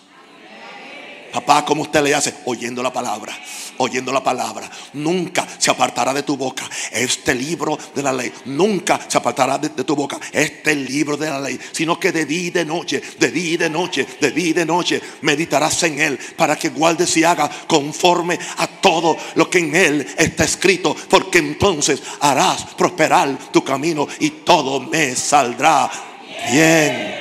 Papá, 1.32 1.64
¿cómo 1.64 1.84
usted 1.84 2.04
le 2.04 2.16
hace? 2.16 2.34
Oyendo 2.46 2.82
la 2.82 2.92
palabra, 2.92 3.38
oyendo 3.78 4.12
la 4.12 4.24
palabra. 4.24 4.70
Nunca 4.94 5.48
se 5.60 5.70
apartará 5.70 6.12
de 6.12 6.24
tu 6.24 6.36
boca 6.36 6.68
este 6.92 7.36
libro 7.36 7.78
de 7.94 8.02
la 8.02 8.12
ley. 8.12 8.32
Nunca 8.46 9.00
se 9.08 9.18
apartará 9.18 9.60
de, 9.60 9.70
tu 9.70 9.96
boca 9.96 10.20
este 10.32 10.76
libro 10.76 11.18
de 11.18 11.30
la 11.30 11.40
ley. 11.40 11.60
Sino 11.72 12.00
que 12.00 12.12
de 12.12 12.26
día 12.26 12.48
y 12.48 12.50
de 12.50 12.66
noche, 12.66 13.02
de 13.20 13.32
día 13.32 13.52
y 13.52 13.58
de 13.58 13.70
noche, 13.70 14.08
de 14.20 14.32
día 14.32 14.48
y 14.48 14.54
de 14.54 14.66
noche, 14.66 15.02
meditarás 15.22 15.84
en 15.84 16.00
él 16.00 16.20
para 16.36 16.58
que 16.58 16.70
guardes 16.70 17.16
y 17.18 17.24
haga 17.24 17.50
conforme 17.68 18.40
a 18.58 18.66
todo 18.66 19.16
lo 19.36 19.50
que 19.50 19.60
en 19.60 19.76
él 19.76 20.08
está 20.18 20.46
escrito. 20.46 20.96
Porque 21.10 21.38
entonces 21.38 22.02
harás 22.22 22.66
prosperar 22.76 23.38
tu 23.52 23.64
camino 23.64 24.08
y 24.20 24.32
todo 24.32 24.80
me 24.80 25.16
saldrá 25.16 26.09
bien. 26.52 27.20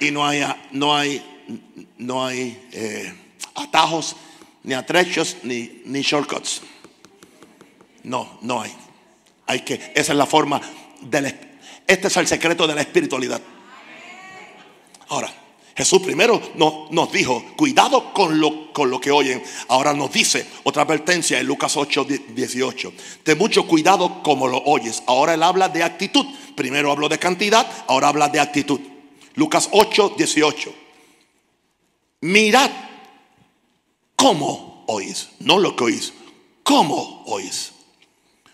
y 0.00 0.10
no 0.10 0.26
hay, 0.26 0.44
no 0.72 0.96
hay, 0.96 1.22
no 1.98 2.24
hay 2.24 2.68
eh, 2.72 3.14
atajos, 3.54 4.16
ni 4.64 4.74
atrechos, 4.74 5.36
ni, 5.42 5.82
ni 5.84 6.00
shortcuts. 6.00 6.62
No, 8.02 8.38
no 8.40 8.62
hay. 8.62 8.72
Hay 9.46 9.60
que, 9.60 9.92
esa 9.94 10.12
es 10.12 10.18
la 10.18 10.26
forma 10.26 10.60
del, 11.02 11.26
este 11.86 12.08
es 12.08 12.16
el 12.16 12.26
secreto 12.26 12.66
de 12.66 12.74
la 12.74 12.80
espiritualidad. 12.80 13.40
Ahora, 15.08 15.30
Jesús 15.76 16.00
primero 16.02 16.40
nos, 16.56 16.90
nos 16.90 17.12
dijo, 17.12 17.42
cuidado 17.56 18.12
con 18.12 18.40
lo, 18.40 18.72
con 18.72 18.90
lo 18.90 19.00
que 19.00 19.10
oyen. 19.10 19.42
Ahora 19.68 19.94
nos 19.94 20.12
dice 20.12 20.46
otra 20.64 20.82
advertencia 20.82 21.38
en 21.38 21.46
Lucas 21.46 21.76
8, 21.76 22.06
18. 22.34 22.92
Ten 23.22 23.38
mucho 23.38 23.66
cuidado 23.66 24.22
como 24.22 24.48
lo 24.48 24.58
oyes. 24.58 25.02
Ahora 25.06 25.34
él 25.34 25.42
habla 25.42 25.68
de 25.68 25.82
actitud. 25.82 26.26
Primero 26.56 26.90
habló 26.92 27.08
de 27.08 27.18
cantidad, 27.18 27.66
ahora 27.86 28.08
habla 28.08 28.28
de 28.28 28.40
actitud. 28.40 28.80
Lucas 29.34 29.68
8, 29.72 30.14
18. 30.18 30.74
Mirad 32.22 32.70
cómo 34.16 34.84
oís, 34.86 35.30
no 35.38 35.58
lo 35.58 35.74
que 35.76 35.84
oís, 35.84 36.12
cómo 36.62 37.22
oís. 37.26 37.72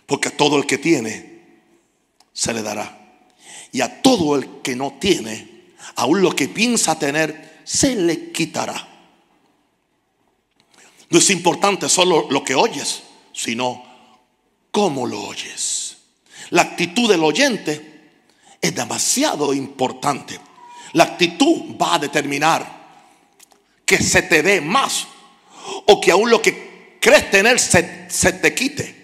Porque 0.06 0.28
a 0.28 0.36
todo 0.36 0.58
el 0.58 0.66
que 0.66 0.78
tiene, 0.78 1.40
se 2.32 2.54
le 2.54 2.62
dará. 2.62 3.24
Y 3.72 3.80
a 3.80 4.02
todo 4.02 4.36
el 4.36 4.62
que 4.62 4.76
no 4.76 4.94
tiene, 5.00 5.55
aún 5.94 6.22
lo 6.22 6.34
que 6.34 6.48
piensa 6.48 6.98
tener, 6.98 7.60
se 7.64 7.94
le 7.94 8.32
quitará. 8.32 8.88
No 11.08 11.18
es 11.18 11.30
importante 11.30 11.88
solo 11.88 12.26
lo 12.30 12.42
que 12.42 12.54
oyes, 12.54 13.02
sino 13.32 13.84
cómo 14.70 15.06
lo 15.06 15.20
oyes. 15.22 15.96
La 16.50 16.62
actitud 16.62 17.08
del 17.08 17.22
oyente 17.22 18.10
es 18.60 18.74
demasiado 18.74 19.54
importante. 19.54 20.40
La 20.92 21.04
actitud 21.04 21.76
va 21.80 21.94
a 21.94 21.98
determinar 21.98 22.76
que 23.84 23.98
se 23.98 24.22
te 24.22 24.42
dé 24.42 24.60
más 24.60 25.06
o 25.86 26.00
que 26.00 26.10
aún 26.10 26.30
lo 26.30 26.42
que 26.42 26.98
crees 27.00 27.30
tener 27.30 27.58
se, 27.60 28.10
se 28.10 28.32
te 28.32 28.54
quite. 28.54 28.96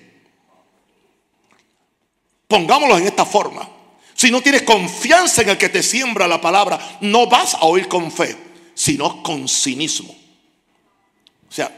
Pongámoslo 2.48 2.98
en 2.98 3.06
esta 3.06 3.24
forma. 3.24 3.68
Si 4.22 4.30
no 4.30 4.40
tienes 4.40 4.62
confianza 4.62 5.42
en 5.42 5.48
el 5.48 5.58
que 5.58 5.68
te 5.68 5.82
siembra 5.82 6.28
la 6.28 6.40
palabra, 6.40 6.78
no 7.00 7.26
vas 7.26 7.54
a 7.54 7.64
oír 7.64 7.88
con 7.88 8.12
fe, 8.12 8.36
sino 8.72 9.20
con 9.20 9.48
cinismo. 9.48 10.14
O 11.48 11.52
sea, 11.52 11.68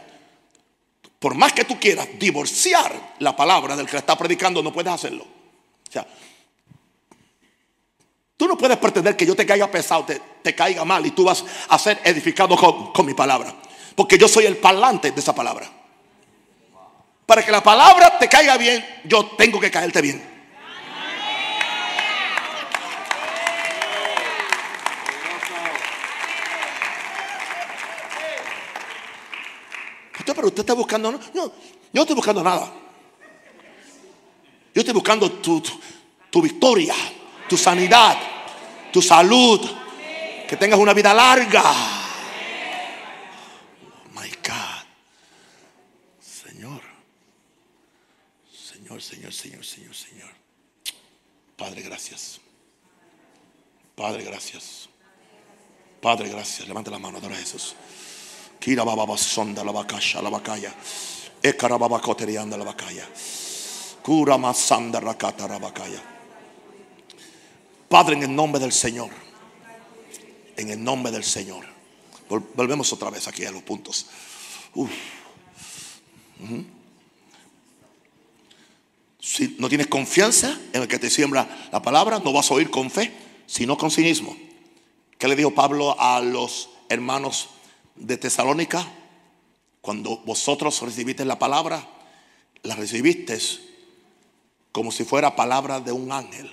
por 1.18 1.36
más 1.36 1.54
que 1.54 1.64
tú 1.64 1.80
quieras 1.80 2.06
divorciar 2.18 3.14
la 3.20 3.34
palabra 3.34 3.74
del 3.74 3.86
que 3.86 3.94
la 3.94 4.00
está 4.00 4.18
predicando, 4.18 4.62
no 4.62 4.74
puedes 4.74 4.92
hacerlo. 4.92 5.24
O 5.24 5.90
sea, 5.90 6.06
Tú 8.36 8.46
no 8.46 8.58
puedes 8.58 8.76
pretender 8.76 9.16
que 9.16 9.24
yo 9.24 9.34
te 9.34 9.46
caiga 9.46 9.70
pesado, 9.70 10.04
te, 10.42 10.54
caiga 10.54 10.84
mal 10.84 11.06
y 11.06 11.12
tú 11.12 11.24
vas 11.24 11.42
a 11.70 11.78
ser 11.78 11.98
edificado 12.04 12.58
con, 12.92 13.06
mi 13.06 13.14
palabra. 13.14 13.54
Porque 13.96 14.18
yo 14.18 14.28
soy 14.28 14.44
el 14.44 14.58
parlante 14.58 15.12
de 15.12 15.18
esa 15.18 15.34
palabra. 15.34 15.66
Para 17.24 17.42
que 17.42 17.50
la 17.50 17.62
palabra 17.62 18.18
te 18.18 18.28
caiga 18.28 18.58
bien, 18.58 18.84
yo 19.04 19.24
tengo 19.38 19.58
que 19.58 19.70
caerte 19.70 20.02
bien. 20.02 20.33
Pero 30.34 30.48
usted 30.48 30.60
está 30.60 30.74
buscando, 30.74 31.12
no, 31.12 31.20
yo 31.32 31.52
no 31.92 32.02
estoy 32.02 32.16
buscando 32.16 32.42
nada. 32.42 32.72
Yo 34.74 34.80
estoy 34.80 34.94
buscando 34.94 35.30
tu, 35.30 35.62
tu 36.30 36.42
victoria 36.42 36.94
tu 37.48 37.56
sanidad, 37.56 38.16
tu 38.92 39.02
salud, 39.02 39.60
que 40.48 40.56
tengas 40.56 40.78
una 40.78 40.92
vida 40.94 41.12
larga. 41.12 41.62
Oh 43.92 44.20
my 44.20 44.28
God, 44.28 44.84
Señor, 46.20 46.82
Señor. 48.52 49.02
Señor, 49.02 49.32
Señor, 49.32 49.64
Señor, 49.64 49.94
Señor. 49.94 50.30
Padre, 51.56 51.82
gracias. 51.82 52.40
Padre, 53.94 54.24
gracias. 54.24 54.88
Padre, 56.00 56.28
gracias. 56.28 56.66
Levante 56.66 56.90
la 56.90 56.98
mano, 56.98 57.18
adora 57.18 57.34
a 57.34 57.38
Jesús. 57.38 57.74
Baba 58.66 59.06
la 59.64 59.72
bacaya, 59.72 60.22
la 60.22 60.30
bacaya. 60.30 60.74
Ekara 61.42 61.76
la 61.78 61.88
rakata. 65.00 65.48
Padre, 67.88 68.16
en 68.16 68.22
el 68.22 68.34
nombre 68.34 68.60
del 68.60 68.72
Señor. 68.72 69.10
En 70.56 70.70
el 70.70 70.82
nombre 70.82 71.12
del 71.12 71.24
Señor. 71.24 71.64
Vol- 72.28 72.46
Volvemos 72.54 72.92
otra 72.92 73.10
vez 73.10 73.28
aquí 73.28 73.44
a 73.44 73.50
los 73.50 73.62
puntos. 73.62 74.06
Si 79.20 79.56
no 79.58 79.68
tienes 79.68 79.86
confianza 79.86 80.58
en 80.72 80.82
el 80.82 80.88
que 80.88 80.98
te 80.98 81.08
siembra 81.10 81.68
la 81.72 81.80
palabra, 81.82 82.18
no 82.18 82.32
vas 82.32 82.50
a 82.50 82.54
oír 82.54 82.70
con 82.70 82.90
fe, 82.90 83.12
sino 83.46 83.76
con 83.76 83.90
cinismo. 83.90 84.36
¿Qué 85.18 85.28
le 85.28 85.36
dijo 85.36 85.52
Pablo 85.52 85.98
a 85.98 86.20
los 86.20 86.68
hermanos 86.88 87.48
de 87.94 88.16
Tesalónica? 88.16 88.86
Cuando 89.80 90.18
vosotros 90.18 90.80
recibiste 90.82 91.24
la 91.24 91.38
palabra, 91.38 91.86
la 92.62 92.74
recibiste 92.74 93.38
como 94.72 94.90
si 94.90 95.04
fuera 95.04 95.36
palabra 95.36 95.80
de 95.80 95.92
un 95.92 96.10
ángel, 96.10 96.50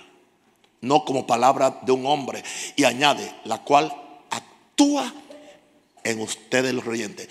no 0.80 1.04
como 1.04 1.26
palabra 1.26 1.80
de 1.82 1.92
un 1.92 2.06
hombre. 2.06 2.44
Y 2.76 2.84
añade, 2.84 3.34
la 3.44 3.62
cual 3.62 3.92
actúa 4.30 5.12
en 6.04 6.20
ustedes 6.20 6.74
los 6.74 6.84
creyentes. 6.84 7.28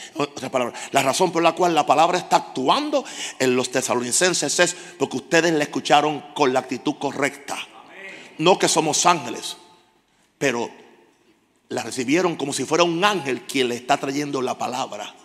La 0.92 1.04
razón 1.04 1.32
por 1.32 1.44
la 1.44 1.54
cual 1.54 1.76
la 1.76 1.86
palabra 1.86 2.18
está 2.18 2.38
actuando 2.38 3.06
en 3.40 3.56
los 3.56 3.72
tesalonicenses 3.72 4.60
es 4.60 4.76
porque 4.98 5.18
ustedes 5.18 5.54
la 5.54 5.64
escucharon 5.64 6.22
con 6.34 6.54
la 6.54 6.60
actitud 6.60 6.96
correcta. 7.00 7.58
No 8.38 8.58
que 8.58 8.68
somos 8.68 9.06
ángeles, 9.06 9.58
pero 10.38 10.72
la 11.72 11.84
recibieron 11.84 12.36
como 12.36 12.52
si 12.52 12.66
fuera 12.66 12.84
un 12.84 13.04
ángel 13.04 13.42
quien 13.44 13.70
le 13.70 13.76
está 13.76 13.98
trayendo 13.98 14.42
la 14.42 14.58
palabra. 14.58 15.16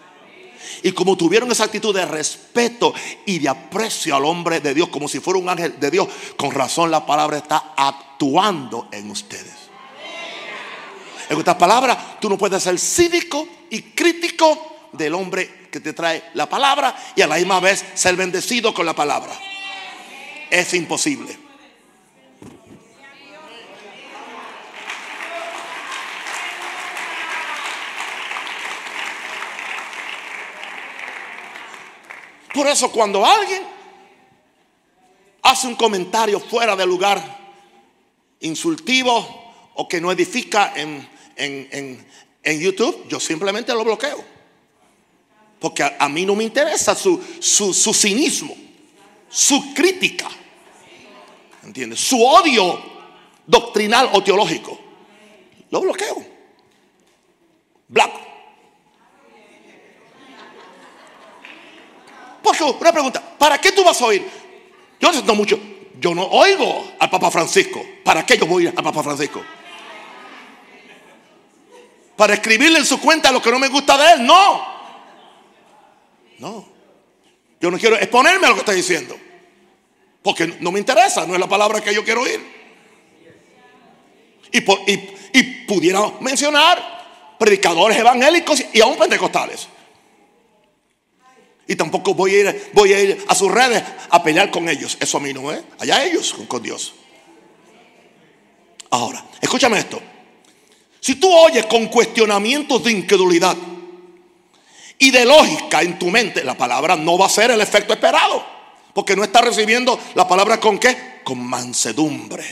Y 0.82 0.92
como 0.92 1.16
tuvieron 1.16 1.50
esa 1.50 1.64
actitud 1.64 1.94
de 1.94 2.06
respeto 2.06 2.94
y 3.24 3.40
de 3.40 3.48
aprecio 3.48 4.14
al 4.14 4.24
hombre 4.24 4.60
de 4.60 4.72
Dios, 4.72 4.88
como 4.88 5.08
si 5.08 5.18
fuera 5.18 5.40
un 5.40 5.48
ángel 5.48 5.78
de 5.80 5.90
Dios, 5.90 6.08
con 6.36 6.52
razón 6.52 6.90
la 6.90 7.04
palabra 7.04 7.38
está 7.38 7.74
actuando 7.76 8.88
en 8.92 9.10
ustedes. 9.10 9.54
En 11.28 11.36
otras 11.36 11.56
palabras, 11.56 12.20
tú 12.20 12.28
no 12.28 12.38
puedes 12.38 12.62
ser 12.62 12.78
cínico 12.78 13.46
y 13.70 13.82
crítico 13.82 14.90
del 14.92 15.14
hombre 15.14 15.68
que 15.70 15.80
te 15.80 15.92
trae 15.92 16.22
la 16.34 16.48
palabra 16.48 16.96
y 17.16 17.22
a 17.22 17.26
la 17.26 17.36
misma 17.36 17.58
vez 17.58 17.84
ser 17.94 18.14
bendecido 18.14 18.72
con 18.72 18.86
la 18.86 18.94
palabra. 18.94 19.36
Es 20.48 20.72
imposible. 20.74 21.45
Por 32.56 32.66
eso 32.68 32.90
cuando 32.90 33.24
alguien 33.24 33.62
hace 35.42 35.66
un 35.66 35.74
comentario 35.76 36.40
fuera 36.40 36.74
de 36.74 36.86
lugar, 36.86 37.38
insultivo 38.40 39.52
o 39.74 39.86
que 39.86 40.00
no 40.00 40.10
edifica 40.10 40.72
en, 40.74 41.06
en- 41.36 41.68
en- 41.70 42.06
en 42.42 42.60
YouTube, 42.60 43.06
yo 43.08 43.20
simplemente 43.20 43.74
lo 43.74 43.84
bloqueo. 43.84 44.24
Porque 45.60 45.82
a, 45.84 46.08
mí 46.08 46.24
no 46.24 46.34
me 46.34 46.44
interesa 46.44 46.94
su, 46.94 47.22
su, 47.40 47.74
su 47.74 47.92
cinismo, 47.92 48.56
su 49.28 49.74
crítica, 49.74 50.28
¿entiendes? 51.62 52.00
Su 52.00 52.22
odio 52.24 52.80
doctrinal 53.46 54.08
o 54.14 54.22
teológico. 54.22 54.78
Lo 55.70 55.80
bloqueo. 55.82 56.24
Blanco. 57.88 58.20
Porque 62.46 62.62
una 62.62 62.92
pregunta, 62.92 63.20
¿para 63.36 63.58
qué 63.58 63.72
tú 63.72 63.82
vas 63.82 64.00
a 64.00 64.04
oír? 64.04 64.24
Yo 65.00 65.10
no 65.10 65.34
mucho, 65.34 65.58
yo 65.98 66.14
no 66.14 66.22
oigo 66.26 66.92
al 67.00 67.10
Papa 67.10 67.28
Francisco. 67.28 67.84
¿Para 68.04 68.24
qué 68.24 68.38
yo 68.38 68.46
voy 68.46 68.66
a 68.66 68.68
ir 68.70 68.74
al 68.76 68.84
Papa 68.84 69.02
Francisco? 69.02 69.42
Para 72.14 72.34
escribirle 72.34 72.78
en 72.78 72.86
su 72.86 73.00
cuenta 73.00 73.32
lo 73.32 73.42
que 73.42 73.50
no 73.50 73.58
me 73.58 73.66
gusta 73.66 73.98
de 73.98 74.12
él, 74.12 74.26
no. 74.26 74.64
No. 76.38 76.68
Yo 77.60 77.68
no 77.68 77.78
quiero 77.78 77.96
exponerme 77.96 78.46
a 78.46 78.50
lo 78.50 78.54
que 78.54 78.60
está 78.60 78.72
diciendo. 78.72 79.18
Porque 80.22 80.46
no 80.60 80.70
me 80.70 80.78
interesa, 80.78 81.26
no 81.26 81.34
es 81.34 81.40
la 81.40 81.48
palabra 81.48 81.80
que 81.80 81.92
yo 81.92 82.04
quiero 82.04 82.22
oír. 82.22 82.40
Y, 84.52 84.58
y- 84.92 85.14
y 85.32 85.42
pudiera 85.66 86.00
mencionar 86.20 87.34
predicadores 87.40 87.98
evangélicos 87.98 88.62
y 88.72 88.80
aún 88.80 88.96
pentecostales. 88.96 89.66
Y 91.68 91.74
tampoco 91.74 92.14
voy 92.14 92.34
a 92.34 92.40
ir, 93.00 93.24
a, 93.28 93.32
a 93.32 93.34
sus 93.34 93.50
redes 93.50 93.82
a 94.08 94.22
pelear 94.22 94.50
con 94.50 94.68
ellos. 94.68 94.96
Eso 95.00 95.18
a 95.18 95.20
mí 95.20 95.32
no 95.32 95.50
es. 95.52 95.62
Allá 95.78 96.04
ellos 96.04 96.32
con, 96.32 96.46
con 96.46 96.62
Dios. 96.62 96.94
Ahora, 98.90 99.24
escúchame 99.40 99.78
esto. 99.78 100.00
Si 101.00 101.16
tú 101.16 101.32
oyes 101.32 101.66
con 101.66 101.86
cuestionamientos 101.86 102.84
de 102.84 102.92
incredulidad 102.92 103.56
y 104.98 105.10
de 105.10 105.24
lógica 105.24 105.82
en 105.82 105.98
tu 105.98 106.10
mente, 106.10 106.44
la 106.44 106.56
palabra 106.56 106.96
no 106.96 107.18
va 107.18 107.26
a 107.26 107.30
ser 107.30 107.50
el 107.50 107.60
efecto 107.60 107.92
esperado. 107.92 108.44
Porque 108.94 109.14
no 109.14 109.24
está 109.24 109.42
recibiendo 109.42 110.00
la 110.14 110.26
palabra 110.26 110.58
con 110.58 110.78
qué? 110.78 111.20
Con 111.22 111.44
mansedumbre. 111.44 112.44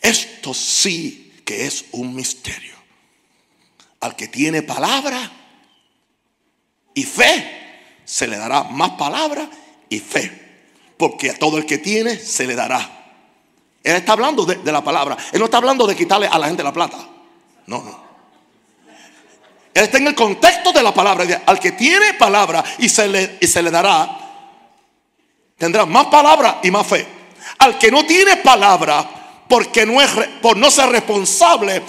Esto 0.00 0.52
sí 0.52 1.40
que 1.44 1.64
es 1.66 1.86
un 1.92 2.14
misterio. 2.14 2.74
Al 4.00 4.14
que 4.14 4.28
tiene 4.28 4.62
palabra 4.62 5.37
y 6.98 7.04
fe, 7.04 8.00
se 8.04 8.26
le 8.26 8.36
dará 8.36 8.64
más 8.64 8.90
palabra 8.90 9.48
y 9.88 10.00
fe. 10.00 10.46
Porque 10.96 11.30
a 11.30 11.38
todo 11.38 11.56
el 11.56 11.64
que 11.64 11.78
tiene 11.78 12.18
se 12.18 12.44
le 12.44 12.56
dará. 12.56 12.80
Él 13.84 13.94
está 13.94 14.14
hablando 14.14 14.44
de, 14.44 14.72
la 14.72 14.82
palabra. 14.82 15.16
Él 15.30 15.38
no 15.38 15.44
está 15.44 15.58
hablando 15.58 15.86
de 15.86 15.94
quitarle 15.94 16.26
a 16.26 16.36
la 16.36 16.48
gente 16.48 16.64
la 16.64 16.72
plata. 16.72 16.98
No, 17.66 17.84
no. 17.84 18.08
Él 19.72 19.84
está 19.84 19.98
en 19.98 20.08
el 20.08 20.16
contexto 20.16 20.72
de 20.72 20.82
la 20.82 20.92
palabra. 20.92 21.24
Al 21.46 21.60
que 21.60 21.70
tiene 21.70 22.14
palabra 22.14 22.64
y 22.78 22.88
se 22.88 23.06
le, 23.06 23.38
y 23.40 23.46
se 23.46 23.62
le 23.62 23.70
dará, 23.70 24.18
tendrá 25.56 25.86
más 25.86 26.06
palabra 26.06 26.58
y 26.64 26.72
más 26.72 26.84
fe. 26.84 27.06
Al 27.58 27.78
que 27.78 27.92
no 27.92 28.04
tiene 28.04 28.38
palabra, 28.38 29.08
porque 29.48 29.86
no 29.86 30.02
es 30.02 30.10
por 30.42 30.56
no 30.56 30.68
ser 30.68 30.88
responsable 30.88 31.80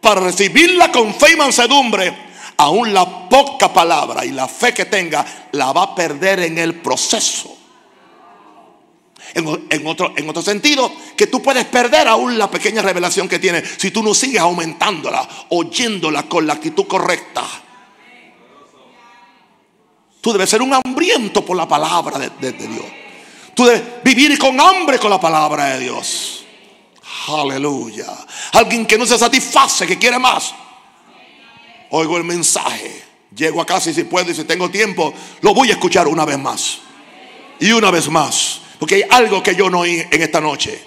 para 0.00 0.20
recibirla 0.20 0.90
con 0.90 1.14
fe 1.14 1.34
y 1.34 1.36
mansedumbre, 1.36 2.27
aún 2.58 2.92
la 2.92 3.28
poca 3.28 3.72
palabra 3.72 4.24
y 4.24 4.30
la 4.32 4.46
fe 4.48 4.74
que 4.74 4.84
tenga 4.84 5.24
la 5.52 5.72
va 5.72 5.82
a 5.84 5.94
perder 5.94 6.40
en 6.40 6.58
el 6.58 6.74
proceso. 6.80 7.54
En, 9.34 9.86
otro, 9.86 10.14
en 10.16 10.28
otro 10.28 10.40
sentido, 10.42 10.90
que 11.16 11.26
tú 11.26 11.42
puedes 11.42 11.66
perder 11.66 12.08
aún 12.08 12.38
la 12.38 12.50
pequeña 12.50 12.80
revelación 12.82 13.28
que 13.28 13.38
tienes 13.38 13.62
si 13.76 13.90
tú 13.90 14.02
no 14.02 14.14
sigues 14.14 14.40
aumentándola, 14.40 15.28
oyéndola 15.50 16.22
con 16.24 16.46
la 16.46 16.54
actitud 16.54 16.86
correcta. 16.86 17.44
Tú 20.20 20.32
debes 20.32 20.50
ser 20.50 20.62
un 20.62 20.72
hambriento 20.74 21.44
por 21.44 21.56
la 21.56 21.68
palabra 21.68 22.18
de- 22.18 22.30
de 22.30 22.52
Dios. 22.52 22.84
Tú 23.54 23.64
debes 23.66 24.02
vivir 24.02 24.38
con 24.38 24.58
hambre 24.60 24.98
con 24.98 25.10
la 25.10 25.20
palabra 25.20 25.66
de 25.66 25.80
Dios. 25.80 26.44
Aleluya. 27.28 28.06
Alguien 28.52 28.86
que 28.86 28.96
no 28.98 29.04
se 29.06 29.18
satisface, 29.18 29.86
que 29.86 29.98
quiere 29.98 30.18
más. 30.18 30.54
Oigo 31.90 32.16
el 32.16 32.24
mensaje. 32.24 33.02
Llego 33.34 33.60
a 33.60 33.66
casa 33.66 33.90
y 33.90 33.94
si 33.94 34.04
puedo 34.04 34.30
y 34.30 34.34
si 34.34 34.44
tengo 34.44 34.70
tiempo, 34.70 35.12
lo 35.42 35.54
voy 35.54 35.68
a 35.68 35.72
escuchar 35.72 36.08
una 36.08 36.24
vez 36.24 36.38
más. 36.38 36.78
Y 37.60 37.72
una 37.72 37.90
vez 37.90 38.08
más. 38.08 38.60
Porque 38.78 38.96
hay 38.96 39.02
algo 39.10 39.42
que 39.42 39.54
yo 39.54 39.68
no 39.68 39.80
oí 39.80 40.02
en 40.10 40.22
esta 40.22 40.40
noche. 40.40 40.80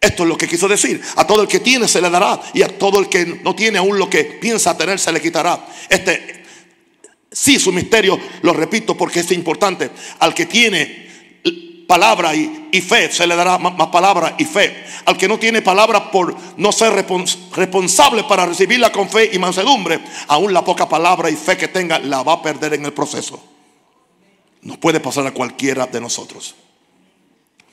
Esto 0.00 0.22
es 0.22 0.28
lo 0.28 0.36
que 0.36 0.48
quiso 0.48 0.68
decir. 0.68 1.00
A 1.16 1.26
todo 1.26 1.42
el 1.42 1.48
que 1.48 1.60
tiene 1.60 1.88
se 1.88 2.00
le 2.00 2.10
dará. 2.10 2.40
Y 2.54 2.62
a 2.62 2.78
todo 2.78 3.00
el 3.00 3.08
que 3.08 3.26
no 3.42 3.54
tiene 3.54 3.78
aún 3.78 3.98
lo 3.98 4.08
que 4.08 4.24
piensa 4.24 4.76
tener 4.76 4.98
se 4.98 5.12
le 5.12 5.20
quitará. 5.20 5.66
Este 5.88 6.38
sí 7.30 7.56
es 7.56 7.66
un 7.66 7.74
misterio, 7.74 8.18
lo 8.42 8.52
repito 8.52 8.96
porque 8.96 9.20
es 9.20 9.32
importante. 9.32 9.90
Al 10.20 10.34
que 10.34 10.46
tiene 10.46 11.07
palabra 11.88 12.36
y, 12.36 12.80
fe 12.82 13.10
se 13.10 13.26
le 13.26 13.34
dará 13.34 13.56
más, 13.56 13.88
palabra 13.88 14.36
y 14.38 14.44
fe. 14.44 14.84
Al 15.06 15.16
que 15.16 15.26
no 15.26 15.38
tiene 15.38 15.62
palabra 15.62 16.10
por 16.10 16.36
no 16.58 16.70
ser 16.70 16.92
respons- 16.92 17.50
responsable 17.52 18.24
para 18.24 18.44
recibirla 18.44 18.92
con 18.92 19.08
fe 19.08 19.30
y 19.32 19.38
mansedumbre, 19.38 19.98
aún 20.28 20.52
la 20.52 20.62
poca 20.62 20.86
palabra 20.86 21.30
y 21.30 21.34
fe 21.34 21.56
que 21.56 21.66
tenga 21.66 21.98
la 21.98 22.22
va 22.22 22.34
a 22.34 22.42
perder 22.42 22.74
en 22.74 22.84
el 22.84 22.92
proceso. 22.92 23.42
Nos 24.60 24.76
puede 24.76 25.00
pasar 25.00 25.26
a 25.26 25.32
cualquiera 25.32 25.86
de 25.86 26.00
nosotros. 26.00 26.54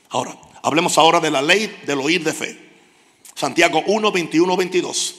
Ahora, 0.08 0.34
hablemos 0.62 0.96
ahora 0.96 1.20
de 1.20 1.30
la 1.30 1.42
ley 1.42 1.82
del 1.86 2.00
oír 2.00 2.24
de 2.24 2.32
fe. 2.32 2.70
Santiago 3.34 3.82
1, 3.86 4.12
21, 4.12 4.56
22. 4.56 5.14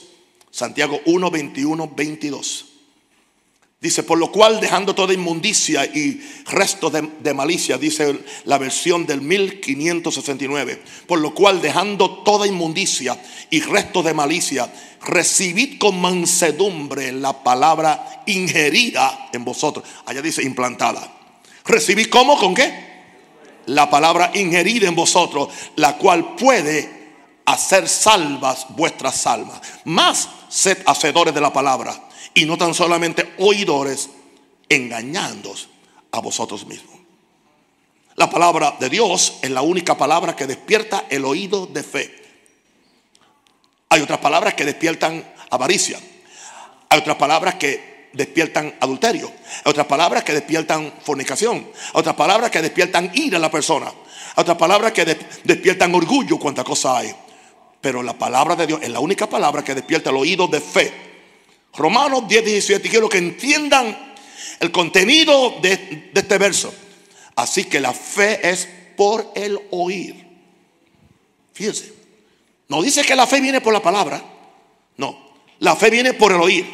Santiago 0.50 0.98
1, 1.06 1.30
21, 1.30 1.92
22. 1.94 2.67
Dice, 3.80 4.02
por 4.02 4.18
lo 4.18 4.32
cual 4.32 4.60
dejando 4.60 4.92
toda 4.92 5.14
inmundicia 5.14 5.84
y 5.84 6.20
resto 6.46 6.90
de, 6.90 7.32
malicia, 7.32 7.78
dice 7.78 8.24
la 8.44 8.58
versión 8.58 9.06
del 9.06 9.20
1569, 9.20 10.82
por 11.06 11.20
lo 11.20 11.32
cual 11.32 11.62
dejando 11.62 12.24
toda 12.24 12.48
inmundicia 12.48 13.16
y 13.50 13.60
resto 13.60 14.02
de 14.02 14.14
malicia, 14.14 14.68
recibid 15.02 15.78
con 15.78 16.00
mansedumbre 16.00 17.12
la 17.12 17.44
palabra 17.44 18.24
ingerida 18.26 19.28
en 19.32 19.44
vosotros. 19.44 19.84
Allá 20.06 20.22
dice 20.22 20.42
implantada. 20.42 21.12
¿Recibid 21.64 22.08
cómo? 22.08 22.36
¿Con 22.36 22.56
qué? 22.56 22.88
La 23.66 23.88
palabra 23.88 24.32
ingerida 24.34 24.88
en 24.88 24.96
vosotros, 24.96 25.50
la 25.76 25.98
cual 25.98 26.34
puede 26.34 27.12
hacer 27.44 27.88
salvas 27.88 28.66
vuestras 28.70 29.24
almas. 29.28 29.60
Más 29.84 30.28
sed 30.48 30.78
hacedores 30.84 31.32
de 31.32 31.40
la 31.40 31.52
palabra 31.52 32.07
y 32.34 32.44
no 32.44 32.56
tan 32.56 32.74
solamente 32.74 33.34
oidores, 33.38 34.10
engañándoos 34.68 35.68
a 36.12 36.20
vosotros 36.20 36.66
mismos. 36.66 36.96
La 38.16 38.28
palabra 38.28 38.76
de 38.80 38.88
Dios 38.88 39.38
es 39.42 39.50
la 39.50 39.62
única 39.62 39.96
palabra 39.96 40.34
que 40.34 40.46
despierta 40.46 41.04
el 41.08 41.24
oído 41.24 41.66
de 41.66 41.82
fe. 41.82 42.22
Hay 43.90 44.00
otras 44.00 44.18
palabras 44.18 44.54
que 44.54 44.64
despiertan 44.64 45.24
avaricia. 45.50 46.00
Hay 46.88 46.98
otras 46.98 47.16
palabras 47.16 47.54
que 47.54 48.10
despiertan 48.12 48.74
adulterio. 48.80 49.32
Hay 49.64 49.70
otras 49.70 49.86
palabras 49.86 50.24
que 50.24 50.32
despiertan 50.32 50.92
fornicación. 51.02 51.58
Hay 51.58 52.00
otras 52.00 52.16
palabras 52.16 52.50
que 52.50 52.60
despiertan 52.60 53.10
ira 53.14 53.38
a 53.38 53.40
la 53.40 53.50
persona. 53.50 53.86
Hay 53.86 54.42
otras 54.42 54.56
palabras 54.56 54.92
que 54.92 55.04
despiertan 55.44 55.94
orgullo, 55.94 56.38
cuánta 56.38 56.64
cosa 56.64 56.98
hay. 56.98 57.14
Pero 57.80 58.02
la 58.02 58.14
palabra 58.14 58.56
de 58.56 58.66
Dios 58.66 58.80
es 58.82 58.90
la 58.90 58.98
única 58.98 59.28
palabra 59.28 59.62
que 59.62 59.76
despierta 59.76 60.10
el 60.10 60.16
oído 60.16 60.48
de 60.48 60.60
fe 60.60 61.07
Romanos 61.78 62.28
10, 62.28 62.44
17. 62.44 62.88
Quiero 62.88 63.08
que 63.08 63.18
entiendan 63.18 64.16
el 64.60 64.70
contenido 64.72 65.58
de, 65.62 66.10
de 66.12 66.20
este 66.20 66.36
verso. 66.36 66.74
Así 67.36 67.64
que 67.64 67.80
la 67.80 67.92
fe 67.92 68.50
es 68.50 68.68
por 68.96 69.32
el 69.36 69.58
oír. 69.70 70.26
Fíjense. 71.52 71.94
No 72.68 72.82
dice 72.82 73.02
que 73.02 73.16
la 73.16 73.26
fe 73.26 73.40
viene 73.40 73.60
por 73.60 73.72
la 73.72 73.80
palabra. 73.80 74.22
No. 74.96 75.18
La 75.60 75.76
fe 75.76 75.88
viene 75.88 76.12
por 76.14 76.32
el 76.32 76.40
oír. 76.40 76.66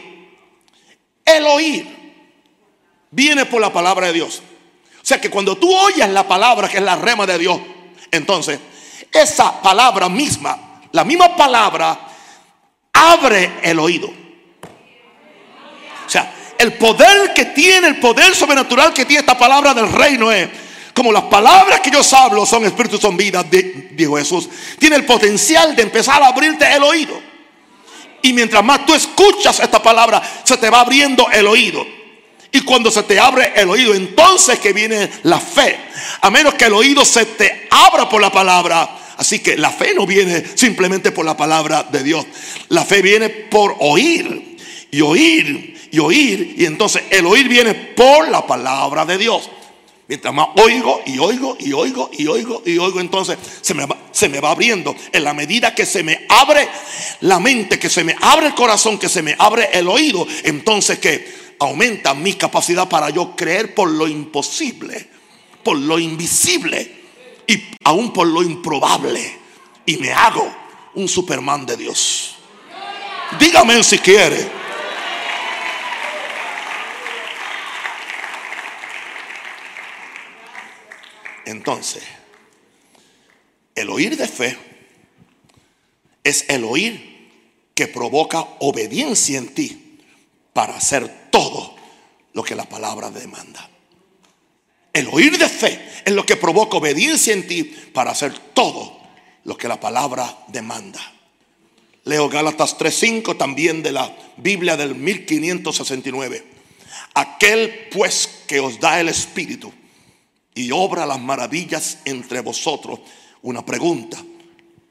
El 1.25 1.47
oír 1.47 1.87
viene 3.11 3.47
por 3.47 3.61
la 3.61 3.73
palabra 3.73 4.09
de 4.09 4.15
Dios. 4.15 4.43
O 4.97 5.07
sea 5.07 5.21
que 5.21 5.31
cuando 5.31 5.57
tú 5.57 5.71
oyes 5.71 6.09
la 6.09 6.27
palabra 6.27 6.69
que 6.69 6.79
es 6.79 6.83
la 6.83 6.97
rema 6.97 7.27
de 7.27 7.39
Dios, 7.39 7.61
entonces 8.11 8.59
esa 9.13 9.61
palabra 9.61 10.09
misma, 10.09 10.83
la 10.93 11.05
misma 11.05 11.37
palabra, 11.37 12.09
abre 12.93 13.53
el 13.63 13.79
oído. 13.79 14.24
El 16.59 16.75
poder 16.75 17.35
que 17.35 17.47
tiene, 17.47 17.89
el 17.89 18.01
poder 18.01 18.35
sobrenatural 18.35 18.93
que 18.93 19.05
tiene 19.05 19.21
esta 19.21 19.37
palabra 19.37 19.75
del 19.75 19.91
reino 19.93 20.31
es, 20.31 20.49
como 20.95 21.13
las 21.13 21.25
palabras 21.25 21.81
que 21.81 21.91
yo 21.91 22.01
hablo 22.17 22.47
son 22.47 22.65
espíritu, 22.65 22.99
son 22.99 23.17
vida, 23.17 23.45
dijo 23.91 24.17
Jesús, 24.17 24.49
tiene 24.79 24.97
el 24.97 25.05
potencial 25.05 25.75
de 25.75 25.83
empezar 25.83 26.23
a 26.23 26.29
abrirte 26.29 26.65
el 26.73 26.83
oído. 26.85 27.21
Y 28.23 28.33
mientras 28.33 28.65
más 28.65 28.87
tú 28.87 28.95
escuchas 28.95 29.61
esta 29.61 29.83
palabra, 29.83 30.23
se 30.45 30.57
te 30.57 30.71
va 30.71 30.81
abriendo 30.81 31.29
el 31.31 31.47
oído. 31.47 31.85
Y 32.53 32.61
cuando 32.61 32.91
se 32.91 33.03
te 33.03 33.19
abre 33.19 33.53
el 33.57 33.69
oído, 33.69 33.93
entonces 33.95 34.61
que 34.61 34.73
viene 34.73 35.11
la 35.25 35.41
fe. 35.41 35.77
A 36.21 36.31
menos 36.31 36.55
que 36.55 36.67
el 36.67 36.73
oído 36.73 37.05
se 37.05 37.27
te 37.27 37.67
abra 37.69 38.09
por 38.09 38.23
la 38.23 38.31
palabra. 38.31 38.89
Así 39.17 39.41
que 39.41 39.57
la 39.57 39.71
fe 39.71 39.93
no 39.95 40.07
viene 40.07 40.43
simplemente 40.55 41.11
por 41.11 41.27
la 41.27 41.37
palabra 41.37 41.83
de 41.83 42.05
Dios. 42.05 42.25
La 42.69 42.85
fe 42.85 43.03
viene 43.03 43.29
por 43.29 43.77
oír. 43.81 44.57
Y 44.93 45.01
oír 45.01 45.84
y 45.91 45.99
oír. 45.99 46.55
Y 46.59 46.67
entonces 46.67 47.03
el 47.11 47.27
oír 47.27 47.49
viene 47.49 47.75
por 47.75 48.29
la 48.29 48.47
palabra 48.47 49.05
de 49.05 49.19
Dios. 49.19 49.51
Mientras 50.07 50.35
más 50.35 50.49
oigo 50.57 51.01
y 51.07 51.19
oigo 51.19 51.57
y 51.59 51.73
oigo 51.73 52.11
y 52.13 52.27
oigo 52.27 52.63
y 52.67 52.77
oigo, 52.77 53.01
entonces 53.01 53.39
se 53.63 53.73
me, 53.73 53.87
va, 53.87 53.97
se 54.13 54.29
me 54.29 54.41
va 54.41 54.51
abriendo. 54.51 54.95
En 55.13 55.25
la 55.25 55.33
medida 55.33 55.75
que 55.75 55.87
se 55.87 56.03
me 56.03 56.27
abre 56.29 56.69
la 57.21 57.41
mente, 57.41 57.79
que 57.79 57.89
se 57.89 58.05
me 58.05 58.15
abre 58.21 58.49
el 58.49 58.55
corazón, 58.55 58.99
que 58.99 59.09
se 59.09 59.23
me 59.23 59.35
abre 59.39 59.71
el 59.73 59.89
oído, 59.89 60.27
entonces 60.43 60.99
que 60.99 61.55
aumenta 61.59 62.13
mi 62.13 62.35
capacidad 62.35 62.87
para 62.87 63.09
yo 63.11 63.35
creer 63.35 63.75
por 63.75 63.91
lo 63.91 64.07
imposible, 64.07 65.09
por 65.63 65.79
lo 65.79 65.99
invisible 65.99 67.05
y 67.47 67.63
aún 67.85 68.13
por 68.13 68.27
lo 68.27 68.43
improbable. 68.43 69.39
Y 69.87 69.97
me 69.97 70.13
hago 70.13 70.55
un 70.95 71.09
Superman 71.09 71.65
de 71.65 71.79
Dios. 71.79 72.37
Dígame 73.39 73.83
si 73.83 73.99
quiere. 73.99 74.64
Entonces, 81.47 82.03
el 83.75 83.91
oír 83.91 84.17
de 84.17 84.29
fe 84.29 84.57
es 86.23 86.47
el 86.49 86.65
oír 86.65 87.31
que 87.75 87.89
provoca 87.89 88.41
obediencia 88.61 89.39
en 89.39 89.49
ti 89.49 89.99
para 90.53 90.77
hacer 90.77 91.29
todo 91.31 91.75
lo 92.33 92.43
que 92.43 92.55
la 92.55 92.69
palabra 92.69 93.11
demanda. 93.11 93.69
El 94.93 95.09
oír 95.09 95.37
de 95.37 95.49
fe 95.49 95.81
es 96.05 96.13
lo 96.13 96.25
que 96.25 96.37
provoca 96.37 96.77
obediencia 96.77 97.33
en 97.33 97.47
ti 97.47 97.65
para 97.93 98.13
hacer 98.13 98.39
todo 98.55 99.01
lo 99.45 99.57
que 99.57 99.69
la 99.69 99.81
palabra 99.81 100.39
demanda. 100.49 101.01
Leo 102.05 102.29
Gálatas 102.29 102.79
3:5 102.79 103.37
también 103.37 103.83
de 103.83 103.93
la 103.93 104.15
Biblia 104.37 104.77
del 104.77 104.95
1569. 104.95 106.45
Aquel 107.15 107.89
pues 107.91 108.29
que 108.47 108.61
os 108.61 108.79
da 108.79 109.01
el 109.01 109.09
Espíritu 109.09 109.73
y 110.55 110.71
obra 110.71 111.07
las 111.07 111.21
maravillas 111.21 111.99
entre 112.05 112.41
vosotros. 112.41 113.01
Una 113.43 113.67
pregunta, 113.67 114.23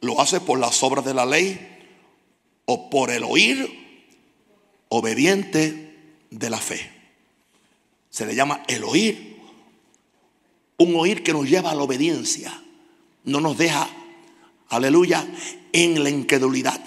¿lo 0.01 0.20
hace 0.20 0.41
por 0.41 0.59
las 0.59 0.84
obras 0.84 1.05
de 1.05 1.14
la 1.14 1.26
ley 1.26 1.59
o 2.66 2.89
por 2.89 3.09
el 3.09 3.24
oír 3.24 3.70
obediente 4.89 5.95
de 6.30 6.49
la 6.49 6.59
fe? 6.59 6.91
Se 8.09 8.26
le 8.26 8.36
llama 8.36 8.64
el 8.68 8.84
oír, 8.84 9.38
un 10.78 10.95
oír 10.95 11.24
que 11.24 11.34
nos 11.34 11.49
lleva 11.49 11.72
a 11.72 11.76
la 11.76 11.84
obediencia, 11.84 12.61
no 13.24 13.39
nos 13.39 13.57
deja, 13.57 13.89
aleluya, 14.70 15.26
en 15.72 16.03
la 16.03 16.09
incredulidad, 16.09 16.84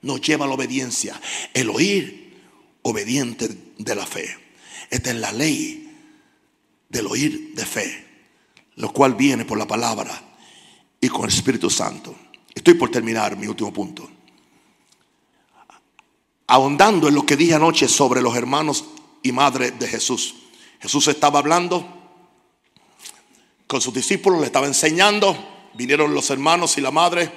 nos 0.00 0.20
lleva 0.20 0.46
a 0.46 0.48
la 0.48 0.54
obediencia. 0.54 1.20
El 1.52 1.68
oír 1.68 2.40
obediente 2.82 3.48
de 3.78 3.94
la 3.94 4.06
fe. 4.06 4.36
Esta 4.90 5.10
es 5.10 5.16
la 5.16 5.32
ley 5.32 5.90
del 6.88 7.06
oír 7.06 7.54
de 7.54 7.66
fe 7.66 8.11
lo 8.76 8.92
cual 8.92 9.14
viene 9.14 9.44
por 9.44 9.58
la 9.58 9.66
palabra 9.66 10.20
y 11.00 11.08
con 11.08 11.24
el 11.24 11.28
Espíritu 11.28 11.68
Santo. 11.68 12.14
Estoy 12.54 12.74
por 12.74 12.90
terminar 12.90 13.36
mi 13.36 13.46
último 13.46 13.72
punto. 13.72 14.08
Ahondando 16.46 17.08
en 17.08 17.14
lo 17.14 17.24
que 17.24 17.36
dije 17.36 17.54
anoche 17.54 17.88
sobre 17.88 18.20
los 18.20 18.36
hermanos 18.36 18.84
y 19.22 19.32
madre 19.32 19.70
de 19.70 19.88
Jesús. 19.88 20.34
Jesús 20.80 21.08
estaba 21.08 21.38
hablando 21.38 21.86
con 23.66 23.80
sus 23.80 23.94
discípulos, 23.94 24.40
le 24.40 24.46
estaba 24.46 24.66
enseñando. 24.66 25.36
Vinieron 25.74 26.12
los 26.12 26.28
hermanos 26.30 26.76
y 26.76 26.80
la 26.80 26.90
madre. 26.90 27.32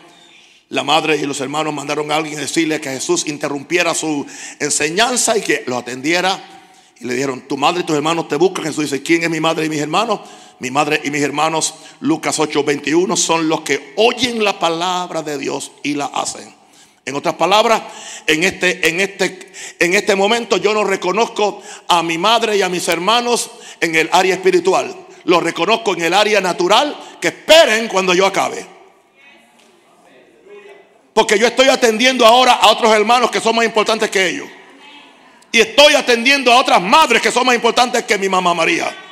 La 0.69 0.83
madre 0.83 1.15
y 1.17 1.25
los 1.25 1.39
hermanos 1.39 1.73
mandaron 1.73 2.11
a 2.11 2.15
alguien 2.15 2.39
a 2.39 2.41
decirle 2.41 2.81
que 2.81 2.89
Jesús 2.89 3.27
interrumpiera 3.27 3.93
su 3.93 4.25
enseñanza 4.59 5.37
y 5.37 5.41
que 5.41 5.63
lo 5.67 5.77
atendiera. 5.77 6.43
Y 6.99 7.05
le 7.05 7.13
dijeron, 7.13 7.47
tu 7.47 7.55
madre 7.55 7.81
y 7.81 7.83
tus 7.83 7.95
hermanos 7.95 8.27
te 8.27 8.35
buscan. 8.35 8.65
Jesús 8.65 8.85
dice, 8.89 9.03
¿quién 9.03 9.23
es 9.23 9.29
mi 9.29 9.39
madre 9.39 9.65
y 9.65 9.69
mis 9.69 9.79
hermanos? 9.79 10.21
Mi 10.59 10.71
madre 10.71 11.01
y 11.03 11.11
mis 11.11 11.21
hermanos, 11.21 11.73
Lucas 11.99 12.39
8:21, 12.39 13.15
son 13.17 13.49
los 13.49 13.61
que 13.61 13.93
oyen 13.97 14.43
la 14.43 14.57
palabra 14.57 15.21
de 15.21 15.37
Dios 15.37 15.71
y 15.83 15.93
la 15.93 16.05
hacen. 16.05 16.53
En 17.05 17.15
otras 17.15 17.35
palabras, 17.35 17.83
en 18.25 18.43
este, 18.43 18.89
en, 18.89 18.99
este, 18.99 19.51
en 19.79 19.93
este 19.93 20.15
momento 20.15 20.57
yo 20.57 20.73
no 20.73 20.83
reconozco 20.83 21.61
a 21.87 22.01
mi 22.01 22.17
madre 22.17 22.57
y 22.57 22.63
a 22.63 22.69
mis 22.69 22.87
hermanos 22.87 23.51
en 23.79 23.95
el 23.95 24.09
área 24.11 24.33
espiritual. 24.33 24.95
Los 25.25 25.43
reconozco 25.43 25.93
en 25.93 26.01
el 26.01 26.13
área 26.13 26.41
natural 26.41 26.97
que 27.21 27.27
esperen 27.27 27.87
cuando 27.87 28.13
yo 28.13 28.25
acabe. 28.25 28.65
Porque 31.13 31.37
yo 31.37 31.47
estoy 31.47 31.69
atendiendo 31.69 32.25
ahora 32.25 32.53
a 32.53 32.71
otros 32.71 32.91
hermanos 32.93 33.29
que 33.29 33.39
son 33.39 33.55
más 33.55 33.65
importantes 33.65 34.09
que 34.09 34.27
ellos. 34.27 34.47
Y 35.51 35.59
estoy 35.59 35.93
atendiendo 35.93 36.51
a 36.51 36.59
otras 36.59 36.81
madres 36.81 37.21
que 37.21 37.31
son 37.31 37.45
más 37.45 37.55
importantes 37.55 38.03
que 38.03 38.17
mi 38.17 38.27
mamá 38.27 38.53
María. 38.53 39.04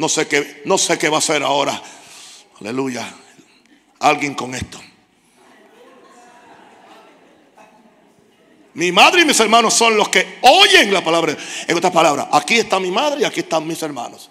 No 0.00 0.08
sé 0.08 0.26
qué, 0.26 0.62
no 0.64 0.78
sé 0.78 0.98
qué 0.98 1.10
va 1.10 1.16
a 1.16 1.18
hacer 1.18 1.42
ahora. 1.42 1.78
Aleluya. 2.58 3.06
Alguien 3.98 4.32
con 4.32 4.54
esto. 4.54 4.80
Mi 8.72 8.92
madre 8.92 9.20
y 9.20 9.24
mis 9.26 9.38
hermanos 9.40 9.74
son 9.74 9.98
los 9.98 10.08
que 10.08 10.38
oyen 10.40 10.90
la 10.90 11.04
palabra. 11.04 11.36
En 11.66 11.76
otras 11.76 11.92
palabras, 11.92 12.28
aquí 12.32 12.56
está 12.56 12.80
mi 12.80 12.90
madre 12.90 13.20
y 13.20 13.24
aquí 13.24 13.40
están 13.40 13.66
mis 13.66 13.82
hermanos. 13.82 14.30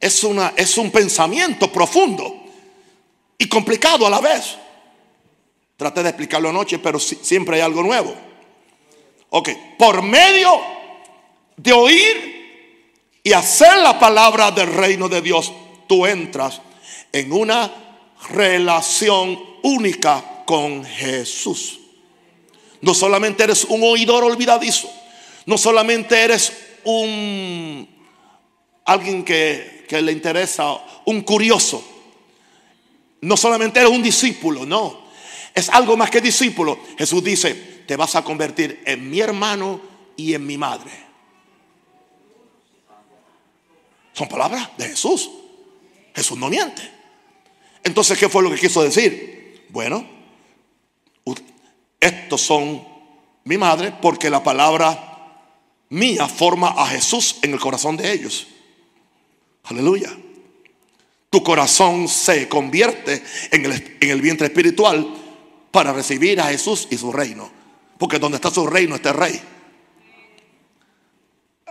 Es, 0.00 0.24
una, 0.24 0.52
es 0.56 0.76
un 0.76 0.90
pensamiento 0.90 1.70
profundo 1.70 2.42
y 3.38 3.48
complicado 3.48 4.04
a 4.04 4.10
la 4.10 4.20
vez. 4.20 4.56
Traté 5.76 6.02
de 6.02 6.08
explicarlo 6.08 6.48
anoche, 6.48 6.80
pero 6.80 6.98
siempre 6.98 7.54
hay 7.54 7.62
algo 7.62 7.84
nuevo. 7.84 8.16
Ok, 9.30 9.50
por 9.78 10.02
medio 10.02 10.74
de 11.56 11.72
oír 11.72 13.18
y 13.22 13.32
hacer 13.32 13.78
la 13.78 13.98
palabra 13.98 14.50
del 14.50 14.72
reino 14.72 15.08
de 15.08 15.22
Dios, 15.22 15.52
tú 15.88 16.06
entras 16.06 16.60
en 17.12 17.32
una 17.32 17.72
relación 18.30 19.38
única 19.62 20.42
con 20.46 20.84
Jesús. 20.84 21.80
No 22.80 22.92
solamente 22.92 23.44
eres 23.44 23.64
un 23.64 23.82
oidor 23.82 24.24
olvidadizo, 24.24 24.90
no 25.46 25.56
solamente 25.56 26.20
eres 26.20 26.52
un 26.84 27.88
alguien 28.84 29.24
que, 29.24 29.86
le 29.90 30.12
interesa, 30.12 30.76
un 31.04 31.22
curioso. 31.22 31.82
No 33.20 33.36
solamente 33.36 33.80
eres 33.80 33.92
un 33.92 34.02
discípulo, 34.02 34.66
no. 34.66 35.04
Es 35.54 35.68
algo 35.68 35.96
más 35.96 36.10
que 36.10 36.20
discípulo. 36.20 36.78
Jesús 36.98 37.22
dice, 37.22 37.54
te 37.86 37.96
vas 37.96 38.16
a 38.16 38.24
convertir 38.24 38.82
en 38.84 39.08
mi 39.08 39.20
hermano 39.20 39.80
y 40.16 40.34
en 40.34 40.44
mi 40.46 40.58
madre. 40.58 40.90
Son 44.14 44.28
palabras 44.28 44.70
de 44.78 44.88
Jesús. 44.88 45.30
Jesús 46.14 46.38
no 46.38 46.48
miente. 46.48 46.82
Entonces, 47.82 48.16
¿qué 48.16 48.30
fue 48.30 48.42
lo 48.42 48.50
que 48.50 48.56
quiso 48.56 48.82
decir? 48.82 49.66
Bueno, 49.68 50.06
estos 52.00 52.40
son 52.40 52.86
mi 53.44 53.58
madre 53.58 53.92
porque 54.00 54.30
la 54.30 54.42
palabra 54.42 55.38
mía 55.90 56.28
forma 56.28 56.68
a 56.68 56.86
Jesús 56.86 57.36
en 57.42 57.52
el 57.52 57.60
corazón 57.60 57.96
de 57.96 58.12
ellos. 58.12 58.46
Aleluya. 59.64 60.10
Tu 61.30 61.42
corazón 61.42 62.06
se 62.06 62.48
convierte 62.48 63.22
en 63.50 63.64
el, 63.64 63.98
en 64.00 64.10
el 64.10 64.20
vientre 64.20 64.46
espiritual 64.46 65.12
para 65.70 65.92
recibir 65.92 66.40
a 66.40 66.44
Jesús 66.44 66.86
y 66.90 66.96
su 66.96 67.10
reino. 67.10 67.50
Porque 67.98 68.18
donde 68.18 68.36
está 68.36 68.50
su 68.50 68.66
reino 68.66 68.96
está 68.96 69.10
el 69.10 69.16
rey. 69.16 69.40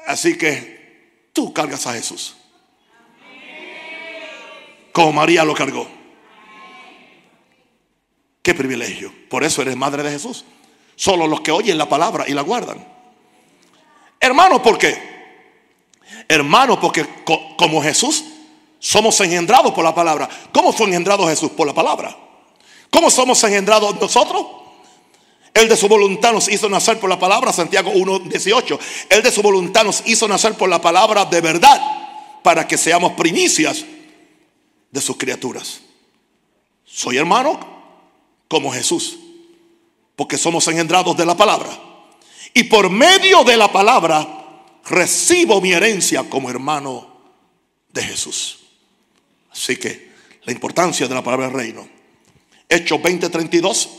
Así 0.08 0.38
que 0.38 0.83
tú 1.34 1.52
cargas 1.52 1.86
a 1.88 1.94
Jesús. 1.94 2.36
Como 4.94 5.12
María 5.12 5.44
lo 5.44 5.56
cargó. 5.56 5.88
Qué 8.42 8.54
privilegio. 8.54 9.12
Por 9.30 9.44
eso 9.44 9.62
eres 9.62 9.76
madre 9.76 10.04
de 10.04 10.12
Jesús. 10.12 10.46
Solo 10.96 11.28
los 11.28 11.42
que 11.42 11.52
oyen 11.52 11.78
la 11.78 11.90
palabra 11.90 12.26
y 12.28 12.34
la 12.34 12.42
guardan. 12.44 12.88
Hermano, 14.20 14.62
¿por 14.62 14.78
qué? 14.78 15.12
Hermano, 16.28 16.80
porque 16.80 17.06
como 17.58 17.82
Jesús 17.82 18.24
somos 18.80 19.20
engendrados 19.22 19.74
por 19.74 19.84
la 19.84 19.96
palabra. 19.96 20.30
¿Cómo 20.52 20.72
fue 20.72 20.88
engendrado 20.88 21.28
Jesús? 21.28 21.52
Por 21.52 21.66
la 21.66 21.74
palabra. 21.74 22.16
¿Cómo 22.90 23.10
somos 23.10 23.44
engendrados 23.44 24.00
nosotros? 24.00 24.46
El 25.54 25.70
de 25.70 25.78
su 25.78 25.88
voluntad 25.88 26.34
nos 26.34 26.50
hizo 26.50 26.68
nacer 26.68 27.00
por 27.00 27.10
la 27.10 27.20
palabra, 27.20 27.54
Santiago 27.54 27.92
1.18. 27.94 28.80
El 29.10 29.22
de 29.22 29.32
su 29.32 29.42
voluntad 29.42 29.84
nos 29.84 30.02
hizo 30.06 30.28
nacer 30.28 30.56
por 30.56 30.68
la 30.68 30.82
palabra 30.82 31.26
de 31.26 31.42
verdad, 31.42 31.80
para 32.42 32.68
que 32.68 32.78
seamos 32.78 33.14
primicias 33.14 33.86
de 34.92 35.02
sus 35.02 35.18
criaturas. 35.18 35.82
Soy 36.86 37.18
hermano 37.18 37.60
como 38.48 38.72
Jesús, 38.72 39.20
porque 40.16 40.38
somos 40.38 40.68
engendrados 40.68 41.16
de 41.16 41.26
la 41.26 41.36
palabra. 41.36 41.70
Y 42.54 42.66
por 42.66 42.90
medio 42.90 43.44
de 43.44 43.58
la 43.58 43.72
palabra 43.72 44.44
recibo 44.86 45.62
mi 45.62 45.72
herencia 45.72 46.24
como 46.30 46.50
hermano 46.50 47.08
de 47.92 48.04
Jesús. 48.04 48.60
Así 49.52 49.78
que 49.78 50.12
la 50.44 50.52
importancia 50.52 51.08
de 51.08 51.16
la 51.16 51.24
palabra 51.24 51.48
del 51.48 51.56
reino. 51.56 51.88
Hechos 52.68 53.00
20:32, 53.00 53.90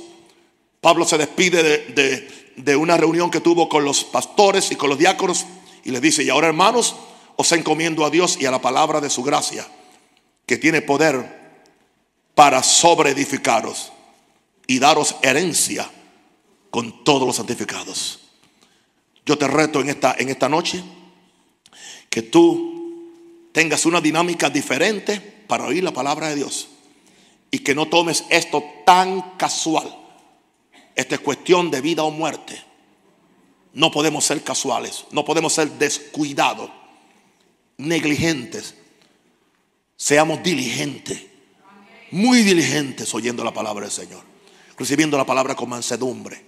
Pablo 0.85 1.07
se 1.07 1.17
despide 1.17 1.63
de, 1.63 2.53
de, 2.57 2.77
una 2.77 2.99
reunión 2.99 3.31
que 3.31 3.41
tuvo 3.41 3.71
con 3.71 3.87
los 3.87 4.05
pastores 4.05 4.71
y 4.71 4.77
con 4.77 4.91
los 4.91 4.99
diáconos 4.99 5.47
y 5.83 5.91
les 5.91 6.03
dice, 6.03 6.23
y 6.23 6.29
ahora 6.29 6.49
hermanos, 6.49 6.95
os 7.37 7.51
encomiendo 7.53 8.05
a 8.05 8.11
Dios 8.11 8.37
y 8.39 8.45
a 8.45 8.51
la 8.51 8.61
palabra 8.61 9.01
de 9.01 9.09
su 9.09 9.23
gracia, 9.23 9.67
que 10.45 10.59
tiene 10.59 10.83
poder 10.83 11.63
para 12.35 12.63
sobreedificaros 12.63 13.93
y 14.67 14.79
daros 14.79 15.17
herencia 15.23 15.91
con 16.69 17.03
todos 17.03 17.27
los 17.27 17.37
santificados. 17.37 18.21
Yo 19.25 19.39
te 19.39 19.49
reto 19.49 19.81
en 19.81 19.89
esta, 19.89 20.15
en 20.19 20.29
esta 20.29 20.51
noche 20.51 20.85
que 22.11 22.21
tú 22.21 23.11
tengas 23.53 23.87
una 23.87 24.03
dinámica 24.03 24.51
diferente 24.51 25.19
para 25.49 25.65
oír 25.65 25.83
la 25.83 25.95
palabra 25.95 26.29
de 26.29 26.35
Dios 26.35 26.69
y 27.51 27.61
que 27.61 27.75
no 27.75 27.89
tomes 27.89 28.25
esto 28.29 28.63
tan 28.85 29.39
casual. 29.39 30.04
Esta 30.95 31.17
es 31.17 31.21
cuestión 31.21 31.71
de 31.71 31.81
vida 31.81 32.03
o 32.05 32.11
muerte. 32.11 32.63
No 33.73 33.91
podemos 33.91 34.25
ser 34.25 34.43
casuales, 34.43 35.05
no 35.11 35.25
podemos 35.25 35.53
ser 35.53 35.71
descuidados, 35.73 36.71
negligentes. 37.77 38.75
Seamos 39.97 40.43
diligentes, 40.43 41.23
muy 42.11 42.43
diligentes 42.43 43.13
oyendo 43.15 43.43
la 43.43 43.53
palabra 43.53 43.83
del 43.83 43.93
Señor, 43.93 44.23
recibiendo 44.79 45.17
la 45.17 45.27
palabra 45.27 45.57
con 45.57 45.69
mansedumbre, 45.69 46.45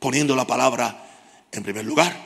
poniendo 0.00 0.34
la 0.34 0.46
palabra 0.46 1.06
en 1.52 1.62
primer 1.62 1.84
lugar. 1.84 2.16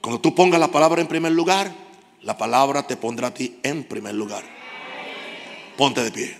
Cuando 0.00 0.20
tú 0.20 0.34
pongas 0.34 0.60
la 0.60 0.70
palabra 0.70 1.00
en 1.00 1.08
primer 1.08 1.32
lugar, 1.32 1.74
la 2.22 2.36
palabra 2.38 2.86
te 2.86 2.96
pondrá 2.96 3.28
a 3.28 3.34
ti 3.34 3.58
en 3.62 3.84
primer 3.84 4.14
lugar. 4.14 4.44
Ponte 5.76 6.02
de 6.02 6.12
pie. 6.12 6.39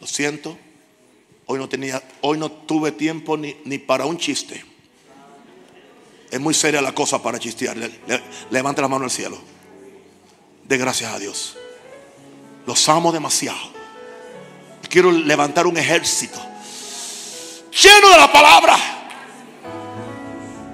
Lo 0.00 0.06
siento. 0.06 0.56
Hoy 1.46 1.58
no 1.58 1.68
tenía, 1.68 2.02
hoy 2.20 2.38
no 2.38 2.50
tuve 2.50 2.92
tiempo 2.92 3.36
ni, 3.36 3.56
ni 3.64 3.78
para 3.78 4.06
un 4.06 4.18
chiste. 4.18 4.64
Es 6.30 6.40
muy 6.40 6.52
seria 6.52 6.82
la 6.82 6.92
cosa 6.92 7.22
para 7.22 7.38
chistear. 7.38 7.76
levante 8.50 8.82
la 8.82 8.88
mano 8.88 9.04
al 9.04 9.10
cielo. 9.10 9.38
De 10.64 10.76
gracias 10.76 11.12
a 11.12 11.18
Dios. 11.18 11.56
Los 12.66 12.88
amo 12.88 13.12
demasiado 13.12 13.78
quiero 14.88 15.12
levantar 15.12 15.66
un 15.66 15.76
ejército 15.76 16.38
lleno 17.70 18.08
de 18.08 18.16
la 18.16 18.32
palabra, 18.32 18.76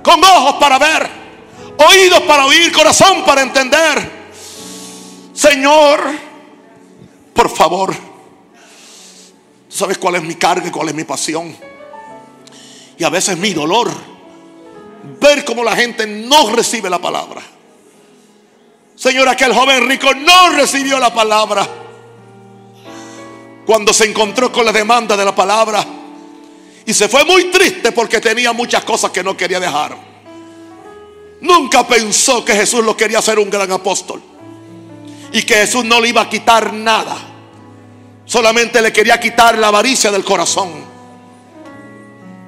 con 0.03 0.23
ojos 0.23 0.55
para 0.55 0.79
ver, 0.79 1.11
oídos 1.77 2.21
para 2.23 2.47
oír, 2.47 2.73
corazón 2.73 3.25
para 3.25 3.43
entender. 3.43 4.25
Señor, 5.35 6.01
por 7.35 7.51
favor, 7.51 7.95
sabes 9.75 9.99
cuál 9.99 10.15
es 10.15 10.23
mi 10.23 10.37
carga 10.37 10.69
y 10.69 10.71
cuál 10.71 10.89
es 10.89 10.95
mi 10.95 11.05
pasión. 11.05 11.55
Y 12.97 13.03
a 13.03 13.11
veces 13.11 13.37
mi 13.37 13.53
dolor, 13.53 13.91
ver 15.21 15.45
cómo 15.45 15.65
la 15.65 15.75
gente 15.75 16.07
no 16.07 16.51
recibe 16.51 16.89
la 16.89 17.01
palabra. 17.01 17.43
Señor, 18.95 19.29
aquel 19.29 19.53
joven 19.53 19.89
rico 19.89 20.15
no 20.15 20.51
recibió 20.51 21.01
la 21.01 21.13
palabra 21.13 21.67
cuando 23.67 23.93
se 23.93 24.05
encontró 24.05 24.53
con 24.53 24.65
la 24.65 24.73
demanda 24.73 25.17
de 25.17 25.25
la 25.25 25.35
palabra. 25.35 25.85
Y 26.87 26.95
se 26.95 27.09
fue 27.09 27.25
muy 27.25 27.51
triste 27.51 27.91
porque 27.91 28.21
tenía 28.21 28.53
muchas 28.53 28.85
cosas 28.85 29.11
que 29.11 29.25
no 29.25 29.37
quería 29.37 29.59
dejar. 29.59 29.97
Nunca 31.41 31.85
pensó 31.87 32.45
que 32.45 32.55
Jesús 32.55 32.85
lo 32.85 32.97
quería 32.97 33.19
hacer 33.19 33.41
un 33.41 33.51
gran 33.51 33.73
apóstol. 33.73 34.23
Y 35.33 35.43
que 35.43 35.55
Jesús 35.55 35.85
no 35.85 36.01
le 36.01 36.11
iba 36.11 36.21
a 36.21 36.29
quitar 36.29 36.73
nada. 36.73 37.34
Solamente 38.25 38.81
le 38.81 38.93
quería 38.93 39.19
quitar 39.21 39.59
la 39.59 39.69
avaricia 39.69 40.11
del 40.11 40.25
corazón. 40.25 40.85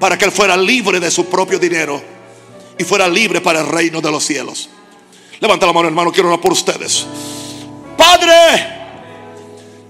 Para 0.00 0.16
que 0.16 0.24
él 0.24 0.32
fuera 0.32 0.56
libre 0.56 1.00
de 1.00 1.10
su 1.10 1.26
propio 1.26 1.58
dinero. 1.58 2.02
Y 2.78 2.84
fuera 2.84 3.08
libre 3.08 3.40
para 3.40 3.60
el 3.60 3.66
reino 3.66 4.00
de 4.00 4.10
los 4.10 4.24
cielos. 4.24 4.68
Levanta 5.40 5.66
la 5.66 5.72
mano 5.72 5.88
hermano, 5.88 6.12
quiero 6.12 6.28
orar 6.28 6.40
por 6.40 6.52
ustedes. 6.52 7.06
Padre. 7.96 8.74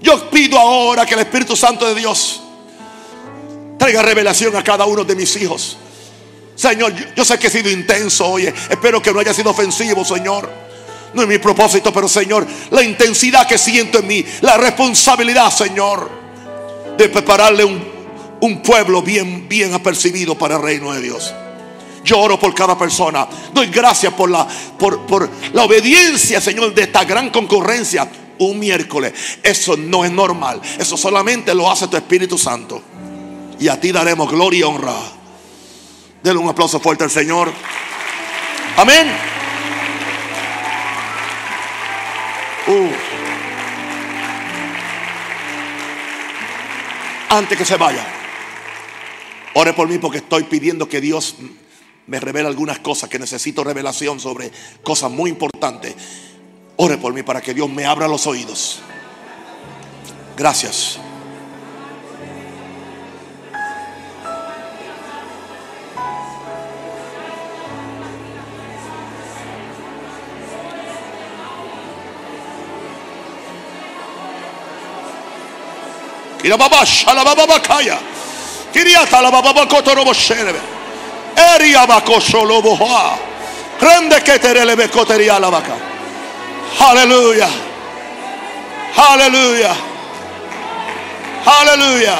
Yo 0.01 0.29
pido 0.29 0.59
ahora 0.59 1.05
que 1.05 1.15
el 1.15 1.21
Espíritu 1.21 1.55
Santo 1.55 1.87
de 1.87 1.95
Dios 1.95 2.41
traiga 3.77 4.01
revelación 4.01 4.55
a 4.55 4.63
cada 4.63 4.85
uno 4.85 5.03
de 5.03 5.15
mis 5.15 5.35
hijos. 5.37 5.77
Señor, 6.55 6.93
yo, 7.15 7.23
sé 7.23 7.37
que 7.37 7.47
he 7.47 7.49
sido 7.49 7.69
intenso 7.69 8.27
hoy. 8.27 8.45
Espero 8.45 9.01
que 9.01 9.13
no 9.13 9.19
haya 9.19 9.33
sido 9.33 9.51
ofensivo, 9.51 10.03
Señor. 10.03 10.49
No 11.13 11.21
es 11.21 11.27
mi 11.27 11.37
propósito, 11.37 11.93
pero 11.93 12.07
Señor, 12.07 12.45
la 12.71 12.83
intensidad 12.83 13.47
que 13.47 13.57
siento 13.57 13.99
en 13.99 14.07
mí, 14.07 14.25
la 14.41 14.57
responsabilidad, 14.57 15.51
Señor, 15.51 16.09
de 16.97 17.09
prepararle 17.09 17.63
un, 17.63 17.83
un 18.41 18.61
pueblo 18.61 19.01
bien, 19.01 19.47
bien 19.47 19.73
apercibido 19.73 20.37
para 20.37 20.57
el 20.57 20.61
reino 20.61 20.93
de 20.93 21.01
Dios. 21.01 21.33
Yo 22.03 22.19
oro 22.19 22.39
por 22.39 22.53
cada 22.53 22.77
persona. 22.77 23.27
Doy 23.53 23.67
gracias 23.67 24.13
por 24.13 24.29
la, 24.29 24.47
por, 24.77 25.05
por 25.05 25.29
la 25.53 25.63
obediencia, 25.63 26.39
Señor, 26.39 26.73
de 26.73 26.83
esta 26.83 27.03
gran 27.03 27.29
concurrencia 27.29 28.07
un 28.39 28.59
miércoles. 28.59 29.13
Eso 29.43 29.75
no 29.77 30.05
es 30.05 30.11
normal. 30.11 30.61
Eso 30.77 30.97
solamente 30.97 31.53
lo 31.53 31.69
hace 31.69 31.87
tu 31.87 31.97
Espíritu 31.97 32.37
Santo. 32.37 32.81
Y 33.59 33.67
a 33.67 33.79
ti 33.79 33.91
daremos 33.91 34.31
gloria 34.31 34.59
y 34.59 34.63
honra. 34.63 34.95
Denle 36.23 36.39
un 36.39 36.49
aplauso 36.49 36.79
fuerte 36.79 37.03
al 37.03 37.11
Señor. 37.11 37.51
Amén. 38.77 39.36
Uh. 42.67 42.91
Antes 47.29 47.57
que 47.57 47.65
se 47.65 47.77
vaya, 47.77 48.05
ore 49.53 49.73
por 49.73 49.87
mí 49.87 49.97
porque 49.97 50.17
estoy 50.17 50.43
pidiendo 50.43 50.87
que 50.89 51.01
Dios 51.01 51.35
me 52.07 52.19
revele 52.19 52.47
algunas 52.47 52.79
cosas, 52.79 53.09
que 53.09 53.19
necesito 53.19 53.63
revelación 53.63 54.19
sobre 54.19 54.51
cosas 54.83 55.11
muy 55.11 55.29
importantes. 55.29 55.95
Ore 56.77 56.97
por 56.97 57.13
mí 57.13 57.23
para 57.23 57.41
que 57.41 57.53
Dios 57.53 57.69
me 57.69 57.85
abra 57.85 58.07
los 58.07 58.27
oídos. 58.27 58.79
Gracias. 60.37 60.99
Kira 76.41 76.57
baba 76.57 76.85
shala 76.85 77.23
baba 77.23 77.47
bakaya. 77.47 77.97
Kiriata 78.73 79.21
la 79.21 79.31
baba 79.31 79.53
bakotoro 79.53 80.03
bosherebe. 80.05 80.59
Eria 81.35 81.85
bakosolo 81.85 82.61
boha. 82.61 83.17
Rende 83.79 84.21
que 84.23 84.39
terele 84.39 84.89
cotería 84.89 85.39
la 85.39 85.49
vaca. 85.49 85.75
Aleluya. 86.79 87.47
Aleluya. 88.95 89.75
Aleluya. 91.45 92.17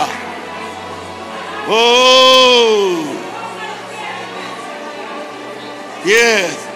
Oh. 1.70 3.04
Yes. 6.06 6.67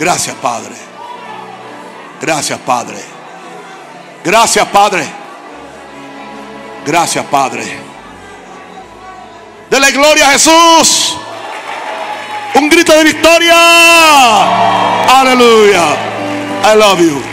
Gracias, 0.00 0.34
Padre. 0.36 0.74
Gracias, 2.22 2.58
Padre. 2.60 3.04
Gracias, 4.24 4.66
Padre. 4.68 5.06
Gracias, 6.86 7.22
Padre. 7.26 7.64
Dele 9.68 9.92
gloria 9.92 10.28
a 10.28 10.32
Jesús. 10.32 11.18
Un 12.54 12.70
grito 12.70 12.94
de 12.94 13.04
victoria. 13.04 13.54
Aleluya. 15.20 15.84
I 16.64 16.76
love 16.76 17.00
you. 17.00 17.29